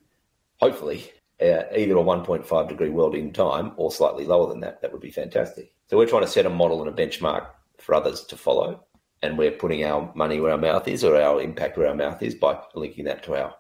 hopefully 0.58 1.12
uh, 1.42 1.64
either 1.76 1.98
a 1.98 2.04
1.5 2.04 2.70
degree 2.70 2.90
world 2.90 3.16
in 3.16 3.32
time 3.32 3.72
or 3.78 3.92
slightly 3.92 4.26
lower 4.26 4.50
than 4.50 4.62
that. 4.62 4.82
That 4.82 4.92
would 4.92 5.02
be 5.02 5.12
fantastic. 5.12 5.74
So 5.90 5.98
we're 5.98 6.08
trying 6.08 6.24
to 6.24 6.28
set 6.28 6.46
a 6.46 6.50
model 6.50 6.82
and 6.82 6.90
a 6.90 7.08
benchmark 7.08 7.48
for 7.80 7.96
others 7.96 8.24
to 8.26 8.38
follow. 8.38 8.84
And 9.24 9.38
we're 9.38 9.52
putting 9.52 9.84
our 9.84 10.12
money 10.16 10.40
where 10.40 10.52
our 10.52 10.58
mouth 10.58 10.88
is 10.88 11.04
or 11.04 11.20
our 11.20 11.42
impact 11.42 11.78
where 11.78 11.88
our 11.88 11.96
mouth 11.96 12.22
is 12.22 12.36
by 12.36 12.60
linking 12.76 13.06
that 13.06 13.24
to 13.24 13.36
our 13.36 13.56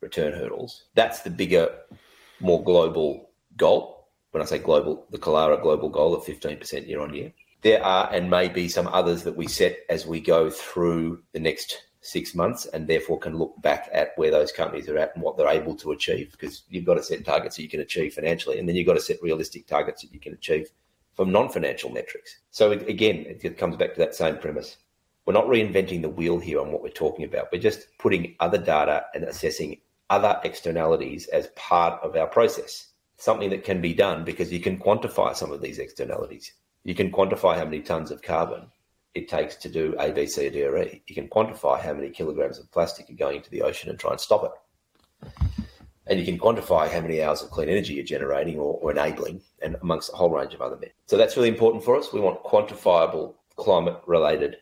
return 0.00 0.32
hurdles. 0.32 0.84
That's 0.94 1.20
the 1.20 1.30
bigger, 1.30 1.74
more 2.40 2.62
global 2.62 3.30
goal. 3.56 4.08
When 4.30 4.42
I 4.42 4.46
say 4.46 4.58
global, 4.58 5.06
the 5.10 5.18
Kilara 5.18 5.60
global 5.62 5.88
goal 5.88 6.14
of 6.14 6.24
15% 6.24 6.86
year 6.86 7.00
on 7.00 7.14
year. 7.14 7.32
There 7.62 7.82
are 7.82 8.12
and 8.12 8.30
may 8.30 8.48
be 8.48 8.68
some 8.68 8.88
others 8.88 9.24
that 9.24 9.36
we 9.36 9.48
set 9.48 9.78
as 9.88 10.06
we 10.06 10.20
go 10.20 10.50
through 10.50 11.22
the 11.32 11.40
next 11.40 11.82
six 12.06 12.34
months 12.34 12.66
and 12.66 12.86
therefore 12.86 13.18
can 13.18 13.36
look 13.36 13.60
back 13.62 13.88
at 13.92 14.12
where 14.16 14.30
those 14.30 14.52
companies 14.52 14.88
are 14.88 14.98
at 14.98 15.12
and 15.14 15.22
what 15.22 15.36
they're 15.36 15.48
able 15.48 15.74
to 15.74 15.90
achieve 15.90 16.30
because 16.30 16.62
you've 16.68 16.84
got 16.84 16.94
to 16.94 17.02
set 17.02 17.24
targets 17.24 17.56
that 17.56 17.62
you 17.62 17.68
can 17.68 17.80
achieve 17.80 18.14
financially 18.14 18.58
and 18.58 18.68
then 18.68 18.76
you've 18.76 18.86
got 18.86 18.94
to 18.94 19.00
set 19.00 19.20
realistic 19.22 19.66
targets 19.66 20.02
that 20.02 20.12
you 20.14 20.20
can 20.20 20.32
achieve 20.32 20.70
from 21.14 21.32
non-financial 21.32 21.90
metrics. 21.90 22.36
So 22.50 22.70
again, 22.70 23.24
it 23.26 23.58
comes 23.58 23.76
back 23.76 23.94
to 23.94 23.98
that 24.00 24.14
same 24.14 24.38
premise. 24.38 24.76
We're 25.24 25.32
not 25.32 25.46
reinventing 25.46 26.02
the 26.02 26.08
wheel 26.08 26.38
here 26.38 26.60
on 26.60 26.70
what 26.70 26.82
we're 26.82 26.90
talking 26.90 27.24
about. 27.24 27.48
We're 27.50 27.60
just 27.60 27.88
putting 27.98 28.36
other 28.38 28.58
data 28.58 29.06
and 29.14 29.24
assessing 29.24 29.78
other 30.10 30.40
externalities 30.44 31.26
as 31.28 31.48
part 31.56 32.02
of 32.02 32.16
our 32.16 32.26
process. 32.26 32.88
Something 33.18 33.50
that 33.50 33.64
can 33.64 33.80
be 33.80 33.94
done 33.94 34.24
because 34.24 34.52
you 34.52 34.60
can 34.60 34.78
quantify 34.78 35.34
some 35.34 35.50
of 35.50 35.60
these 35.60 35.78
externalities. 35.78 36.52
You 36.84 36.94
can 36.94 37.10
quantify 37.10 37.56
how 37.56 37.64
many 37.64 37.80
tons 37.80 38.10
of 38.10 38.22
carbon 38.22 38.66
it 39.14 39.28
takes 39.28 39.56
to 39.56 39.68
do 39.68 39.96
A, 39.98 40.12
B, 40.12 40.26
C, 40.26 40.50
D, 40.50 40.62
or 40.64 40.78
E. 40.78 41.02
You 41.06 41.14
can 41.14 41.28
quantify 41.28 41.80
how 41.80 41.94
many 41.94 42.10
kilograms 42.10 42.58
of 42.58 42.70
plastic 42.70 43.08
are 43.08 43.14
going 43.14 43.38
into 43.38 43.50
the 43.50 43.62
ocean 43.62 43.88
and 43.88 43.98
try 43.98 44.10
and 44.10 44.20
stop 44.20 44.44
it. 44.44 45.48
And 46.06 46.20
you 46.20 46.24
can 46.26 46.38
quantify 46.38 46.88
how 46.88 47.00
many 47.00 47.22
hours 47.22 47.42
of 47.42 47.50
clean 47.50 47.68
energy 47.68 47.94
you're 47.94 48.04
generating 48.04 48.58
or, 48.58 48.78
or 48.80 48.92
enabling, 48.92 49.40
and 49.62 49.76
amongst 49.82 50.12
a 50.12 50.16
whole 50.16 50.30
range 50.30 50.54
of 50.54 50.60
other 50.60 50.76
methods. 50.76 50.94
So 51.06 51.16
that's 51.16 51.36
really 51.36 51.48
important 51.48 51.82
for 51.82 51.96
us. 51.96 52.12
We 52.12 52.20
want 52.20 52.44
quantifiable 52.44 53.34
climate 53.56 54.00
related 54.06 54.58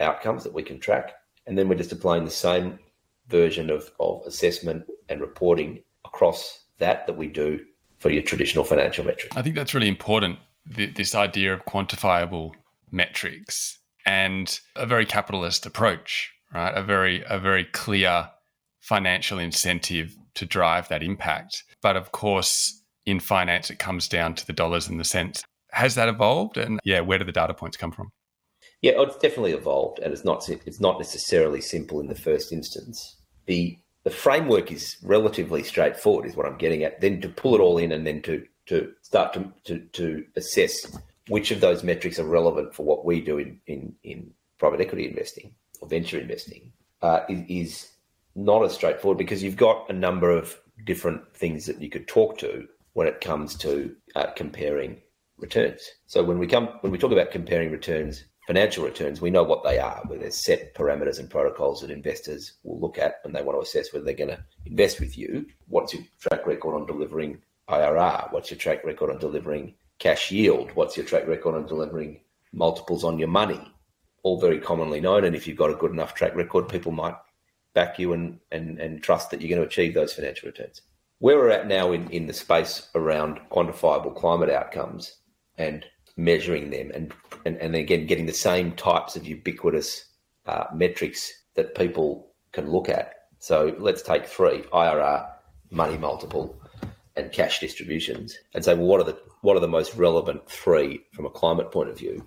outcomes 0.00 0.42
that 0.44 0.52
we 0.52 0.64
can 0.64 0.80
track. 0.80 1.12
And 1.46 1.56
then 1.56 1.68
we're 1.68 1.76
just 1.76 1.92
applying 1.92 2.24
the 2.24 2.30
same 2.30 2.78
version 3.28 3.70
of, 3.70 3.90
of 4.00 4.22
assessment 4.26 4.84
and 5.08 5.20
reporting 5.20 5.82
across 6.04 6.64
that 6.78 7.06
that 7.06 7.16
we 7.16 7.26
do 7.26 7.60
for 7.98 8.10
your 8.10 8.22
traditional 8.22 8.64
financial 8.64 9.04
metrics. 9.04 9.36
I 9.36 9.42
think 9.42 9.54
that's 9.54 9.74
really 9.74 9.88
important. 9.88 10.38
This 10.66 11.14
idea 11.14 11.52
of 11.54 11.64
quantifiable 11.64 12.52
metrics 12.90 13.78
and 14.04 14.60
a 14.76 14.86
very 14.86 15.06
capitalist 15.06 15.66
approach, 15.66 16.32
right? 16.52 16.72
A 16.74 16.82
very 16.82 17.24
a 17.28 17.38
very 17.38 17.64
clear 17.64 18.28
financial 18.80 19.38
incentive 19.38 20.16
to 20.34 20.46
drive 20.46 20.88
that 20.88 21.02
impact. 21.02 21.64
But 21.80 21.96
of 21.96 22.12
course, 22.12 22.82
in 23.06 23.20
finance, 23.20 23.70
it 23.70 23.78
comes 23.78 24.08
down 24.08 24.34
to 24.34 24.46
the 24.46 24.52
dollars 24.52 24.88
and 24.88 24.98
the 24.98 25.04
cents. 25.04 25.42
Has 25.70 25.94
that 25.94 26.08
evolved? 26.08 26.56
And 26.56 26.80
yeah, 26.84 27.00
where 27.00 27.18
do 27.18 27.24
the 27.24 27.32
data 27.32 27.54
points 27.54 27.76
come 27.76 27.92
from? 27.92 28.10
Yeah, 28.82 28.92
it's 28.96 29.16
definitely 29.16 29.52
evolved, 29.52 30.00
and 30.00 30.12
it's 30.12 30.24
not 30.24 30.48
it's 30.48 30.80
not 30.80 30.98
necessarily 30.98 31.60
simple 31.60 32.00
in 32.00 32.08
the 32.08 32.14
first 32.14 32.52
instance. 32.52 33.16
the 33.46 33.78
The 34.04 34.10
framework 34.10 34.72
is 34.72 34.96
relatively 35.02 35.62
straightforward, 35.62 36.26
is 36.26 36.36
what 36.36 36.46
I'm 36.46 36.58
getting 36.58 36.82
at. 36.82 37.00
Then 37.00 37.20
to 37.20 37.28
pull 37.28 37.54
it 37.54 37.60
all 37.60 37.78
in, 37.78 37.92
and 37.92 38.06
then 38.06 38.20
to 38.22 38.44
to 38.66 38.92
start 39.02 39.32
to 39.34 39.52
to, 39.64 39.78
to 39.78 40.24
assess 40.36 40.98
which 41.28 41.50
of 41.50 41.60
those 41.60 41.84
metrics 41.84 42.18
are 42.18 42.24
relevant 42.24 42.74
for 42.74 42.84
what 42.84 43.04
we 43.04 43.20
do 43.20 43.38
in, 43.38 43.60
in, 43.66 43.94
in 44.02 44.30
private 44.58 44.80
equity 44.80 45.08
investing 45.08 45.54
or 45.80 45.88
venture 45.88 46.18
investing 46.18 46.72
uh, 47.00 47.20
is, 47.28 47.44
is 47.48 47.88
not 48.34 48.64
as 48.64 48.72
straightforward 48.72 49.18
because 49.18 49.42
you've 49.42 49.56
got 49.56 49.88
a 49.88 49.92
number 49.92 50.30
of 50.30 50.58
different 50.84 51.22
things 51.36 51.66
that 51.66 51.80
you 51.80 51.88
could 51.88 52.08
talk 52.08 52.38
to 52.38 52.66
when 52.94 53.06
it 53.06 53.20
comes 53.20 53.54
to 53.56 53.94
uh, 54.16 54.26
comparing 54.36 55.00
returns. 55.38 55.88
So 56.06 56.22
when 56.22 56.38
we 56.38 56.46
come 56.46 56.68
when 56.80 56.92
we 56.92 56.98
talk 56.98 57.12
about 57.12 57.30
comparing 57.30 57.70
returns, 57.70 58.24
financial 58.46 58.84
returns, 58.84 59.20
we 59.20 59.30
know 59.30 59.42
what 59.42 59.64
they 59.64 59.78
are. 59.78 60.02
Where 60.06 60.18
there's 60.18 60.44
set 60.44 60.74
parameters 60.74 61.18
and 61.18 61.30
protocols 61.30 61.80
that 61.80 61.90
investors 61.90 62.52
will 62.62 62.80
look 62.80 62.98
at 62.98 63.16
when 63.22 63.32
they 63.32 63.42
want 63.42 63.56
to 63.56 63.62
assess 63.62 63.92
whether 63.92 64.04
they're 64.04 64.14
going 64.14 64.30
to 64.30 64.44
invest 64.66 65.00
with 65.00 65.16
you. 65.16 65.46
What's 65.68 65.94
your 65.94 66.02
track 66.20 66.46
record 66.46 66.74
on 66.74 66.86
delivering 66.86 67.40
IRR? 67.68 68.32
What's 68.32 68.50
your 68.50 68.58
track 68.58 68.84
record 68.84 69.10
on 69.10 69.18
delivering 69.18 69.74
cash 70.02 70.32
yield. 70.32 70.72
What's 70.74 70.96
your 70.96 71.06
track 71.06 71.28
record 71.28 71.54
on 71.54 71.66
delivering 71.66 72.20
multiples 72.52 73.04
on 73.04 73.20
your 73.20 73.28
money? 73.28 73.72
All 74.24 74.40
very 74.40 74.58
commonly 74.58 75.00
known. 75.00 75.24
And 75.24 75.36
if 75.36 75.46
you've 75.46 75.56
got 75.56 75.70
a 75.70 75.76
good 75.76 75.92
enough 75.92 76.14
track 76.14 76.34
record, 76.34 76.68
people 76.68 76.90
might 76.90 77.14
back 77.72 78.00
you 78.00 78.12
and, 78.12 78.40
and, 78.50 78.80
and 78.80 79.00
trust 79.00 79.30
that 79.30 79.40
you're 79.40 79.48
going 79.48 79.60
to 79.60 79.66
achieve 79.66 79.94
those 79.94 80.12
financial 80.12 80.48
returns. 80.48 80.82
Where 81.20 81.36
we're 81.36 81.50
at 81.50 81.68
now 81.68 81.92
in, 81.92 82.10
in 82.10 82.26
the 82.26 82.32
space 82.32 82.88
around 82.96 83.40
quantifiable 83.50 84.14
climate 84.16 84.50
outcomes 84.50 85.18
and 85.56 85.86
measuring 86.16 86.70
them 86.70 86.90
and, 86.94 87.12
and, 87.44 87.56
and 87.56 87.74
again 87.74 88.06
getting 88.06 88.26
the 88.26 88.32
same 88.32 88.72
types 88.72 89.16
of 89.16 89.26
ubiquitous 89.26 90.04
uh, 90.46 90.64
metrics 90.74 91.32
that 91.54 91.74
people 91.74 92.32
can 92.52 92.70
look 92.70 92.88
at. 92.88 93.14
So 93.38 93.74
let's 93.78 94.02
take 94.02 94.26
three 94.26 94.62
IRR, 94.72 95.28
money 95.70 95.98
multiple, 95.98 96.60
and 97.16 97.32
cash 97.32 97.60
distributions 97.60 98.36
and 98.54 98.64
say, 98.64 98.74
well, 98.74 98.86
what 98.86 99.00
are 99.00 99.04
the 99.04 99.18
what 99.42 99.56
are 99.56 99.60
the 99.60 99.68
most 99.68 99.94
relevant 99.96 100.48
three 100.48 101.04
from 101.12 101.26
a 101.26 101.30
climate 101.30 101.72
point 101.72 101.88
of 101.88 101.98
view? 101.98 102.26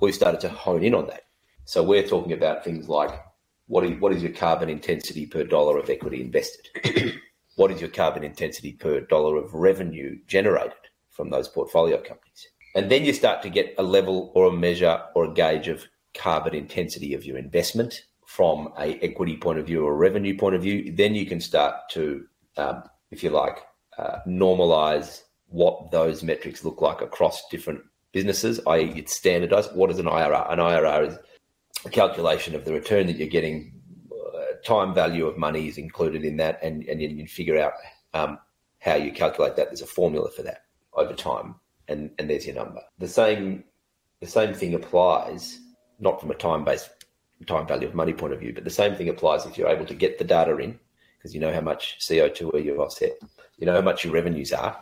We've 0.00 0.14
started 0.14 0.40
to 0.40 0.48
hone 0.48 0.82
in 0.82 0.94
on 0.94 1.06
that. 1.06 1.22
So 1.64 1.82
we're 1.82 2.06
talking 2.06 2.32
about 2.32 2.64
things 2.64 2.88
like 2.88 3.10
what 3.68 3.84
is, 3.84 4.00
what 4.00 4.12
is 4.12 4.22
your 4.22 4.32
carbon 4.32 4.68
intensity 4.68 5.26
per 5.26 5.44
dollar 5.44 5.78
of 5.78 5.90
equity 5.90 6.20
invested? 6.20 7.14
what 7.56 7.70
is 7.70 7.80
your 7.80 7.90
carbon 7.90 8.24
intensity 8.24 8.72
per 8.72 9.00
dollar 9.00 9.36
of 9.36 9.54
revenue 9.54 10.18
generated 10.26 10.74
from 11.10 11.30
those 11.30 11.48
portfolio 11.48 11.96
companies? 11.96 12.48
And 12.76 12.90
then 12.90 13.06
you 13.06 13.14
start 13.14 13.40
to 13.42 13.48
get 13.48 13.74
a 13.78 13.82
level 13.82 14.30
or 14.34 14.48
a 14.48 14.52
measure 14.52 15.02
or 15.14 15.24
a 15.24 15.32
gauge 15.32 15.66
of 15.66 15.86
carbon 16.14 16.54
intensity 16.54 17.14
of 17.14 17.24
your 17.24 17.38
investment 17.38 18.02
from 18.26 18.70
a 18.78 18.98
equity 19.02 19.38
point 19.38 19.58
of 19.58 19.66
view 19.66 19.82
or 19.82 19.92
a 19.92 19.96
revenue 19.96 20.36
point 20.36 20.54
of 20.54 20.60
view. 20.60 20.92
Then 20.92 21.14
you 21.14 21.24
can 21.24 21.40
start 21.40 21.74
to, 21.92 22.26
um, 22.58 22.82
if 23.10 23.22
you 23.22 23.30
like, 23.30 23.60
uh, 23.96 24.18
normalize 24.28 25.22
what 25.46 25.90
those 25.90 26.22
metrics 26.22 26.64
look 26.64 26.82
like 26.82 27.00
across 27.00 27.48
different 27.48 27.80
businesses, 28.12 28.60
i.e., 28.66 28.92
it's 28.94 29.16
standardized. 29.16 29.74
What 29.74 29.90
is 29.90 29.98
an 29.98 30.04
IRR? 30.04 30.52
An 30.52 30.58
IRR 30.58 31.08
is 31.08 31.18
a 31.86 31.88
calculation 31.88 32.54
of 32.54 32.66
the 32.66 32.74
return 32.74 33.06
that 33.06 33.16
you're 33.16 33.28
getting. 33.28 33.72
Uh, 34.12 34.56
time 34.66 34.92
value 34.92 35.26
of 35.26 35.38
money 35.38 35.66
is 35.66 35.78
included 35.78 36.26
in 36.26 36.36
that, 36.36 36.58
and, 36.62 36.84
and 36.84 37.00
you 37.00 37.16
can 37.16 37.26
figure 37.26 37.58
out 37.58 37.72
um, 38.12 38.38
how 38.80 38.96
you 38.96 39.12
calculate 39.12 39.56
that. 39.56 39.68
There's 39.68 39.80
a 39.80 39.86
formula 39.86 40.30
for 40.30 40.42
that 40.42 40.64
over 40.92 41.14
time, 41.14 41.54
and, 41.88 42.10
and 42.18 42.28
there's 42.28 42.46
your 42.46 42.54
number. 42.54 42.80
The 42.98 43.08
same 43.08 43.64
the 44.20 44.26
same 44.26 44.54
thing 44.54 44.74
applies, 44.74 45.58
not 46.00 46.20
from 46.20 46.30
a 46.30 46.34
time 46.34 46.64
based 46.64 46.90
time 47.46 47.66
value 47.66 47.86
of 47.86 47.94
money 47.94 48.14
point 48.14 48.32
of 48.32 48.40
view, 48.40 48.52
but 48.54 48.64
the 48.64 48.70
same 48.70 48.94
thing 48.94 49.08
applies 49.08 49.44
if 49.44 49.58
you're 49.58 49.68
able 49.68 49.84
to 49.84 49.94
get 49.94 50.18
the 50.18 50.24
data 50.24 50.56
in 50.56 50.78
because 51.18 51.34
you 51.34 51.40
know 51.40 51.52
how 51.52 51.60
much 51.60 51.98
CO2 52.00 52.64
you've 52.64 52.80
offset, 52.80 53.12
you 53.58 53.66
know 53.66 53.74
how 53.74 53.82
much 53.82 54.04
your 54.04 54.12
revenues 54.14 54.52
are, 54.52 54.78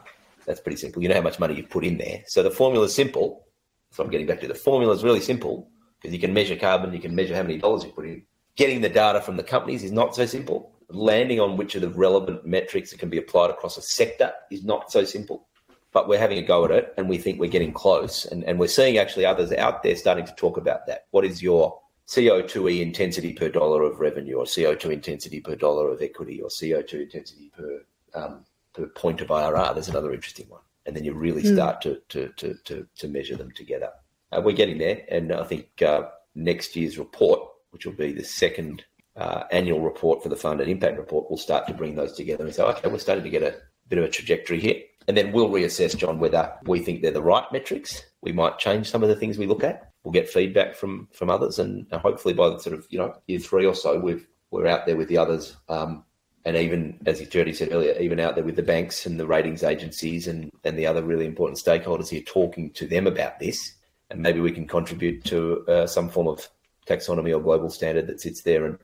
that's 0.46 0.60
pretty 0.60 0.76
simple. 0.76 1.02
You 1.02 1.08
know 1.08 1.14
how 1.14 1.22
much 1.22 1.40
money 1.40 1.54
you've 1.54 1.70
put 1.70 1.84
in 1.84 1.98
there. 1.98 2.22
So 2.26 2.42
the 2.42 2.50
formula 2.50 2.86
is 2.86 2.94
simple. 2.94 3.46
So 3.90 4.02
I'm 4.02 4.10
getting 4.10 4.26
back 4.26 4.40
to 4.40 4.48
the 4.48 4.54
formula 4.54 4.92
is 4.92 5.04
really 5.04 5.20
simple 5.20 5.70
because 6.00 6.12
you 6.12 6.20
can 6.20 6.34
measure 6.34 6.56
carbon, 6.56 6.92
you 6.92 7.00
can 7.00 7.14
measure 7.14 7.34
how 7.34 7.42
many 7.42 7.58
dollars 7.58 7.84
you 7.84 7.90
put 7.90 8.06
in. 8.06 8.22
Getting 8.56 8.80
the 8.80 8.88
data 8.88 9.20
from 9.20 9.36
the 9.36 9.42
companies 9.42 9.82
is 9.82 9.92
not 9.92 10.14
so 10.14 10.26
simple. 10.26 10.72
Landing 10.90 11.40
on 11.40 11.56
which 11.56 11.74
of 11.74 11.80
the 11.80 11.88
relevant 11.88 12.44
metrics 12.46 12.90
that 12.90 12.98
can 12.98 13.08
be 13.08 13.18
applied 13.18 13.50
across 13.50 13.76
a 13.76 13.82
sector 13.82 14.32
is 14.50 14.64
not 14.64 14.92
so 14.92 15.04
simple. 15.04 15.48
But 15.94 16.08
we're 16.08 16.18
having 16.18 16.38
a 16.38 16.42
go 16.42 16.66
at 16.66 16.70
it 16.70 16.92
and 16.98 17.08
we 17.08 17.16
think 17.16 17.40
we're 17.40 17.48
getting 17.50 17.72
close. 17.72 18.26
And, 18.26 18.44
and 18.44 18.58
we're 18.58 18.68
seeing 18.68 18.98
actually 18.98 19.24
others 19.24 19.52
out 19.52 19.82
there 19.82 19.96
starting 19.96 20.26
to 20.26 20.34
talk 20.34 20.58
about 20.58 20.86
that. 20.86 21.06
What 21.12 21.24
is 21.24 21.42
your 21.42 21.80
CO2e 22.08 22.82
intensity 22.82 23.32
per 23.32 23.48
dollar 23.48 23.82
of 23.82 24.00
revenue 24.00 24.34
or 24.34 24.44
CO2 24.44 24.92
intensity 24.92 25.40
per 25.40 25.54
dollar 25.54 25.90
of 25.90 26.02
equity 26.02 26.42
or 26.42 26.50
CO2 26.50 27.04
intensity 27.04 27.50
per 27.56 27.80
um, 28.14 28.44
the 28.74 28.86
point 28.88 29.20
of 29.20 29.28
IRR, 29.28 29.74
there's 29.74 29.88
another 29.88 30.12
interesting 30.12 30.48
one. 30.48 30.60
And 30.86 30.94
then 30.94 31.04
you 31.04 31.14
really 31.14 31.42
hmm. 31.42 31.54
start 31.54 31.80
to, 31.82 32.00
to, 32.10 32.28
to, 32.36 32.54
to, 32.64 32.86
to 32.96 33.08
measure 33.08 33.36
them 33.36 33.50
together. 33.52 33.90
Uh, 34.32 34.42
we're 34.44 34.52
getting 34.56 34.78
there. 34.78 35.02
And 35.08 35.32
I 35.32 35.44
think 35.44 35.80
uh, 35.82 36.08
next 36.34 36.76
year's 36.76 36.98
report, 36.98 37.40
which 37.70 37.86
will 37.86 37.92
be 37.92 38.12
the 38.12 38.24
second 38.24 38.84
uh, 39.16 39.44
annual 39.50 39.80
report 39.80 40.22
for 40.22 40.28
the 40.28 40.36
fund 40.36 40.60
and 40.60 40.70
impact 40.70 40.98
report, 40.98 41.30
will 41.30 41.38
start 41.38 41.66
to 41.68 41.74
bring 41.74 41.94
those 41.94 42.12
together 42.14 42.44
and 42.44 42.54
say, 42.54 42.62
okay, 42.62 42.88
we're 42.88 42.98
starting 42.98 43.24
to 43.24 43.30
get 43.30 43.42
a 43.42 43.56
bit 43.88 43.98
of 43.98 44.04
a 44.04 44.10
trajectory 44.10 44.60
here. 44.60 44.82
And 45.06 45.16
then 45.16 45.32
we'll 45.32 45.50
reassess, 45.50 45.96
John, 45.96 46.18
whether 46.18 46.52
we 46.64 46.80
think 46.80 47.02
they're 47.02 47.10
the 47.10 47.22
right 47.22 47.44
metrics. 47.52 48.02
We 48.22 48.32
might 48.32 48.58
change 48.58 48.90
some 48.90 49.02
of 49.02 49.08
the 49.08 49.16
things 49.16 49.36
we 49.36 49.46
look 49.46 49.64
at. 49.64 49.90
We'll 50.02 50.12
get 50.12 50.28
feedback 50.28 50.74
from 50.74 51.08
from 51.12 51.30
others, 51.30 51.58
and 51.58 51.86
hopefully 51.92 52.34
by 52.34 52.50
the 52.50 52.58
sort 52.58 52.74
of 52.74 52.86
you 52.90 52.98
know 52.98 53.14
year 53.26 53.38
three 53.38 53.66
or 53.66 53.74
so, 53.74 53.98
we've 53.98 54.26
we're 54.50 54.66
out 54.66 54.86
there 54.86 54.96
with 54.96 55.08
the 55.08 55.18
others 55.18 55.56
um, 55.68 56.04
and 56.44 56.56
even 56.56 56.98
as 57.06 57.20
Jody 57.28 57.52
said 57.52 57.72
earlier, 57.72 57.98
even 57.98 58.20
out 58.20 58.34
there 58.34 58.44
with 58.44 58.56
the 58.56 58.62
banks 58.62 59.06
and 59.06 59.18
the 59.18 59.26
ratings 59.26 59.62
agencies 59.62 60.28
and, 60.28 60.50
and 60.62 60.78
the 60.78 60.86
other 60.86 61.02
really 61.02 61.26
important 61.26 61.58
stakeholders 61.58 62.08
here, 62.08 62.20
talking 62.20 62.70
to 62.72 62.86
them 62.86 63.06
about 63.06 63.38
this, 63.38 63.74
and 64.10 64.20
maybe 64.20 64.40
we 64.40 64.52
can 64.52 64.66
contribute 64.66 65.24
to 65.24 65.64
uh, 65.68 65.86
some 65.86 66.10
form 66.10 66.28
of 66.28 66.48
taxonomy 66.86 67.34
or 67.34 67.40
global 67.40 67.70
standard 67.70 68.06
that 68.06 68.20
sits 68.20 68.42
there 68.42 68.66
and 68.66 68.78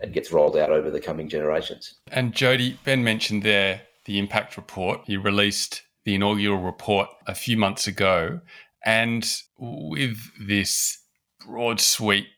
and 0.00 0.12
gets 0.12 0.30
rolled 0.30 0.56
out 0.58 0.70
over 0.70 0.90
the 0.90 1.00
coming 1.00 1.26
generations. 1.26 1.94
And 2.08 2.34
Jody, 2.34 2.78
Ben 2.84 3.02
mentioned 3.02 3.42
there 3.42 3.80
the 4.06 4.18
impact 4.18 4.56
report. 4.56 5.00
You 5.06 5.20
released 5.20 5.82
the 6.04 6.14
inaugural 6.14 6.58
report 6.58 7.08
a 7.26 7.34
few 7.34 7.56
months 7.56 7.86
ago, 7.86 8.40
and 8.84 9.28
with 9.58 10.18
this 10.40 10.98
broad 11.44 11.80
suite 11.80 12.28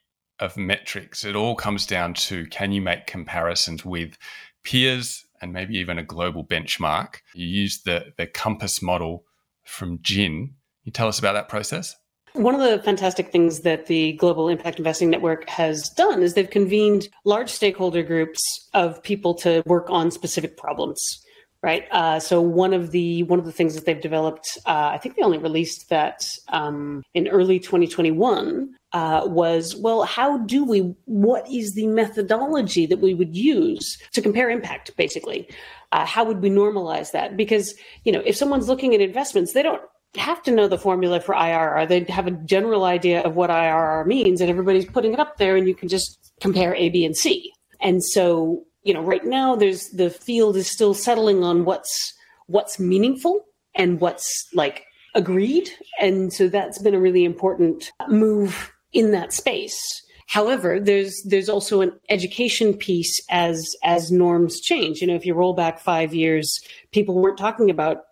of 0.41 0.57
metrics. 0.57 1.25
It 1.25 1.37
all 1.37 1.55
comes 1.55 1.87
down 1.87 2.15
to 2.15 2.47
can 2.47 2.73
you 2.73 2.81
make 2.81 3.07
comparisons 3.07 3.85
with 3.85 4.17
peers 4.65 5.25
and 5.41 5.53
maybe 5.53 5.77
even 5.79 5.99
a 5.99 6.05
global 6.05 6.45
benchmark? 6.45 7.17
You 7.35 7.47
use 7.47 7.83
the, 7.83 8.13
the 8.17 8.27
compass 8.27 8.83
model 8.83 9.25
from 9.65 9.99
GIIN. 9.99 10.55
You 10.85 10.93
tell 10.93 11.09
us 11.09 11.19
about 11.19 11.33
that 11.35 11.49
process? 11.49 11.95
One 12.35 12.55
of 12.55 12.61
the 12.61 12.83
fantastic 12.83 13.33
things 13.33 13.61
that 13.61 13.87
the 13.87 14.13
Global 14.13 14.49
Impact 14.49 14.79
Investing 14.79 15.11
Network 15.11 15.49
has 15.49 15.89
done 15.91 16.23
is 16.23 16.35
they've 16.35 16.49
convened 16.49 17.09
large 17.25 17.51
stakeholder 17.51 18.03
groups 18.03 18.41
of 18.75 19.03
people 19.03 19.35
to 19.37 19.63
work 19.67 19.91
on 19.91 20.11
specific 20.11 20.57
problems 20.57 21.25
right? 21.63 21.85
Uh, 21.91 22.21
so 22.21 22.41
one 22.41 22.73
of 22.73 22.93
the 22.93 23.25
one 23.25 23.39
of 23.39 23.45
the 23.45 23.53
things 23.53 23.75
that 23.75 23.85
they've 23.85 24.01
developed, 24.01 24.47
uh, 24.67 24.91
I 24.93 24.99
think 24.99 25.17
they 25.17 25.23
only 25.23 25.39
released 25.39 25.89
that 25.89 26.29
um, 26.49 27.03
in 27.15 27.29
early 27.29 27.59
2021, 27.59 28.75
uh, 28.93 29.23
was 29.27 29.77
well, 29.77 30.05
how 30.05 30.39
do 30.39 30.65
we? 30.65 30.95
What 31.07 31.51
is 31.51 31.75
the 31.75 31.87
methodology 31.89 32.87
that 32.87 33.01
we 33.01 33.15
would 33.15 33.37
use 33.37 33.99
to 34.13 34.23
compare 34.23 34.51
impact? 34.51 34.97
Basically, 34.97 35.49
uh, 35.93 36.07
how 36.07 36.25
would 36.25 36.41
we 36.41 36.51
normalize 36.51 37.13
that? 37.13 37.37
Because 37.37 37.75
you 38.05 38.13
know, 38.13 38.23
if 38.25 38.37
someone's 38.37 38.69
looking 38.69 38.95
at 38.95 39.01
investments, 39.01 39.53
they 39.53 39.63
don't 39.63 39.83
have 40.17 40.43
to 40.45 40.51
know 40.51 40.69
the 40.69 40.79
formula 40.79 41.21
for 41.21 41.35
IRR. 41.35 41.89
They 41.89 42.05
have 42.05 42.27
a 42.27 42.31
general 42.31 42.85
idea 42.85 43.21
of 43.23 43.35
what 43.35 43.51
IRR 43.51 44.07
means, 44.07 44.41
and 44.41 44.49
everybody's 44.49 44.87
putting 44.87 45.13
it 45.13 45.21
up 45.21 45.37
there, 45.39 45.57
and 45.57 45.69
you 45.69 45.75
can 45.75 45.89
just 45.89 46.33
compare 46.41 46.75
A, 46.75 46.89
B, 46.89 47.05
and 47.05 47.17
C. 47.17 47.53
And 47.81 48.03
so 48.03 48.65
you 48.89 48.95
know, 48.95 49.03
right 49.03 49.27
now 49.27 49.55
there's 49.55 49.91
the 49.91 50.09
field 50.09 50.57
is 50.57 50.71
still 50.71 50.95
settling 50.95 51.45
on 51.45 51.67
what's 51.67 52.15
what's 52.47 52.81
meaningful 52.81 53.45
and 53.75 54.01
what's 54.01 54.49
like 54.55 54.87
agreed. 55.15 55.69
And 56.01 56.33
so 56.33 56.49
that's 56.49 56.79
been 56.79 56.95
a 56.95 57.01
really 57.01 57.27
important 57.27 57.93
move 58.09 58.73
in 58.95 59.11
that 59.11 59.35
space. 59.35 59.79
However, 60.27 60.81
there's 60.81 61.23
there's 61.27 61.51
also 61.51 61.83
an 61.83 61.93
education 62.09 62.73
piece 62.73 63.21
as 63.29 63.63
as 63.85 64.11
norms 64.11 64.59
change. 64.59 65.03
You 65.03 65.09
know, 65.09 65.15
if 65.15 65.27
you 65.27 65.35
roll 65.35 65.53
back 65.53 65.81
five 65.81 66.15
years, 66.15 66.59
people 66.91 67.15
weren't 67.15 67.37
talking 67.37 67.69
about 67.69 68.05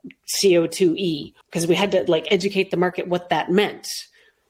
CO2e 0.43 1.33
because 1.47 1.67
we 1.67 1.75
had 1.75 1.93
to 1.93 2.05
like 2.07 2.31
educate 2.31 2.71
the 2.71 2.77
market 2.77 3.09
what 3.09 3.31
that 3.31 3.51
meant. 3.51 3.89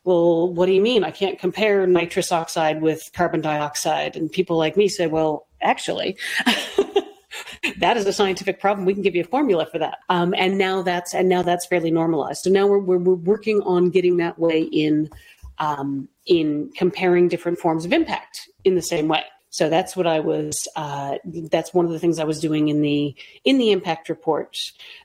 Well, 0.03 0.53
what 0.53 0.67
do 0.67 0.73
you 0.73 0.81
mean? 0.81 1.05
I 1.05 1.13
can't 1.13 1.39
compare 1.39 1.87
nitrous 1.87 2.33
oxide 2.33 2.83
with 2.83 3.11
carbon 3.13 3.41
dioxide. 3.41 4.17
And 4.17 4.31
people 4.31 4.57
like 4.57 4.77
me 4.77 4.89
say, 4.89 5.07
well, 5.07 5.46
actually. 5.61 6.17
that 7.79 7.97
is 7.97 8.07
a 8.07 8.13
scientific 8.13 8.61
problem. 8.61 8.87
We 8.87 8.95
can 8.95 9.03
give 9.03 9.15
you 9.15 9.23
a 9.23 9.27
formula 9.27 9.67
for 9.71 9.79
that. 9.79 9.99
Um, 10.09 10.35
and 10.37 10.59
now 10.59 10.83
that's 10.83 11.15
and 11.15 11.29
now 11.29 11.43
that's 11.43 11.67
fairly 11.67 11.91
normalized. 11.91 12.43
So 12.43 12.51
now 12.51 12.67
we're 12.67 12.79
we're, 12.79 12.99
we're 12.99 13.15
working 13.15 13.61
on 13.63 13.91
getting 13.91 14.17
that 14.19 14.39
way 14.39 14.63
in 14.63 15.11
um, 15.59 16.09
in 16.27 16.71
comparing 16.77 17.29
different 17.29 17.59
forms 17.59 17.85
of 17.85 17.93
impact 17.93 18.49
in 18.65 18.75
the 18.75 18.83
same 18.83 19.09
way. 19.09 19.23
So 19.51 19.71
that's 19.71 19.97
what 19.97 20.07
I 20.07 20.21
was. 20.21 20.69
Uh, 20.77 21.17
that's 21.51 21.73
one 21.73 21.87
of 21.87 21.91
the 21.91 21.99
things 21.99 22.19
I 22.19 22.25
was 22.25 22.41
doing 22.41 22.69
in 22.69 22.83
the 22.83 23.15
in 23.45 23.57
the 23.57 23.73
impact 23.73 24.11
report. 24.11 24.59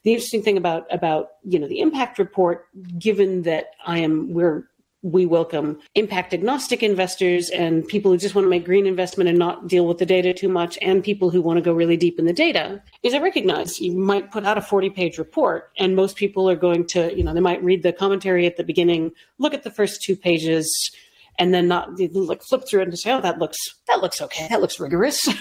The 0.04 0.12
interesting 0.12 0.44
thing 0.44 0.58
about 0.58 0.94
about 0.94 1.30
you 1.44 1.58
know 1.58 1.68
the 1.68 1.80
impact 1.80 2.20
report, 2.20 2.68
given 2.98 3.44
that 3.44 3.68
I 3.86 4.00
am 4.00 4.34
we're 4.34 4.68
we 5.04 5.26
welcome 5.26 5.80
impact 5.96 6.34
agnostic 6.34 6.84
investors 6.84 7.50
and 7.50 7.88
people 7.88 8.12
who 8.12 8.18
just 8.18 8.36
want 8.36 8.46
to 8.46 8.50
make 8.50 8.66
green 8.66 8.86
investment 8.86 9.28
and 9.28 9.40
not 9.40 9.68
deal 9.68 9.88
with 9.88 9.98
the 9.98 10.06
data 10.06 10.34
too 10.34 10.50
much 10.50 10.78
and 10.82 11.04
people 11.04 11.32
who 11.32 11.42
want 11.42 11.58
to 11.58 11.62
go 11.62 11.74
really 11.74 11.98
deep 11.98 12.20
in 12.20 12.26
the 12.26 12.34
data 12.34 12.82
is 13.02 13.14
i 13.14 13.20
recognize 13.20 13.80
you 13.80 13.98
might 13.98 14.32
put 14.32 14.46
out 14.46 14.58
a 14.58 14.62
40 14.62 14.92
page 14.92 15.18
report 15.18 15.72
and 15.78 15.96
most 15.96 16.16
people 16.16 16.48
are 16.50 16.56
going 16.56 16.86
to 16.86 17.16
you 17.18 17.24
know 17.24 17.34
they 17.34 17.40
might 17.40 17.64
read 17.64 17.82
the 17.82 17.92
commentary 17.92 18.46
at 18.46 18.58
the 18.58 18.64
beginning 18.64 19.12
look 19.40 19.54
at 19.54 19.64
the 19.64 19.72
first 19.72 20.04
two 20.04 20.16
pages 20.16 20.92
and 21.40 21.54
then 21.54 21.68
not 21.68 22.00
like 22.14 22.44
flip 22.44 22.68
through 22.68 22.82
it 22.82 22.88
and 22.88 22.98
say 22.98 23.12
oh 23.12 23.22
that 23.22 23.40
looks 23.40 23.58
that 23.88 24.02
looks 24.02 24.22
okay. 24.22 24.48
That 24.50 24.62
looks 24.62 24.80
rigorous. 24.80 25.28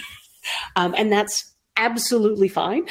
Um, 0.75 0.95
and 0.97 1.13
that's 1.13 1.53
absolutely 1.77 2.49
fine. 2.49 2.87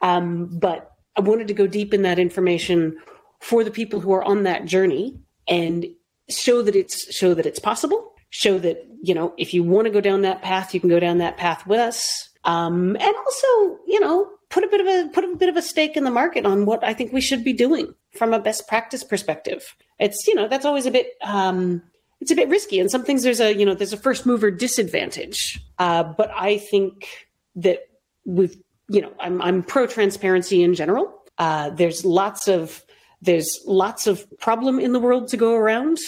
Um, 0.00 0.58
but 0.58 0.92
i 1.14 1.20
wanted 1.20 1.46
to 1.48 1.54
go 1.54 1.66
deep 1.66 1.92
in 1.92 2.00
that 2.02 2.18
information 2.18 2.96
for 3.40 3.62
the 3.62 3.70
people 3.70 4.00
who 4.00 4.12
are 4.14 4.24
on 4.24 4.44
that 4.44 4.64
journey 4.64 5.20
and 5.48 5.86
show 6.28 6.62
that 6.62 6.74
it's 6.74 7.14
show 7.14 7.34
that 7.34 7.46
it's 7.46 7.58
possible. 7.58 8.12
Show 8.30 8.58
that 8.58 8.84
you 9.02 9.14
know 9.14 9.34
if 9.38 9.54
you 9.54 9.62
want 9.62 9.86
to 9.86 9.90
go 9.90 10.00
down 10.00 10.22
that 10.22 10.42
path 10.42 10.74
you 10.74 10.80
can 10.80 10.88
go 10.88 11.00
down 11.00 11.18
that 11.18 11.36
path 11.36 11.66
with 11.66 11.80
us. 11.80 12.30
Um, 12.44 12.96
and 12.96 13.16
also 13.16 13.78
you 13.86 14.00
know 14.00 14.28
put 14.50 14.64
a 14.64 14.68
bit 14.68 14.80
of 14.80 14.86
a 14.86 15.08
put 15.10 15.24
a 15.24 15.36
bit 15.36 15.48
of 15.48 15.56
a 15.56 15.62
stake 15.62 15.96
in 15.96 16.04
the 16.04 16.10
market 16.10 16.46
on 16.46 16.64
what 16.64 16.84
i 16.84 16.94
think 16.94 17.12
we 17.12 17.20
should 17.20 17.42
be 17.42 17.52
doing 17.52 17.92
from 18.12 18.32
a 18.32 18.38
best 18.38 18.68
practice 18.68 19.02
perspective. 19.02 19.74
It's 19.98 20.26
you 20.26 20.34
know 20.34 20.48
that's 20.48 20.64
always 20.64 20.86
a 20.86 20.90
bit 20.90 21.08
um, 21.22 21.82
it's 22.20 22.30
a 22.30 22.36
bit 22.36 22.48
risky 22.48 22.80
and 22.80 22.90
some 22.90 23.04
things 23.04 23.22
there's 23.22 23.40
a 23.40 23.54
you 23.54 23.66
know 23.66 23.74
there's 23.74 23.92
a 23.92 23.98
first 23.98 24.26
mover 24.26 24.50
disadvantage. 24.50 25.60
Uh, 25.78 26.04
but 26.04 26.30
i 26.36 26.58
think 26.58 27.08
that 27.56 27.88
we've 28.24 28.56
you 28.88 29.00
know 29.00 29.12
i'm, 29.20 29.42
I'm 29.42 29.62
pro 29.62 29.86
transparency 29.86 30.62
in 30.62 30.74
general. 30.74 31.12
Uh, 31.36 31.70
there's 31.70 32.04
lots 32.04 32.46
of 32.46 32.83
there's 33.24 33.60
lots 33.66 34.06
of 34.06 34.26
problem 34.38 34.78
in 34.78 34.92
the 34.92 35.00
world 35.00 35.28
to 35.28 35.36
go 35.36 35.54
around. 35.54 35.98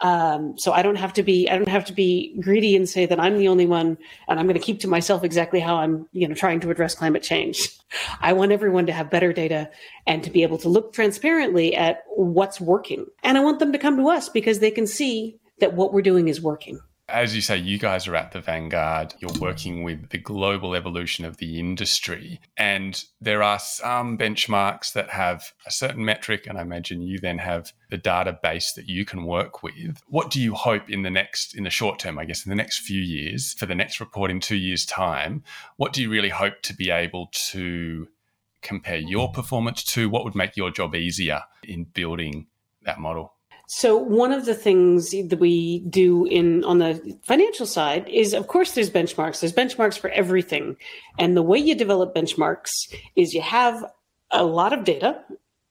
Um, 0.00 0.56
so 0.56 0.72
I 0.72 0.82
don't 0.82 0.96
have 0.96 1.12
to 1.14 1.24
be 1.24 1.48
I 1.48 1.56
don't 1.56 1.68
have 1.68 1.86
to 1.86 1.92
be 1.92 2.38
greedy 2.40 2.76
and 2.76 2.88
say 2.88 3.04
that 3.06 3.18
I'm 3.18 3.36
the 3.36 3.48
only 3.48 3.66
one 3.66 3.98
and 4.28 4.38
I'm 4.38 4.46
going 4.46 4.54
to 4.54 4.64
keep 4.64 4.78
to 4.80 4.88
myself 4.88 5.24
exactly 5.24 5.58
how 5.58 5.76
I'm 5.76 6.08
you 6.12 6.28
know 6.28 6.36
trying 6.36 6.60
to 6.60 6.70
address 6.70 6.94
climate 6.94 7.24
change. 7.24 7.68
I 8.20 8.32
want 8.32 8.52
everyone 8.52 8.86
to 8.86 8.92
have 8.92 9.10
better 9.10 9.32
data 9.32 9.70
and 10.06 10.22
to 10.22 10.30
be 10.30 10.44
able 10.44 10.58
to 10.58 10.68
look 10.68 10.92
transparently 10.92 11.74
at 11.74 12.04
what's 12.14 12.60
working. 12.60 13.06
And 13.24 13.36
I 13.36 13.40
want 13.40 13.58
them 13.58 13.72
to 13.72 13.78
come 13.78 13.96
to 13.96 14.08
us 14.08 14.28
because 14.28 14.60
they 14.60 14.70
can 14.70 14.86
see 14.86 15.40
that 15.58 15.74
what 15.74 15.92
we're 15.92 16.02
doing 16.02 16.28
is 16.28 16.40
working. 16.40 16.78
As 17.10 17.34
you 17.34 17.40
say, 17.40 17.56
you 17.56 17.78
guys 17.78 18.06
are 18.06 18.14
at 18.14 18.32
the 18.32 18.40
vanguard. 18.40 19.14
You're 19.18 19.32
working 19.40 19.82
with 19.82 20.10
the 20.10 20.18
global 20.18 20.74
evolution 20.74 21.24
of 21.24 21.38
the 21.38 21.58
industry. 21.58 22.38
And 22.58 23.02
there 23.18 23.42
are 23.42 23.58
some 23.58 24.18
benchmarks 24.18 24.92
that 24.92 25.08
have 25.08 25.52
a 25.66 25.70
certain 25.70 26.04
metric. 26.04 26.46
And 26.46 26.58
I 26.58 26.62
imagine 26.62 27.00
you 27.00 27.18
then 27.18 27.38
have 27.38 27.72
the 27.88 27.96
database 27.96 28.74
that 28.74 28.90
you 28.90 29.06
can 29.06 29.24
work 29.24 29.62
with. 29.62 30.02
What 30.08 30.30
do 30.30 30.38
you 30.38 30.52
hope 30.52 30.90
in 30.90 31.00
the 31.00 31.10
next, 31.10 31.56
in 31.56 31.64
the 31.64 31.70
short 31.70 31.98
term, 31.98 32.18
I 32.18 32.26
guess, 32.26 32.44
in 32.44 32.50
the 32.50 32.56
next 32.56 32.80
few 32.80 33.00
years, 33.00 33.54
for 33.54 33.64
the 33.64 33.74
next 33.74 34.00
report 34.00 34.30
in 34.30 34.38
two 34.38 34.56
years' 34.56 34.84
time? 34.84 35.42
What 35.76 35.94
do 35.94 36.02
you 36.02 36.10
really 36.10 36.28
hope 36.28 36.60
to 36.62 36.74
be 36.74 36.90
able 36.90 37.30
to 37.52 38.08
compare 38.60 38.98
your 38.98 39.32
performance 39.32 39.82
to? 39.84 40.10
What 40.10 40.24
would 40.24 40.34
make 40.34 40.58
your 40.58 40.70
job 40.70 40.94
easier 40.94 41.44
in 41.62 41.84
building 41.84 42.48
that 42.82 43.00
model? 43.00 43.37
So 43.70 43.98
one 43.98 44.32
of 44.32 44.46
the 44.46 44.54
things 44.54 45.10
that 45.10 45.38
we 45.38 45.80
do 45.80 46.24
in 46.24 46.64
on 46.64 46.78
the 46.78 47.18
financial 47.22 47.66
side 47.66 48.08
is 48.08 48.32
of 48.32 48.46
course 48.46 48.72
there's 48.72 48.90
benchmarks. 48.90 49.40
There's 49.40 49.52
benchmarks 49.52 49.98
for 49.98 50.08
everything. 50.08 50.76
And 51.18 51.36
the 51.36 51.42
way 51.42 51.58
you 51.58 51.74
develop 51.74 52.14
benchmarks 52.14 52.70
is 53.14 53.34
you 53.34 53.42
have 53.42 53.84
a 54.30 54.42
lot 54.42 54.72
of 54.72 54.84
data 54.84 55.22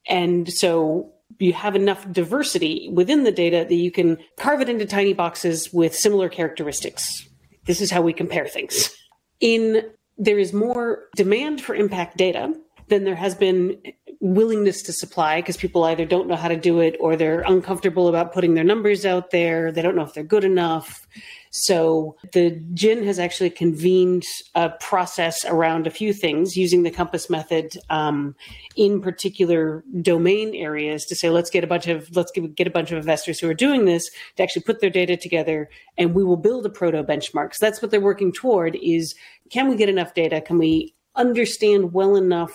and 0.08 0.52
so 0.54 1.12
you 1.40 1.54
have 1.54 1.76
enough 1.76 2.10
diversity 2.12 2.88
within 2.94 3.24
the 3.24 3.32
data 3.32 3.66
that 3.68 3.76
you 3.76 3.90
can 3.90 4.20
carve 4.38 4.62
it 4.62 4.70
into 4.70 4.86
tiny 4.86 5.14
boxes 5.14 5.74
with 5.74 5.96
similar 5.96 6.30
characteristics. 6.30 7.28
This 7.66 7.82
is 7.82 7.90
how 7.90 8.02
we 8.02 8.14
compare 8.14 8.48
things. 8.48 8.96
In 9.40 9.90
there 10.20 10.38
is 10.38 10.54
more 10.54 11.06
demand 11.16 11.62
for 11.62 11.74
impact 11.74 12.18
data 12.18 12.54
than 12.90 13.06
there 13.06 13.16
has 13.16 13.34
been 13.34 13.82
willingness 14.20 14.82
to 14.82 14.94
supply 14.94 15.42
because 15.42 15.58
people 15.58 15.84
either 15.84 16.06
don't 16.06 16.28
know 16.28 16.36
how 16.36 16.48
to 16.48 16.56
do 16.56 16.80
it 16.80 16.96
or 17.00 17.16
they're 17.16 17.42
uncomfortable 17.42 18.08
about 18.08 18.34
putting 18.34 18.56
their 18.56 18.64
numbers 18.64 19.06
out 19.06 19.32
there. 19.32 19.72
They 19.72 19.82
don't 19.82 19.96
know 19.96 20.04
if 20.04 20.14
they're 20.14 20.24
good 20.24 20.44
enough. 20.44 21.08
So 21.52 22.18
the 22.34 22.52
GIIN 22.74 23.04
has 23.06 23.20
actually 23.20 23.50
convened 23.50 24.24
a 24.56 24.70
process 24.70 25.46
around 25.46 25.88
a 25.88 25.92
few 25.92 26.14
things 26.14 26.58
using 26.58 26.84
the 26.84 26.92
Compass 26.92 27.30
method 27.30 27.72
um, 27.90 28.36
in 28.76 29.02
particular 29.02 29.84
domain 30.02 30.54
areas 30.56 31.06
to 31.06 31.16
say 31.16 31.30
let's 31.30 31.50
get 31.50 31.64
a 31.64 31.68
bunch 31.68 31.88
of 31.88 32.14
let's 32.16 32.32
get 32.32 32.68
a 32.68 32.72
bunch 32.72 32.92
of 32.92 32.98
investors 32.98 33.40
who 33.40 33.50
are 33.50 33.54
doing 33.54 33.86
this 33.86 34.10
to 34.36 34.44
actually 34.44 34.64
put 34.64 34.82
their 34.82 34.90
data 34.90 35.16
together 35.16 35.70
and 35.98 36.14
we 36.14 36.24
will 36.24 36.38
build 36.38 36.66
a 36.66 36.70
proto 36.70 37.04
benchmark. 37.04 37.54
So 37.54 37.66
that's 37.66 37.82
what 37.82 37.92
they're 37.92 38.02
working 38.02 38.32
toward 38.32 38.78
is 38.82 39.16
can 39.52 39.70
we 39.70 39.76
get 39.76 39.90
enough 39.90 40.14
data? 40.14 40.42
Can 40.42 40.58
we 40.58 40.94
understand 41.16 41.94
well 41.94 42.16
enough 42.16 42.54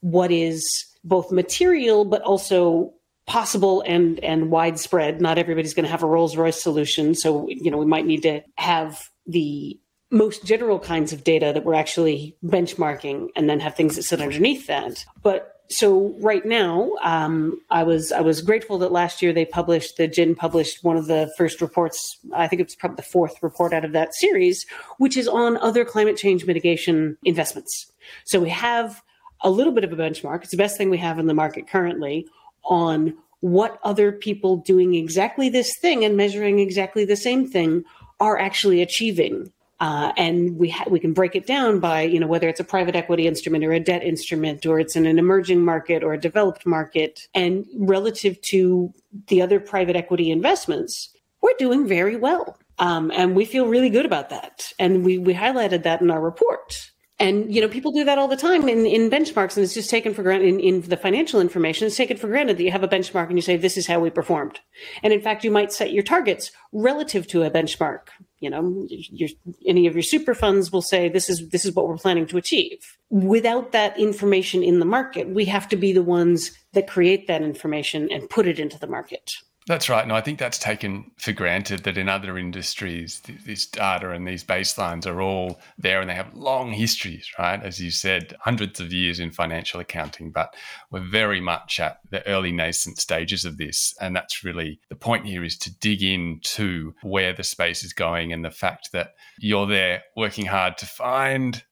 what 0.00 0.30
is 0.30 0.64
both 1.04 1.30
material 1.30 2.04
but 2.04 2.22
also 2.22 2.92
possible 3.26 3.82
and 3.82 4.18
and 4.20 4.50
widespread. 4.50 5.20
Not 5.20 5.38
everybody's 5.38 5.74
going 5.74 5.84
to 5.84 5.90
have 5.90 6.02
a 6.02 6.06
Rolls 6.06 6.36
Royce 6.36 6.62
solution, 6.62 7.14
so 7.14 7.48
you 7.48 7.70
know 7.70 7.78
we 7.78 7.86
might 7.86 8.06
need 8.06 8.22
to 8.22 8.42
have 8.56 9.00
the 9.26 9.78
most 10.10 10.44
general 10.44 10.78
kinds 10.78 11.12
of 11.12 11.24
data 11.24 11.52
that 11.52 11.64
we're 11.64 11.74
actually 11.74 12.36
benchmarking, 12.44 13.28
and 13.36 13.48
then 13.48 13.60
have 13.60 13.74
things 13.74 13.96
that 13.96 14.02
sit 14.02 14.20
underneath 14.20 14.66
that. 14.66 15.04
But 15.22 15.54
so 15.70 16.14
right 16.20 16.44
now, 16.44 16.92
um, 17.02 17.60
I 17.70 17.84
was 17.84 18.12
I 18.12 18.20
was 18.20 18.42
grateful 18.42 18.78
that 18.78 18.92
last 18.92 19.22
year 19.22 19.32
they 19.32 19.46
published 19.46 19.96
the 19.96 20.06
GIIN 20.06 20.36
published 20.36 20.84
one 20.84 20.96
of 20.96 21.06
the 21.06 21.32
first 21.38 21.60
reports. 21.60 22.18
I 22.34 22.46
think 22.46 22.60
it's 22.60 22.74
probably 22.74 22.96
the 22.96 23.02
fourth 23.02 23.42
report 23.42 23.72
out 23.72 23.84
of 23.84 23.92
that 23.92 24.14
series, 24.14 24.66
which 24.98 25.16
is 25.16 25.26
on 25.26 25.56
other 25.56 25.84
climate 25.84 26.16
change 26.16 26.44
mitigation 26.44 27.16
investments. 27.24 27.90
So 28.24 28.40
we 28.40 28.50
have 28.50 29.02
a 29.44 29.50
little 29.50 29.72
bit 29.72 29.84
of 29.84 29.92
a 29.92 29.96
benchmark. 29.96 30.42
It's 30.42 30.50
the 30.50 30.56
best 30.56 30.76
thing 30.76 30.90
we 30.90 30.98
have 30.98 31.18
in 31.18 31.26
the 31.26 31.34
market 31.34 31.68
currently 31.68 32.26
on 32.64 33.14
what 33.40 33.78
other 33.84 34.10
people 34.10 34.56
doing 34.56 34.94
exactly 34.94 35.50
this 35.50 35.76
thing 35.78 36.02
and 36.02 36.16
measuring 36.16 36.58
exactly 36.58 37.04
the 37.04 37.14
same 37.14 37.46
thing 37.46 37.84
are 38.18 38.38
actually 38.38 38.80
achieving. 38.80 39.52
Uh, 39.80 40.12
and 40.16 40.56
we 40.56 40.70
ha- 40.70 40.86
we 40.88 40.98
can 40.98 41.12
break 41.12 41.36
it 41.36 41.46
down 41.46 41.78
by 41.78 42.00
you 42.00 42.18
know 42.18 42.26
whether 42.26 42.48
it's 42.48 42.60
a 42.60 42.64
private 42.64 42.96
equity 42.96 43.26
instrument 43.26 43.64
or 43.64 43.72
a 43.72 43.80
debt 43.80 44.02
instrument 44.02 44.64
or 44.64 44.80
it's 44.80 44.96
in 44.96 45.04
an 45.04 45.18
emerging 45.18 45.62
market 45.62 46.02
or 46.02 46.14
a 46.14 46.18
developed 46.18 46.64
market 46.64 47.28
and 47.34 47.66
relative 47.74 48.40
to 48.40 48.94
the 49.26 49.42
other 49.42 49.58
private 49.58 49.96
equity 49.96 50.30
investments 50.30 51.10
we're 51.42 51.52
doing 51.58 51.88
very 51.88 52.14
well 52.14 52.56
um, 52.78 53.10
and 53.10 53.34
we 53.34 53.44
feel 53.44 53.66
really 53.66 53.90
good 53.90 54.06
about 54.06 54.30
that 54.30 54.72
and 54.78 55.04
we 55.04 55.18
we 55.18 55.34
highlighted 55.34 55.82
that 55.82 56.00
in 56.00 56.08
our 56.08 56.20
report 56.20 56.92
and 57.20 57.54
you 57.54 57.60
know, 57.60 57.68
people 57.68 57.92
do 57.92 58.04
that 58.04 58.18
all 58.18 58.26
the 58.26 58.36
time 58.36 58.68
in, 58.68 58.86
in 58.86 59.08
benchmarks, 59.08 59.56
and 59.56 59.62
it's 59.62 59.74
just 59.74 59.88
taken 59.88 60.12
for 60.14 60.24
granted 60.24 60.48
in, 60.48 60.60
in, 60.60 60.80
the 60.82 60.96
financial 60.96 61.40
information. 61.40 61.86
It's 61.86 61.96
taken 61.96 62.16
for 62.16 62.26
granted 62.26 62.58
that 62.58 62.64
you 62.64 62.72
have 62.72 62.82
a 62.82 62.88
benchmark 62.88 63.28
and 63.28 63.38
you 63.38 63.42
say 63.42 63.56
this 63.56 63.76
is 63.76 63.86
how 63.86 64.00
we 64.00 64.10
performed. 64.10 64.58
And 65.02 65.12
in 65.12 65.20
fact, 65.20 65.44
you 65.44 65.52
might 65.52 65.72
set 65.72 65.92
your 65.92 66.02
targets 66.02 66.50
relative 66.72 67.28
to 67.28 67.44
a 67.44 67.50
benchmark. 67.50 68.08
You 68.40 68.50
know, 68.50 68.84
your, 68.88 69.28
any 69.64 69.86
of 69.86 69.94
your 69.94 70.02
super 70.02 70.34
funds 70.34 70.72
will 70.72 70.82
say 70.82 71.08
this 71.08 71.30
is 71.30 71.48
this 71.50 71.64
is 71.64 71.72
what 71.72 71.86
we're 71.86 71.96
planning 71.96 72.26
to 72.26 72.36
achieve. 72.36 72.78
Without 73.10 73.70
that 73.70 73.98
information 73.98 74.64
in 74.64 74.80
the 74.80 74.84
market, 74.84 75.28
we 75.28 75.44
have 75.44 75.68
to 75.68 75.76
be 75.76 75.92
the 75.92 76.02
ones 76.02 76.50
that 76.72 76.88
create 76.88 77.28
that 77.28 77.42
information 77.42 78.08
and 78.10 78.28
put 78.28 78.48
it 78.48 78.58
into 78.58 78.78
the 78.78 78.88
market. 78.88 79.30
That's 79.66 79.88
right. 79.88 80.06
No, 80.06 80.14
I 80.14 80.20
think 80.20 80.38
that's 80.38 80.58
taken 80.58 81.10
for 81.16 81.32
granted 81.32 81.84
that 81.84 81.96
in 81.96 82.06
other 82.06 82.36
industries, 82.36 83.22
this 83.46 83.66
data 83.66 84.10
and 84.10 84.28
these 84.28 84.44
baselines 84.44 85.06
are 85.06 85.22
all 85.22 85.58
there 85.78 86.02
and 86.02 86.10
they 86.10 86.14
have 86.14 86.34
long 86.34 86.72
histories, 86.72 87.30
right? 87.38 87.62
As 87.62 87.80
you 87.80 87.90
said, 87.90 88.36
hundreds 88.40 88.78
of 88.78 88.92
years 88.92 89.20
in 89.20 89.30
financial 89.30 89.80
accounting, 89.80 90.32
but 90.32 90.54
we're 90.90 91.08
very 91.08 91.40
much 91.40 91.80
at 91.80 92.00
the 92.10 92.26
early 92.26 92.52
nascent 92.52 92.98
stages 92.98 93.46
of 93.46 93.56
this. 93.56 93.94
And 94.02 94.14
that's 94.14 94.44
really 94.44 94.80
the 94.90 94.96
point 94.96 95.24
here 95.24 95.42
is 95.42 95.56
to 95.58 95.74
dig 95.78 96.02
into 96.02 96.94
where 97.02 97.32
the 97.32 97.42
space 97.42 97.82
is 97.82 97.94
going 97.94 98.34
and 98.34 98.44
the 98.44 98.50
fact 98.50 98.92
that 98.92 99.14
you're 99.38 99.66
there 99.66 100.02
working 100.14 100.44
hard 100.44 100.76
to 100.78 100.86
find 100.86 101.62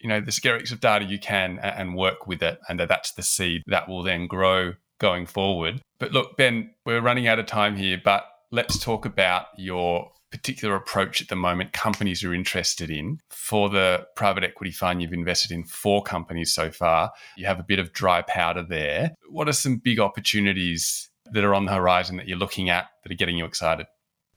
you 0.00 0.08
know 0.08 0.20
the 0.20 0.32
skerricks 0.32 0.72
of 0.72 0.80
data 0.80 1.04
you 1.04 1.16
can 1.16 1.60
and 1.60 1.94
work 1.94 2.26
with 2.26 2.42
it 2.42 2.58
and 2.68 2.80
that's 2.80 3.12
the 3.12 3.22
seed 3.22 3.62
that 3.68 3.88
will 3.88 4.02
then 4.02 4.26
grow 4.26 4.72
going 5.02 5.26
forward. 5.26 5.82
But 6.02 6.10
look, 6.10 6.36
Ben, 6.36 6.68
we're 6.84 7.00
running 7.00 7.28
out 7.28 7.38
of 7.38 7.46
time 7.46 7.76
here, 7.76 7.96
but 8.02 8.24
let's 8.50 8.76
talk 8.76 9.06
about 9.06 9.46
your 9.56 10.10
particular 10.32 10.74
approach 10.74 11.22
at 11.22 11.28
the 11.28 11.36
moment 11.36 11.72
companies 11.72 12.24
are 12.24 12.34
interested 12.34 12.90
in. 12.90 13.20
For 13.30 13.68
the 13.68 14.08
private 14.16 14.42
equity 14.42 14.72
fund, 14.72 15.00
you've 15.00 15.12
invested 15.12 15.52
in 15.52 15.62
four 15.62 16.02
companies 16.02 16.52
so 16.52 16.72
far. 16.72 17.12
You 17.36 17.46
have 17.46 17.60
a 17.60 17.62
bit 17.62 17.78
of 17.78 17.92
dry 17.92 18.22
powder 18.22 18.64
there. 18.68 19.12
What 19.30 19.48
are 19.48 19.52
some 19.52 19.76
big 19.76 20.00
opportunities 20.00 21.08
that 21.30 21.44
are 21.44 21.54
on 21.54 21.66
the 21.66 21.72
horizon 21.72 22.16
that 22.16 22.26
you're 22.26 22.36
looking 22.36 22.68
at 22.68 22.88
that 23.04 23.12
are 23.12 23.14
getting 23.14 23.36
you 23.36 23.44
excited? 23.44 23.86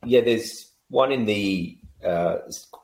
Yeah, 0.05 0.21
there's 0.21 0.71
one 0.89 1.11
in 1.11 1.25
the 1.25 1.79
uh, 2.03 2.35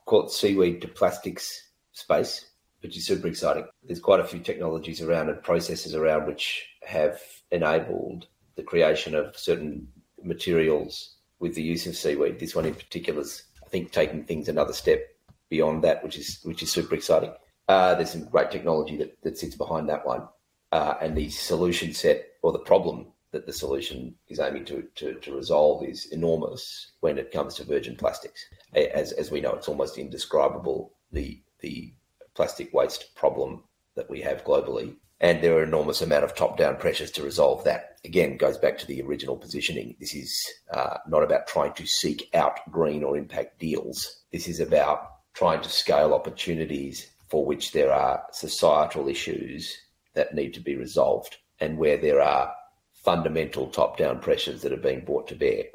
called 0.08 0.32
seaweed 0.32 0.82
to 0.82 0.88
plastics 0.88 1.70
space, 1.92 2.48
which 2.80 2.98
is 2.98 3.06
super 3.06 3.28
exciting. 3.28 3.68
There's 3.84 4.00
quite 4.00 4.22
a 4.22 4.26
few 4.26 4.40
technologies 4.40 5.04
around 5.04 5.30
and 5.30 5.44
processes 5.44 5.94
around 5.94 6.26
which 6.26 6.66
have 6.82 7.22
enabled 7.52 8.26
the 8.56 8.64
creation 8.64 9.16
of 9.16 9.38
certain 9.38 9.88
materials 10.24 11.16
with 11.39 11.56
the 11.56 11.64
use 11.64 11.88
of 11.88 11.95
seaweed. 11.95 12.39
This 12.39 12.56
one 12.56 12.66
in 12.66 12.76
particular 12.76 13.22
is, 13.22 13.43
I 13.66 13.70
think, 13.70 13.91
taking 13.91 14.24
things 14.24 14.47
another 14.47 14.74
step 14.74 15.02
beyond 15.49 15.84
that, 15.84 16.04
which 16.04 16.18
is 16.18 16.39
which 16.43 16.64
is 16.64 16.72
super 16.72 16.95
exciting. 16.95 17.34
Uh, 17.68 17.95
there's 17.95 18.12
some 18.12 18.26
great 18.26 18.52
technology 18.52 18.97
that, 18.97 19.22
that 19.24 19.38
sits 19.38 19.56
behind 19.56 19.88
that 19.89 20.06
one, 20.06 20.28
uh, 20.72 20.95
and 21.02 21.16
the 21.16 21.30
solution 21.30 21.93
set 21.93 22.26
or 22.41 22.52
the 22.52 22.60
problem 22.60 23.08
that 23.32 23.45
the 23.45 23.54
solution 23.54 24.14
is 24.28 24.39
aiming 24.39 24.66
to, 24.66 24.84
to, 24.95 25.14
to 25.16 25.36
resolve 25.36 25.86
is 25.86 26.08
enormous 26.08 26.91
when 26.99 27.18
it 27.18 27.32
comes 27.32 27.56
to 27.56 27.64
virgin 27.64 27.95
plastics. 27.95 28.45
As, 28.74 29.14
as 29.14 29.32
we 29.32 29.39
know, 29.39 29.54
it's 29.54 29.70
almost 29.70 29.97
indescribable 29.97 30.93
the 31.12 31.41
the 31.60 31.93
plastic 32.34 32.74
waste 32.74 33.14
problem 33.16 33.64
that 33.95 34.10
we 34.10 34.22
have 34.22 34.43
globally 34.43 34.95
and 35.22 35.41
there 35.41 35.55
are 35.55 35.63
enormous 35.63 36.01
amount 36.01 36.24
of 36.24 36.36
top-down 36.36 36.76
pressures 36.78 37.11
to 37.11 37.24
resolve 37.24 37.63
that. 37.63 37.97
Again, 38.03 38.38
goes 38.38 38.57
back 38.57 38.78
to 38.80 38.88
the 38.88 39.01
original 39.03 39.38
positioning. 39.38 39.95
This 39.99 40.15
is 40.15 40.36
uh, 40.74 40.97
not 41.07 41.24
about 41.24 41.47
trying 41.47 41.74
to 41.74 41.86
seek 41.86 42.28
out 42.34 42.59
green 42.72 43.03
or 43.03 43.15
impact 43.15 43.59
deals. 43.59 44.24
This 44.32 44.47
is 44.47 44.59
about 44.59 45.07
trying 45.36 45.61
to 45.61 45.69
scale 45.69 46.13
opportunities 46.13 47.11
for 47.30 47.45
which 47.45 47.72
there 47.72 47.93
are 47.93 48.24
societal 48.34 49.07
issues 49.07 49.78
that 50.15 50.34
need 50.34 50.53
to 50.55 50.59
be 50.59 50.76
resolved, 50.76 51.38
and 51.61 51.78
where 51.78 51.97
there 51.97 52.19
are 52.19 52.53
fundamental 52.91 53.67
top-down 53.67 54.19
pressures 54.19 54.61
that 54.63 54.74
are 54.74 54.78
being 54.78 55.05
brought 55.05 55.28
to 55.28 55.36
bear. 55.36 55.65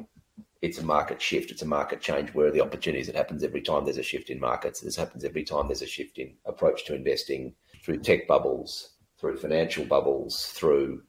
It's 0.61 0.79
a 0.79 0.85
market 0.85 1.23
shift. 1.23 1.51
It's 1.51 1.63
a 1.63 1.67
market 1.67 2.01
change. 2.01 2.35
Where 2.35 2.49
are 2.49 2.51
the 2.51 2.61
opportunities? 2.61 3.09
It 3.09 3.15
happens 3.15 3.45
every 3.45 3.63
time 3.63 3.85
there's 3.85 3.97
a 3.99 4.03
shift 4.03 4.31
in 4.31 4.41
markets. 4.41 4.81
This 4.81 4.97
happens 4.97 5.25
every 5.25 5.45
time 5.45 5.69
there's 5.69 5.83
a 5.83 5.87
shift 5.87 6.19
in 6.19 6.35
approach 6.45 6.85
to 6.87 6.95
investing 6.95 7.55
through 7.85 7.99
tech 7.99 8.27
bubbles, 8.27 8.96
through 9.19 9.39
financial 9.39 9.85
bubbles, 9.85 10.47
through 10.47 11.03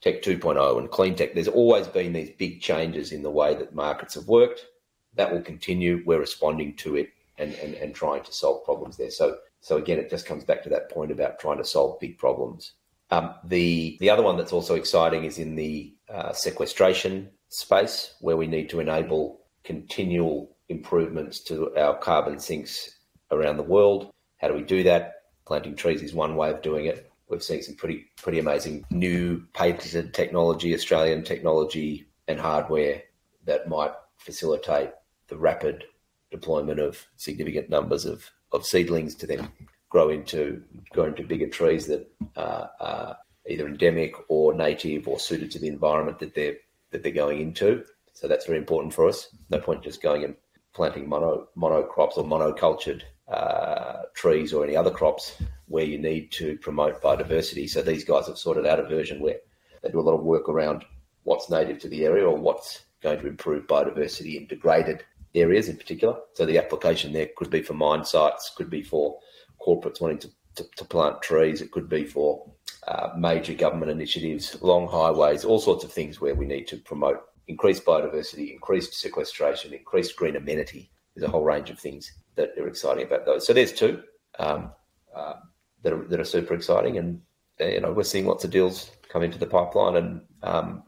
Tech 0.00 0.22
2.0 0.22 0.78
and 0.78 0.90
clean 0.90 1.14
tech. 1.14 1.32
There's 1.32 1.48
always 1.48 1.86
been 1.88 2.12
these 2.12 2.30
big 2.30 2.60
changes 2.60 3.10
in 3.10 3.22
the 3.22 3.30
way 3.30 3.54
that 3.54 3.74
markets 3.74 4.14
have 4.14 4.28
worked. 4.28 4.66
That 5.14 5.32
will 5.32 5.40
continue. 5.40 6.02
We're 6.04 6.20
responding 6.20 6.76
to 6.76 6.96
it 6.96 7.10
and, 7.38 7.54
and, 7.54 7.74
and 7.74 7.94
trying 7.94 8.22
to 8.24 8.32
solve 8.32 8.64
problems 8.64 8.98
there. 8.98 9.10
So 9.10 9.38
so 9.64 9.78
again, 9.78 9.98
it 9.98 10.10
just 10.10 10.26
comes 10.26 10.44
back 10.44 10.62
to 10.64 10.68
that 10.68 10.90
point 10.90 11.10
about 11.10 11.38
trying 11.38 11.56
to 11.56 11.64
solve 11.64 11.98
big 11.98 12.18
problems. 12.18 12.72
Um, 13.10 13.34
the 13.44 13.96
the 13.98 14.10
other 14.10 14.22
one 14.22 14.36
that's 14.36 14.52
also 14.52 14.74
exciting 14.74 15.24
is 15.24 15.38
in 15.38 15.56
the 15.56 15.94
uh, 16.12 16.34
sequestration 16.34 17.30
space, 17.48 18.14
where 18.20 18.36
we 18.36 18.46
need 18.46 18.68
to 18.68 18.80
enable 18.80 19.40
continual 19.62 20.54
improvements 20.68 21.40
to 21.44 21.74
our 21.78 21.96
carbon 21.96 22.38
sinks 22.38 22.98
around 23.30 23.56
the 23.56 23.62
world. 23.62 24.12
How 24.36 24.48
do 24.48 24.54
we 24.54 24.62
do 24.62 24.82
that? 24.82 25.14
Planting 25.46 25.76
trees 25.76 26.02
is 26.02 26.12
one 26.12 26.36
way 26.36 26.50
of 26.50 26.60
doing 26.60 26.84
it. 26.84 27.10
We've 27.34 27.42
seen 27.42 27.64
some 27.64 27.74
pretty 27.74 28.06
pretty 28.16 28.38
amazing 28.38 28.84
new 28.90 29.44
patented 29.54 30.14
technology, 30.14 30.72
Australian 30.72 31.24
technology 31.24 32.06
and 32.28 32.38
hardware 32.38 33.02
that 33.44 33.68
might 33.68 33.90
facilitate 34.18 34.90
the 35.26 35.36
rapid 35.36 35.82
deployment 36.30 36.78
of 36.78 37.04
significant 37.16 37.68
numbers 37.68 38.04
of, 38.04 38.30
of 38.52 38.64
seedlings 38.64 39.16
to 39.16 39.26
then 39.26 39.48
grow 39.88 40.10
into 40.10 40.62
grow 40.92 41.06
into 41.06 41.24
bigger 41.24 41.48
trees 41.48 41.88
that 41.88 42.08
uh, 42.36 42.68
are 42.78 43.16
either 43.48 43.66
endemic 43.66 44.14
or 44.28 44.54
native 44.54 45.08
or 45.08 45.18
suited 45.18 45.50
to 45.50 45.58
the 45.58 45.66
environment 45.66 46.20
that 46.20 46.36
they're 46.36 46.58
that 46.92 47.02
they're 47.02 47.10
going 47.10 47.40
into. 47.40 47.84
So 48.12 48.28
that's 48.28 48.46
very 48.46 48.58
important 48.58 48.94
for 48.94 49.08
us. 49.08 49.34
No 49.50 49.58
point 49.58 49.82
just 49.82 50.00
going 50.00 50.22
and 50.22 50.36
planting 50.72 51.08
mono 51.08 51.48
monocrops 51.56 52.16
or 52.16 52.22
monocultured 52.22 53.02
uh, 53.28 54.02
trees 54.14 54.52
or 54.52 54.64
any 54.64 54.76
other 54.76 54.90
crops 54.90 55.36
where 55.66 55.84
you 55.84 55.98
need 55.98 56.30
to 56.32 56.58
promote 56.58 57.02
biodiversity. 57.02 57.68
So 57.68 57.82
these 57.82 58.04
guys 58.04 58.26
have 58.26 58.38
sorted 58.38 58.66
out 58.66 58.80
a 58.80 58.86
version 58.86 59.20
where 59.20 59.38
they 59.82 59.90
do 59.90 60.00
a 60.00 60.02
lot 60.02 60.14
of 60.14 60.24
work 60.24 60.48
around 60.48 60.84
what's 61.22 61.50
native 61.50 61.78
to 61.80 61.88
the 61.88 62.04
area 62.04 62.26
or 62.26 62.36
what's 62.36 62.84
going 63.02 63.20
to 63.20 63.26
improve 63.26 63.66
biodiversity 63.66 64.36
in 64.36 64.46
degraded 64.46 65.04
areas 65.34 65.68
in 65.68 65.76
particular. 65.76 66.16
So 66.34 66.46
the 66.46 66.58
application 66.58 67.12
there 67.12 67.28
could 67.36 67.50
be 67.50 67.62
for 67.62 67.74
mine 67.74 68.04
sites, 68.04 68.52
could 68.54 68.70
be 68.70 68.82
for 68.82 69.18
corporates 69.60 70.00
wanting 70.00 70.18
to, 70.18 70.30
to, 70.56 70.66
to 70.76 70.84
plant 70.84 71.22
trees, 71.22 71.60
it 71.60 71.70
could 71.70 71.88
be 71.88 72.04
for 72.04 72.50
uh, 72.86 73.10
major 73.16 73.54
government 73.54 73.90
initiatives, 73.90 74.60
long 74.62 74.86
highways, 74.86 75.44
all 75.44 75.58
sorts 75.58 75.84
of 75.84 75.92
things 75.92 76.20
where 76.20 76.34
we 76.34 76.46
need 76.46 76.68
to 76.68 76.76
promote 76.76 77.20
increased 77.48 77.84
biodiversity, 77.84 78.52
increased 78.52 78.94
sequestration, 78.94 79.72
increased 79.72 80.16
green 80.16 80.36
amenity. 80.36 80.90
There's 81.14 81.26
a 81.26 81.30
whole 81.30 81.44
range 81.44 81.70
of 81.70 81.78
things 81.78 82.12
that 82.36 82.50
are 82.58 82.66
exciting 82.66 83.04
about 83.04 83.26
those. 83.26 83.46
So 83.46 83.52
there's 83.52 83.72
two 83.72 84.02
um, 84.38 84.72
uh, 85.14 85.34
that, 85.82 85.92
are, 85.92 86.04
that 86.08 86.20
are 86.20 86.24
super 86.24 86.54
exciting, 86.54 86.98
and 86.98 87.20
uh, 87.60 87.66
you 87.66 87.80
know 87.80 87.92
we're 87.92 88.04
seeing 88.04 88.26
lots 88.26 88.44
of 88.44 88.50
deals 88.50 88.90
come 89.08 89.22
into 89.22 89.38
the 89.38 89.46
pipeline, 89.46 89.96
and 89.96 90.20
um, 90.42 90.82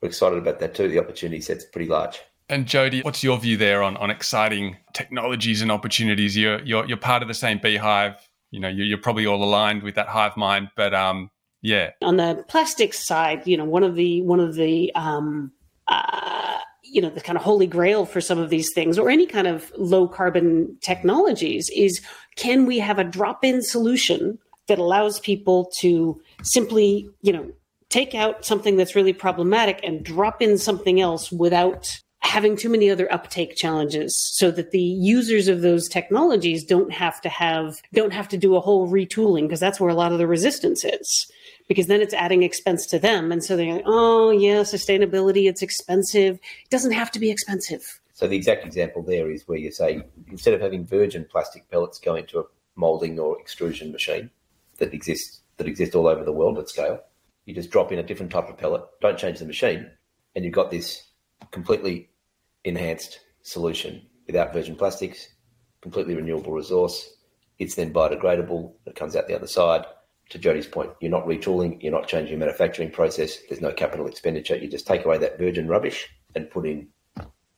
we're 0.00 0.08
excited 0.08 0.38
about 0.38 0.58
that 0.60 0.74
too. 0.74 0.88
The 0.88 0.98
opportunity 0.98 1.40
set's 1.40 1.64
pretty 1.64 1.88
large. 1.88 2.20
And 2.48 2.66
Jody, 2.66 3.02
what's 3.02 3.22
your 3.22 3.38
view 3.38 3.56
there 3.56 3.80
on, 3.80 3.96
on 3.98 4.10
exciting 4.10 4.76
technologies 4.92 5.62
and 5.62 5.70
opportunities? 5.70 6.36
You're, 6.36 6.60
you're 6.62 6.84
you're 6.86 6.96
part 6.96 7.22
of 7.22 7.28
the 7.28 7.34
same 7.34 7.58
beehive. 7.58 8.16
You 8.50 8.58
know, 8.58 8.68
you're, 8.68 8.86
you're 8.86 8.98
probably 8.98 9.24
all 9.24 9.42
aligned 9.42 9.84
with 9.84 9.94
that 9.94 10.08
hive 10.08 10.36
mind. 10.36 10.68
But 10.76 10.92
um, 10.92 11.30
yeah. 11.62 11.90
On 12.02 12.16
the 12.16 12.44
plastics 12.48 13.06
side, 13.06 13.46
you 13.46 13.56
know, 13.56 13.64
one 13.64 13.84
of 13.84 13.94
the 13.94 14.22
one 14.22 14.40
of 14.40 14.54
the 14.54 14.92
um, 14.94 15.52
uh, 15.86 16.58
you 16.90 17.00
know 17.00 17.10
the 17.10 17.20
kind 17.20 17.36
of 17.36 17.44
holy 17.44 17.66
grail 17.66 18.04
for 18.04 18.20
some 18.20 18.38
of 18.38 18.50
these 18.50 18.72
things, 18.74 18.98
or 18.98 19.10
any 19.10 19.26
kind 19.26 19.46
of 19.46 19.72
low 19.76 20.08
carbon 20.08 20.76
technologies, 20.80 21.70
is 21.74 22.00
can 22.36 22.66
we 22.66 22.78
have 22.78 22.98
a 22.98 23.04
drop 23.04 23.44
in 23.44 23.62
solution 23.62 24.38
that 24.68 24.78
allows 24.78 25.18
people 25.20 25.70
to 25.80 26.20
simply, 26.42 27.08
you 27.22 27.32
know, 27.32 27.50
take 27.88 28.14
out 28.14 28.44
something 28.44 28.76
that's 28.76 28.94
really 28.94 29.12
problematic 29.12 29.80
and 29.82 30.04
drop 30.04 30.40
in 30.40 30.56
something 30.56 31.00
else 31.00 31.30
without 31.32 32.00
having 32.22 32.56
too 32.56 32.68
many 32.68 32.88
other 32.88 33.12
uptake 33.12 33.56
challenges 33.56 34.14
so 34.34 34.50
that 34.50 34.70
the 34.70 34.80
users 34.80 35.48
of 35.48 35.62
those 35.62 35.88
technologies 35.88 36.64
don't 36.64 36.92
have 36.92 37.20
to 37.20 37.28
have 37.28 37.80
don't 37.92 38.12
have 38.12 38.28
to 38.28 38.36
do 38.36 38.54
a 38.54 38.60
whole 38.60 38.88
retooling 38.88 39.42
because 39.42 39.58
that's 39.58 39.80
where 39.80 39.90
a 39.90 39.94
lot 39.94 40.12
of 40.12 40.18
the 40.18 40.26
resistance 40.26 40.84
is 40.84 41.30
because 41.70 41.86
then 41.86 42.02
it's 42.02 42.12
adding 42.12 42.42
expense 42.42 42.84
to 42.86 42.98
them 42.98 43.30
and 43.30 43.44
so 43.44 43.56
they're 43.56 43.74
like 43.74 43.84
oh 43.86 44.30
yeah 44.30 44.60
sustainability 44.60 45.48
it's 45.48 45.62
expensive 45.62 46.34
it 46.34 46.70
doesn't 46.70 46.92
have 46.92 47.10
to 47.10 47.20
be 47.20 47.30
expensive 47.30 48.00
so 48.12 48.26
the 48.26 48.36
exact 48.36 48.66
example 48.66 49.02
there 49.02 49.30
is 49.30 49.46
where 49.46 49.58
you 49.58 49.70
say 49.70 50.02
instead 50.26 50.52
of 50.52 50.60
having 50.60 50.84
virgin 50.84 51.24
plastic 51.30 51.70
pellets 51.70 52.00
go 52.00 52.16
into 52.16 52.40
a 52.40 52.44
molding 52.74 53.18
or 53.18 53.38
extrusion 53.40 53.92
machine 53.92 54.28
that 54.78 54.92
exists 54.92 55.42
that 55.58 55.68
exists 55.68 55.94
all 55.94 56.08
over 56.08 56.24
the 56.24 56.32
world 56.32 56.58
at 56.58 56.68
scale 56.68 57.00
you 57.46 57.54
just 57.54 57.70
drop 57.70 57.92
in 57.92 57.98
a 57.98 58.02
different 58.02 58.32
type 58.32 58.48
of 58.48 58.58
pellet 58.58 58.82
don't 59.00 59.18
change 59.18 59.38
the 59.38 59.46
machine 59.46 59.88
and 60.34 60.44
you've 60.44 60.54
got 60.54 60.70
this 60.70 61.04
completely 61.50 62.10
enhanced 62.64 63.20
solution 63.42 64.02
without 64.26 64.52
virgin 64.52 64.76
plastics, 64.76 65.28
completely 65.80 66.14
renewable 66.14 66.52
resource. 66.52 67.16
It's 67.58 67.74
then 67.74 67.92
biodegradable. 67.92 68.72
It 68.86 68.94
comes 68.94 69.16
out 69.16 69.26
the 69.26 69.34
other 69.34 69.46
side. 69.46 69.84
To 70.30 70.38
Jody's 70.38 70.66
point, 70.66 70.90
you're 71.00 71.10
not 71.10 71.26
retooling, 71.26 71.82
you're 71.82 71.92
not 71.92 72.06
changing 72.06 72.30
your 72.30 72.38
manufacturing 72.38 72.90
process. 72.90 73.36
There's 73.48 73.60
no 73.60 73.72
capital 73.72 74.06
expenditure. 74.06 74.56
You 74.56 74.68
just 74.68 74.86
take 74.86 75.04
away 75.04 75.18
that 75.18 75.38
virgin 75.38 75.66
rubbish 75.66 76.08
and 76.34 76.48
put 76.48 76.66
in 76.66 76.88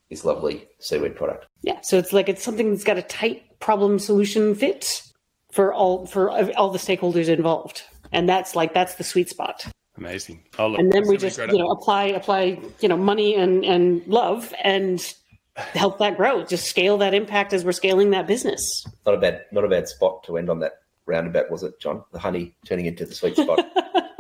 this 0.09 0.25
lovely 0.25 0.69
seaweed 0.79 1.15
product. 1.15 1.47
Yeah, 1.63 1.81
so 1.83 1.99
it's 1.99 2.13
like 2.13 2.29
it's 2.29 2.43
something 2.43 2.71
that's 2.71 2.85
got 2.85 2.99
a 2.99 3.03
tight 3.03 3.59
problem 3.61 3.99
solution 3.99 4.55
fit 4.55 5.03
for 5.51 5.73
all 5.73 6.07
for 6.07 6.31
all 6.57 6.71
the 6.71 6.79
stakeholders 6.79 7.29
involved, 7.29 7.83
and 8.11 8.29
that's 8.29 8.57
like 8.57 8.75
that's 8.75 8.97
the 8.97 9.05
sweet 9.05 9.29
spot. 9.29 9.67
Amazing. 9.97 10.43
Oh, 10.59 10.75
and 10.75 10.91
then 10.93 11.07
we 11.07 11.17
just 11.17 11.39
you 11.39 11.59
know 11.59 11.71
apply 11.71 12.05
apply 12.05 12.59
you 12.81 12.89
know 12.89 12.97
money 12.97 13.35
and 13.35 13.65
and 13.65 14.07
love 14.07 14.53
and 14.63 15.15
help 15.57 15.99
that 15.99 16.17
grow. 16.17 16.45
Just 16.45 16.67
scale 16.67 16.99
that 16.99 17.15
impact 17.15 17.53
as 17.53 17.65
we're 17.65 17.73
scaling 17.73 18.11
that 18.11 18.27
business. 18.27 18.85
Not 19.07 19.15
a 19.15 19.19
bad 19.19 19.45
not 19.53 19.65
a 19.65 19.69
bad 19.69 19.89
spot 19.89 20.25
to 20.25 20.39
end 20.39 20.51
on 20.51 20.61
that 20.61 20.82
roundabout, 21.07 21.51
was 21.51 21.63
it, 21.63 21.81
John? 21.81 22.03
The 22.13 22.19
honey 22.19 22.57
turning 22.67 22.87
into 22.87 23.05
the 23.05 23.15
sweet 23.15 23.37
spot. 23.37 23.65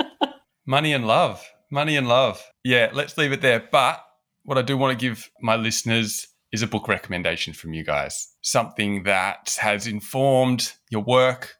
money 0.66 0.92
and 0.92 1.06
love. 1.06 1.44
Money 1.70 1.96
and 1.96 2.08
love. 2.08 2.42
Yeah, 2.64 2.90
let's 2.92 3.16
leave 3.16 3.32
it 3.32 3.40
there. 3.40 3.66
But 3.70 4.04
what 4.44 4.58
I 4.58 4.62
do 4.62 4.76
want 4.76 4.98
to 4.98 5.06
give 5.06 5.30
my 5.40 5.56
listeners 5.56 6.28
is 6.52 6.62
a 6.62 6.66
book 6.66 6.88
recommendation 6.88 7.54
from 7.54 7.72
you 7.72 7.84
guys. 7.84 8.28
Something 8.42 9.04
that 9.04 9.56
has 9.60 9.86
informed 9.86 10.72
your 10.90 11.02
work, 11.02 11.56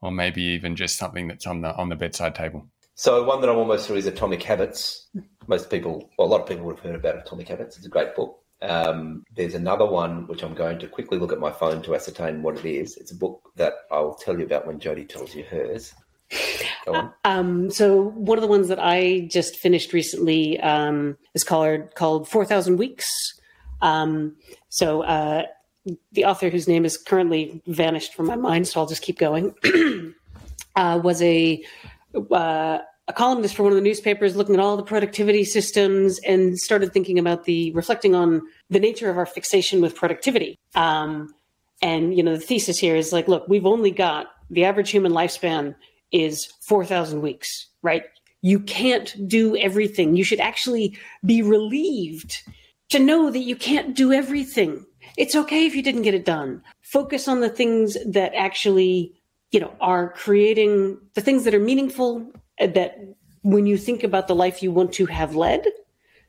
or 0.00 0.12
maybe 0.12 0.42
even 0.42 0.76
just 0.76 0.96
something 0.96 1.26
that's 1.26 1.46
on 1.46 1.62
the 1.62 1.74
on 1.74 1.88
the 1.88 1.96
bedside 1.96 2.34
table. 2.34 2.68
So 2.94 3.22
one 3.24 3.40
that 3.40 3.50
I'm 3.50 3.56
almost 3.56 3.86
through 3.86 3.96
is 3.96 4.06
Atomic 4.06 4.42
Habits. 4.42 5.08
Most 5.46 5.70
people, 5.70 6.10
well, 6.18 6.26
a 6.26 6.30
lot 6.30 6.40
of 6.40 6.48
people 6.48 6.64
would 6.66 6.76
have 6.76 6.84
heard 6.84 6.94
about 6.94 7.16
Atomic 7.16 7.48
Habits. 7.48 7.76
It's 7.76 7.86
a 7.86 7.90
great 7.90 8.14
book. 8.14 8.40
Um, 8.60 9.24
there's 9.36 9.54
another 9.54 9.86
one 9.86 10.26
which 10.26 10.42
I'm 10.42 10.54
going 10.54 10.78
to 10.80 10.88
quickly 10.88 11.18
look 11.18 11.32
at 11.32 11.38
my 11.38 11.52
phone 11.52 11.82
to 11.82 11.94
ascertain 11.94 12.42
what 12.42 12.58
it 12.58 12.64
is. 12.64 12.96
It's 12.96 13.12
a 13.12 13.16
book 13.16 13.52
that 13.56 13.74
I'll 13.90 14.14
tell 14.14 14.38
you 14.38 14.44
about 14.44 14.66
when 14.66 14.80
Jody 14.80 15.04
tells 15.04 15.34
you 15.34 15.44
hers. 15.44 15.94
Um, 17.24 17.70
so 17.70 18.04
one 18.14 18.38
of 18.38 18.42
the 18.42 18.48
ones 18.48 18.68
that 18.68 18.78
I 18.80 19.28
just 19.30 19.56
finished 19.56 19.92
recently 19.92 20.58
um, 20.60 21.18
is 21.34 21.44
called 21.44 21.94
called 21.96 22.26
Four 22.30 22.46
Thousand 22.46 22.78
Weeks. 22.78 23.06
Um, 23.82 24.36
so 24.70 25.02
uh, 25.02 25.42
the 26.12 26.24
author, 26.24 26.48
whose 26.48 26.66
name 26.66 26.86
is 26.86 26.96
currently 26.96 27.62
vanished 27.66 28.14
from 28.14 28.26
my 28.26 28.36
mind, 28.36 28.68
so 28.68 28.80
I'll 28.80 28.86
just 28.86 29.02
keep 29.02 29.18
going, 29.18 29.54
uh, 30.76 31.00
was 31.02 31.20
a 31.20 31.62
uh, 32.30 32.78
a 33.08 33.12
columnist 33.12 33.56
for 33.56 33.62
one 33.62 33.72
of 33.72 33.76
the 33.76 33.82
newspapers 33.82 34.36
looking 34.36 34.54
at 34.54 34.60
all 34.60 34.76
the 34.76 34.82
productivity 34.82 35.42
systems 35.42 36.20
and 36.20 36.58
started 36.58 36.92
thinking 36.92 37.18
about 37.18 37.44
the 37.44 37.72
reflecting 37.72 38.14
on 38.14 38.42
the 38.68 38.78
nature 38.78 39.08
of 39.08 39.16
our 39.16 39.26
fixation 39.26 39.80
with 39.80 39.94
productivity. 39.94 40.58
Um, 40.74 41.34
and 41.80 42.14
you 42.14 42.22
know, 42.22 42.36
the 42.36 42.40
thesis 42.40 42.78
here 42.78 42.96
is 42.96 43.12
like, 43.12 43.26
look, 43.26 43.48
we've 43.48 43.66
only 43.66 43.90
got 43.90 44.26
the 44.50 44.64
average 44.64 44.90
human 44.90 45.12
lifespan 45.12 45.74
is 46.12 46.46
four 46.66 46.84
thousand 46.84 47.22
weeks, 47.22 47.68
right? 47.82 48.04
You 48.42 48.60
can't 48.60 49.14
do 49.26 49.56
everything. 49.56 50.14
You 50.14 50.24
should 50.24 50.40
actually 50.40 50.96
be 51.24 51.42
relieved 51.42 52.42
to 52.90 52.98
know 52.98 53.30
that 53.30 53.40
you 53.40 53.56
can't 53.56 53.96
do 53.96 54.12
everything. 54.12 54.84
It's 55.16 55.34
okay 55.34 55.66
if 55.66 55.74
you 55.74 55.82
didn't 55.82 56.02
get 56.02 56.14
it 56.14 56.24
done. 56.24 56.62
Focus 56.82 57.26
on 57.26 57.40
the 57.40 57.48
things 57.48 57.96
that 58.06 58.34
actually 58.34 59.12
you 59.50 59.60
know, 59.60 59.74
are 59.80 60.12
creating 60.12 60.98
the 61.14 61.20
things 61.20 61.44
that 61.44 61.54
are 61.54 61.60
meaningful 61.60 62.30
that 62.60 62.98
when 63.42 63.66
you 63.66 63.76
think 63.76 64.02
about 64.04 64.28
the 64.28 64.34
life 64.34 64.62
you 64.62 64.72
want 64.72 64.92
to 64.94 65.06
have 65.06 65.34
led, 65.34 65.64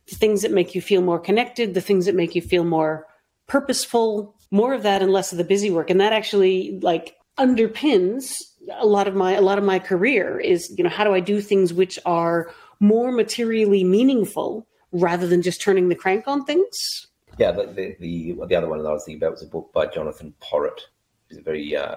the 0.09 0.15
things 0.15 0.41
that 0.41 0.51
make 0.51 0.75
you 0.75 0.81
feel 0.81 1.01
more 1.01 1.19
connected, 1.19 1.73
the 1.73 1.81
things 1.81 2.05
that 2.05 2.15
make 2.15 2.35
you 2.35 2.41
feel 2.41 2.63
more 2.63 3.07
purposeful, 3.47 4.35
more 4.51 4.73
of 4.73 4.83
that 4.83 5.01
and 5.01 5.11
less 5.11 5.31
of 5.31 5.37
the 5.37 5.43
busy 5.43 5.69
work. 5.69 5.89
And 5.89 6.01
that 6.01 6.13
actually 6.13 6.79
like 6.81 7.15
underpins 7.37 8.33
a 8.77 8.85
lot 8.85 9.07
of 9.07 9.15
my 9.15 9.33
a 9.33 9.41
lot 9.41 9.57
of 9.57 9.63
my 9.63 9.79
career 9.79 10.39
is, 10.39 10.73
you 10.77 10.83
know, 10.83 10.89
how 10.89 11.03
do 11.03 11.13
I 11.13 11.19
do 11.19 11.41
things 11.41 11.73
which 11.73 11.97
are 12.05 12.51
more 12.79 13.11
materially 13.11 13.83
meaningful 13.83 14.67
rather 14.91 15.27
than 15.27 15.41
just 15.41 15.61
turning 15.61 15.89
the 15.89 15.95
crank 15.95 16.27
on 16.27 16.45
things? 16.45 17.07
Yeah, 17.37 17.51
the 17.51 17.67
the, 17.67 17.95
the, 17.99 18.45
the 18.47 18.55
other 18.55 18.67
one 18.67 18.79
that 18.79 18.89
I 18.89 18.93
was 18.93 19.03
thinking 19.05 19.21
about 19.21 19.31
was 19.31 19.43
a 19.43 19.47
book 19.47 19.71
by 19.73 19.87
Jonathan 19.87 20.33
Porritt. 20.41 20.81
He's 21.29 21.37
a 21.37 21.41
very 21.41 21.75
uh, 21.75 21.95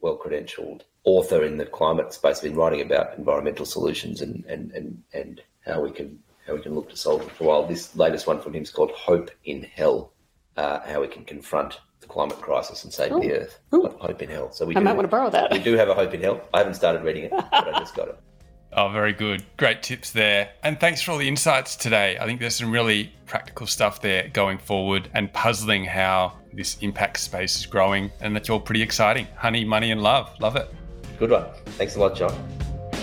well 0.00 0.18
credentialed 0.18 0.82
author 1.04 1.44
in 1.44 1.56
the 1.56 1.66
climate 1.66 2.12
space, 2.12 2.38
I've 2.38 2.44
been 2.44 2.56
writing 2.56 2.80
about 2.80 3.16
environmental 3.16 3.64
solutions 3.66 4.20
and, 4.20 4.44
and, 4.46 4.70
and, 4.72 5.02
and 5.12 5.40
how 5.66 5.80
we 5.80 5.90
can 5.90 6.18
how 6.46 6.54
we 6.56 6.62
can 6.62 6.74
look 6.74 6.88
to 6.90 6.96
solve 6.96 7.22
it 7.22 7.30
for 7.30 7.44
a 7.44 7.46
while. 7.46 7.66
This 7.66 7.94
latest 7.94 8.26
one 8.26 8.40
from 8.40 8.54
him 8.54 8.62
is 8.62 8.70
called 8.70 8.90
Hope 8.92 9.30
in 9.44 9.62
Hell, 9.62 10.12
uh, 10.56 10.80
how 10.80 11.02
we 11.02 11.06
can 11.06 11.24
confront 11.24 11.78
the 12.00 12.06
climate 12.06 12.40
crisis 12.40 12.82
and 12.82 12.92
save 12.92 13.12
Ooh. 13.12 13.20
the 13.20 13.32
Earth. 13.32 13.60
Ooh. 13.74 13.94
Hope 14.00 14.22
in 14.22 14.30
Hell. 14.30 14.50
So 14.50 14.66
we 14.66 14.74
I 14.74 14.80
do, 14.80 14.84
might 14.84 14.96
want 14.96 15.04
to 15.04 15.08
borrow 15.10 15.30
that. 15.30 15.52
we 15.52 15.58
do 15.58 15.76
have 15.76 15.88
a 15.88 15.94
Hope 15.94 16.12
in 16.14 16.22
Hell. 16.22 16.40
I 16.52 16.58
haven't 16.58 16.74
started 16.74 17.02
reading 17.02 17.24
it, 17.24 17.30
but 17.30 17.74
I 17.74 17.78
just 17.78 17.94
got 17.94 18.08
it. 18.08 18.18
Oh, 18.72 18.88
very 18.88 19.12
good. 19.12 19.42
Great 19.56 19.82
tips 19.82 20.12
there. 20.12 20.50
And 20.62 20.78
thanks 20.78 21.02
for 21.02 21.10
all 21.10 21.18
the 21.18 21.26
insights 21.26 21.74
today. 21.74 22.16
I 22.20 22.24
think 22.24 22.38
there's 22.38 22.54
some 22.54 22.70
really 22.70 23.12
practical 23.26 23.66
stuff 23.66 24.00
there 24.00 24.28
going 24.28 24.58
forward 24.58 25.10
and 25.12 25.32
puzzling 25.32 25.84
how 25.84 26.34
this 26.52 26.78
impact 26.78 27.18
space 27.18 27.58
is 27.58 27.66
growing. 27.66 28.12
And 28.20 28.34
that's 28.34 28.48
all 28.48 28.60
pretty 28.60 28.82
exciting. 28.82 29.26
Honey, 29.36 29.64
money, 29.64 29.90
and 29.90 30.00
love. 30.04 30.30
Love 30.38 30.54
it. 30.54 30.72
Good 31.20 31.32
one. 31.32 31.44
Thanks 31.76 31.96
a 31.96 32.00
lot, 32.00 32.16
John. 32.16 32.32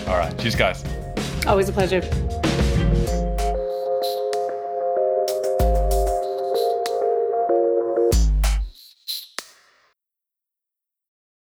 All 0.08 0.18
right. 0.18 0.36
Cheers, 0.40 0.56
guys. 0.56 0.84
Always 1.46 1.68
a 1.68 1.72
pleasure. 1.72 2.00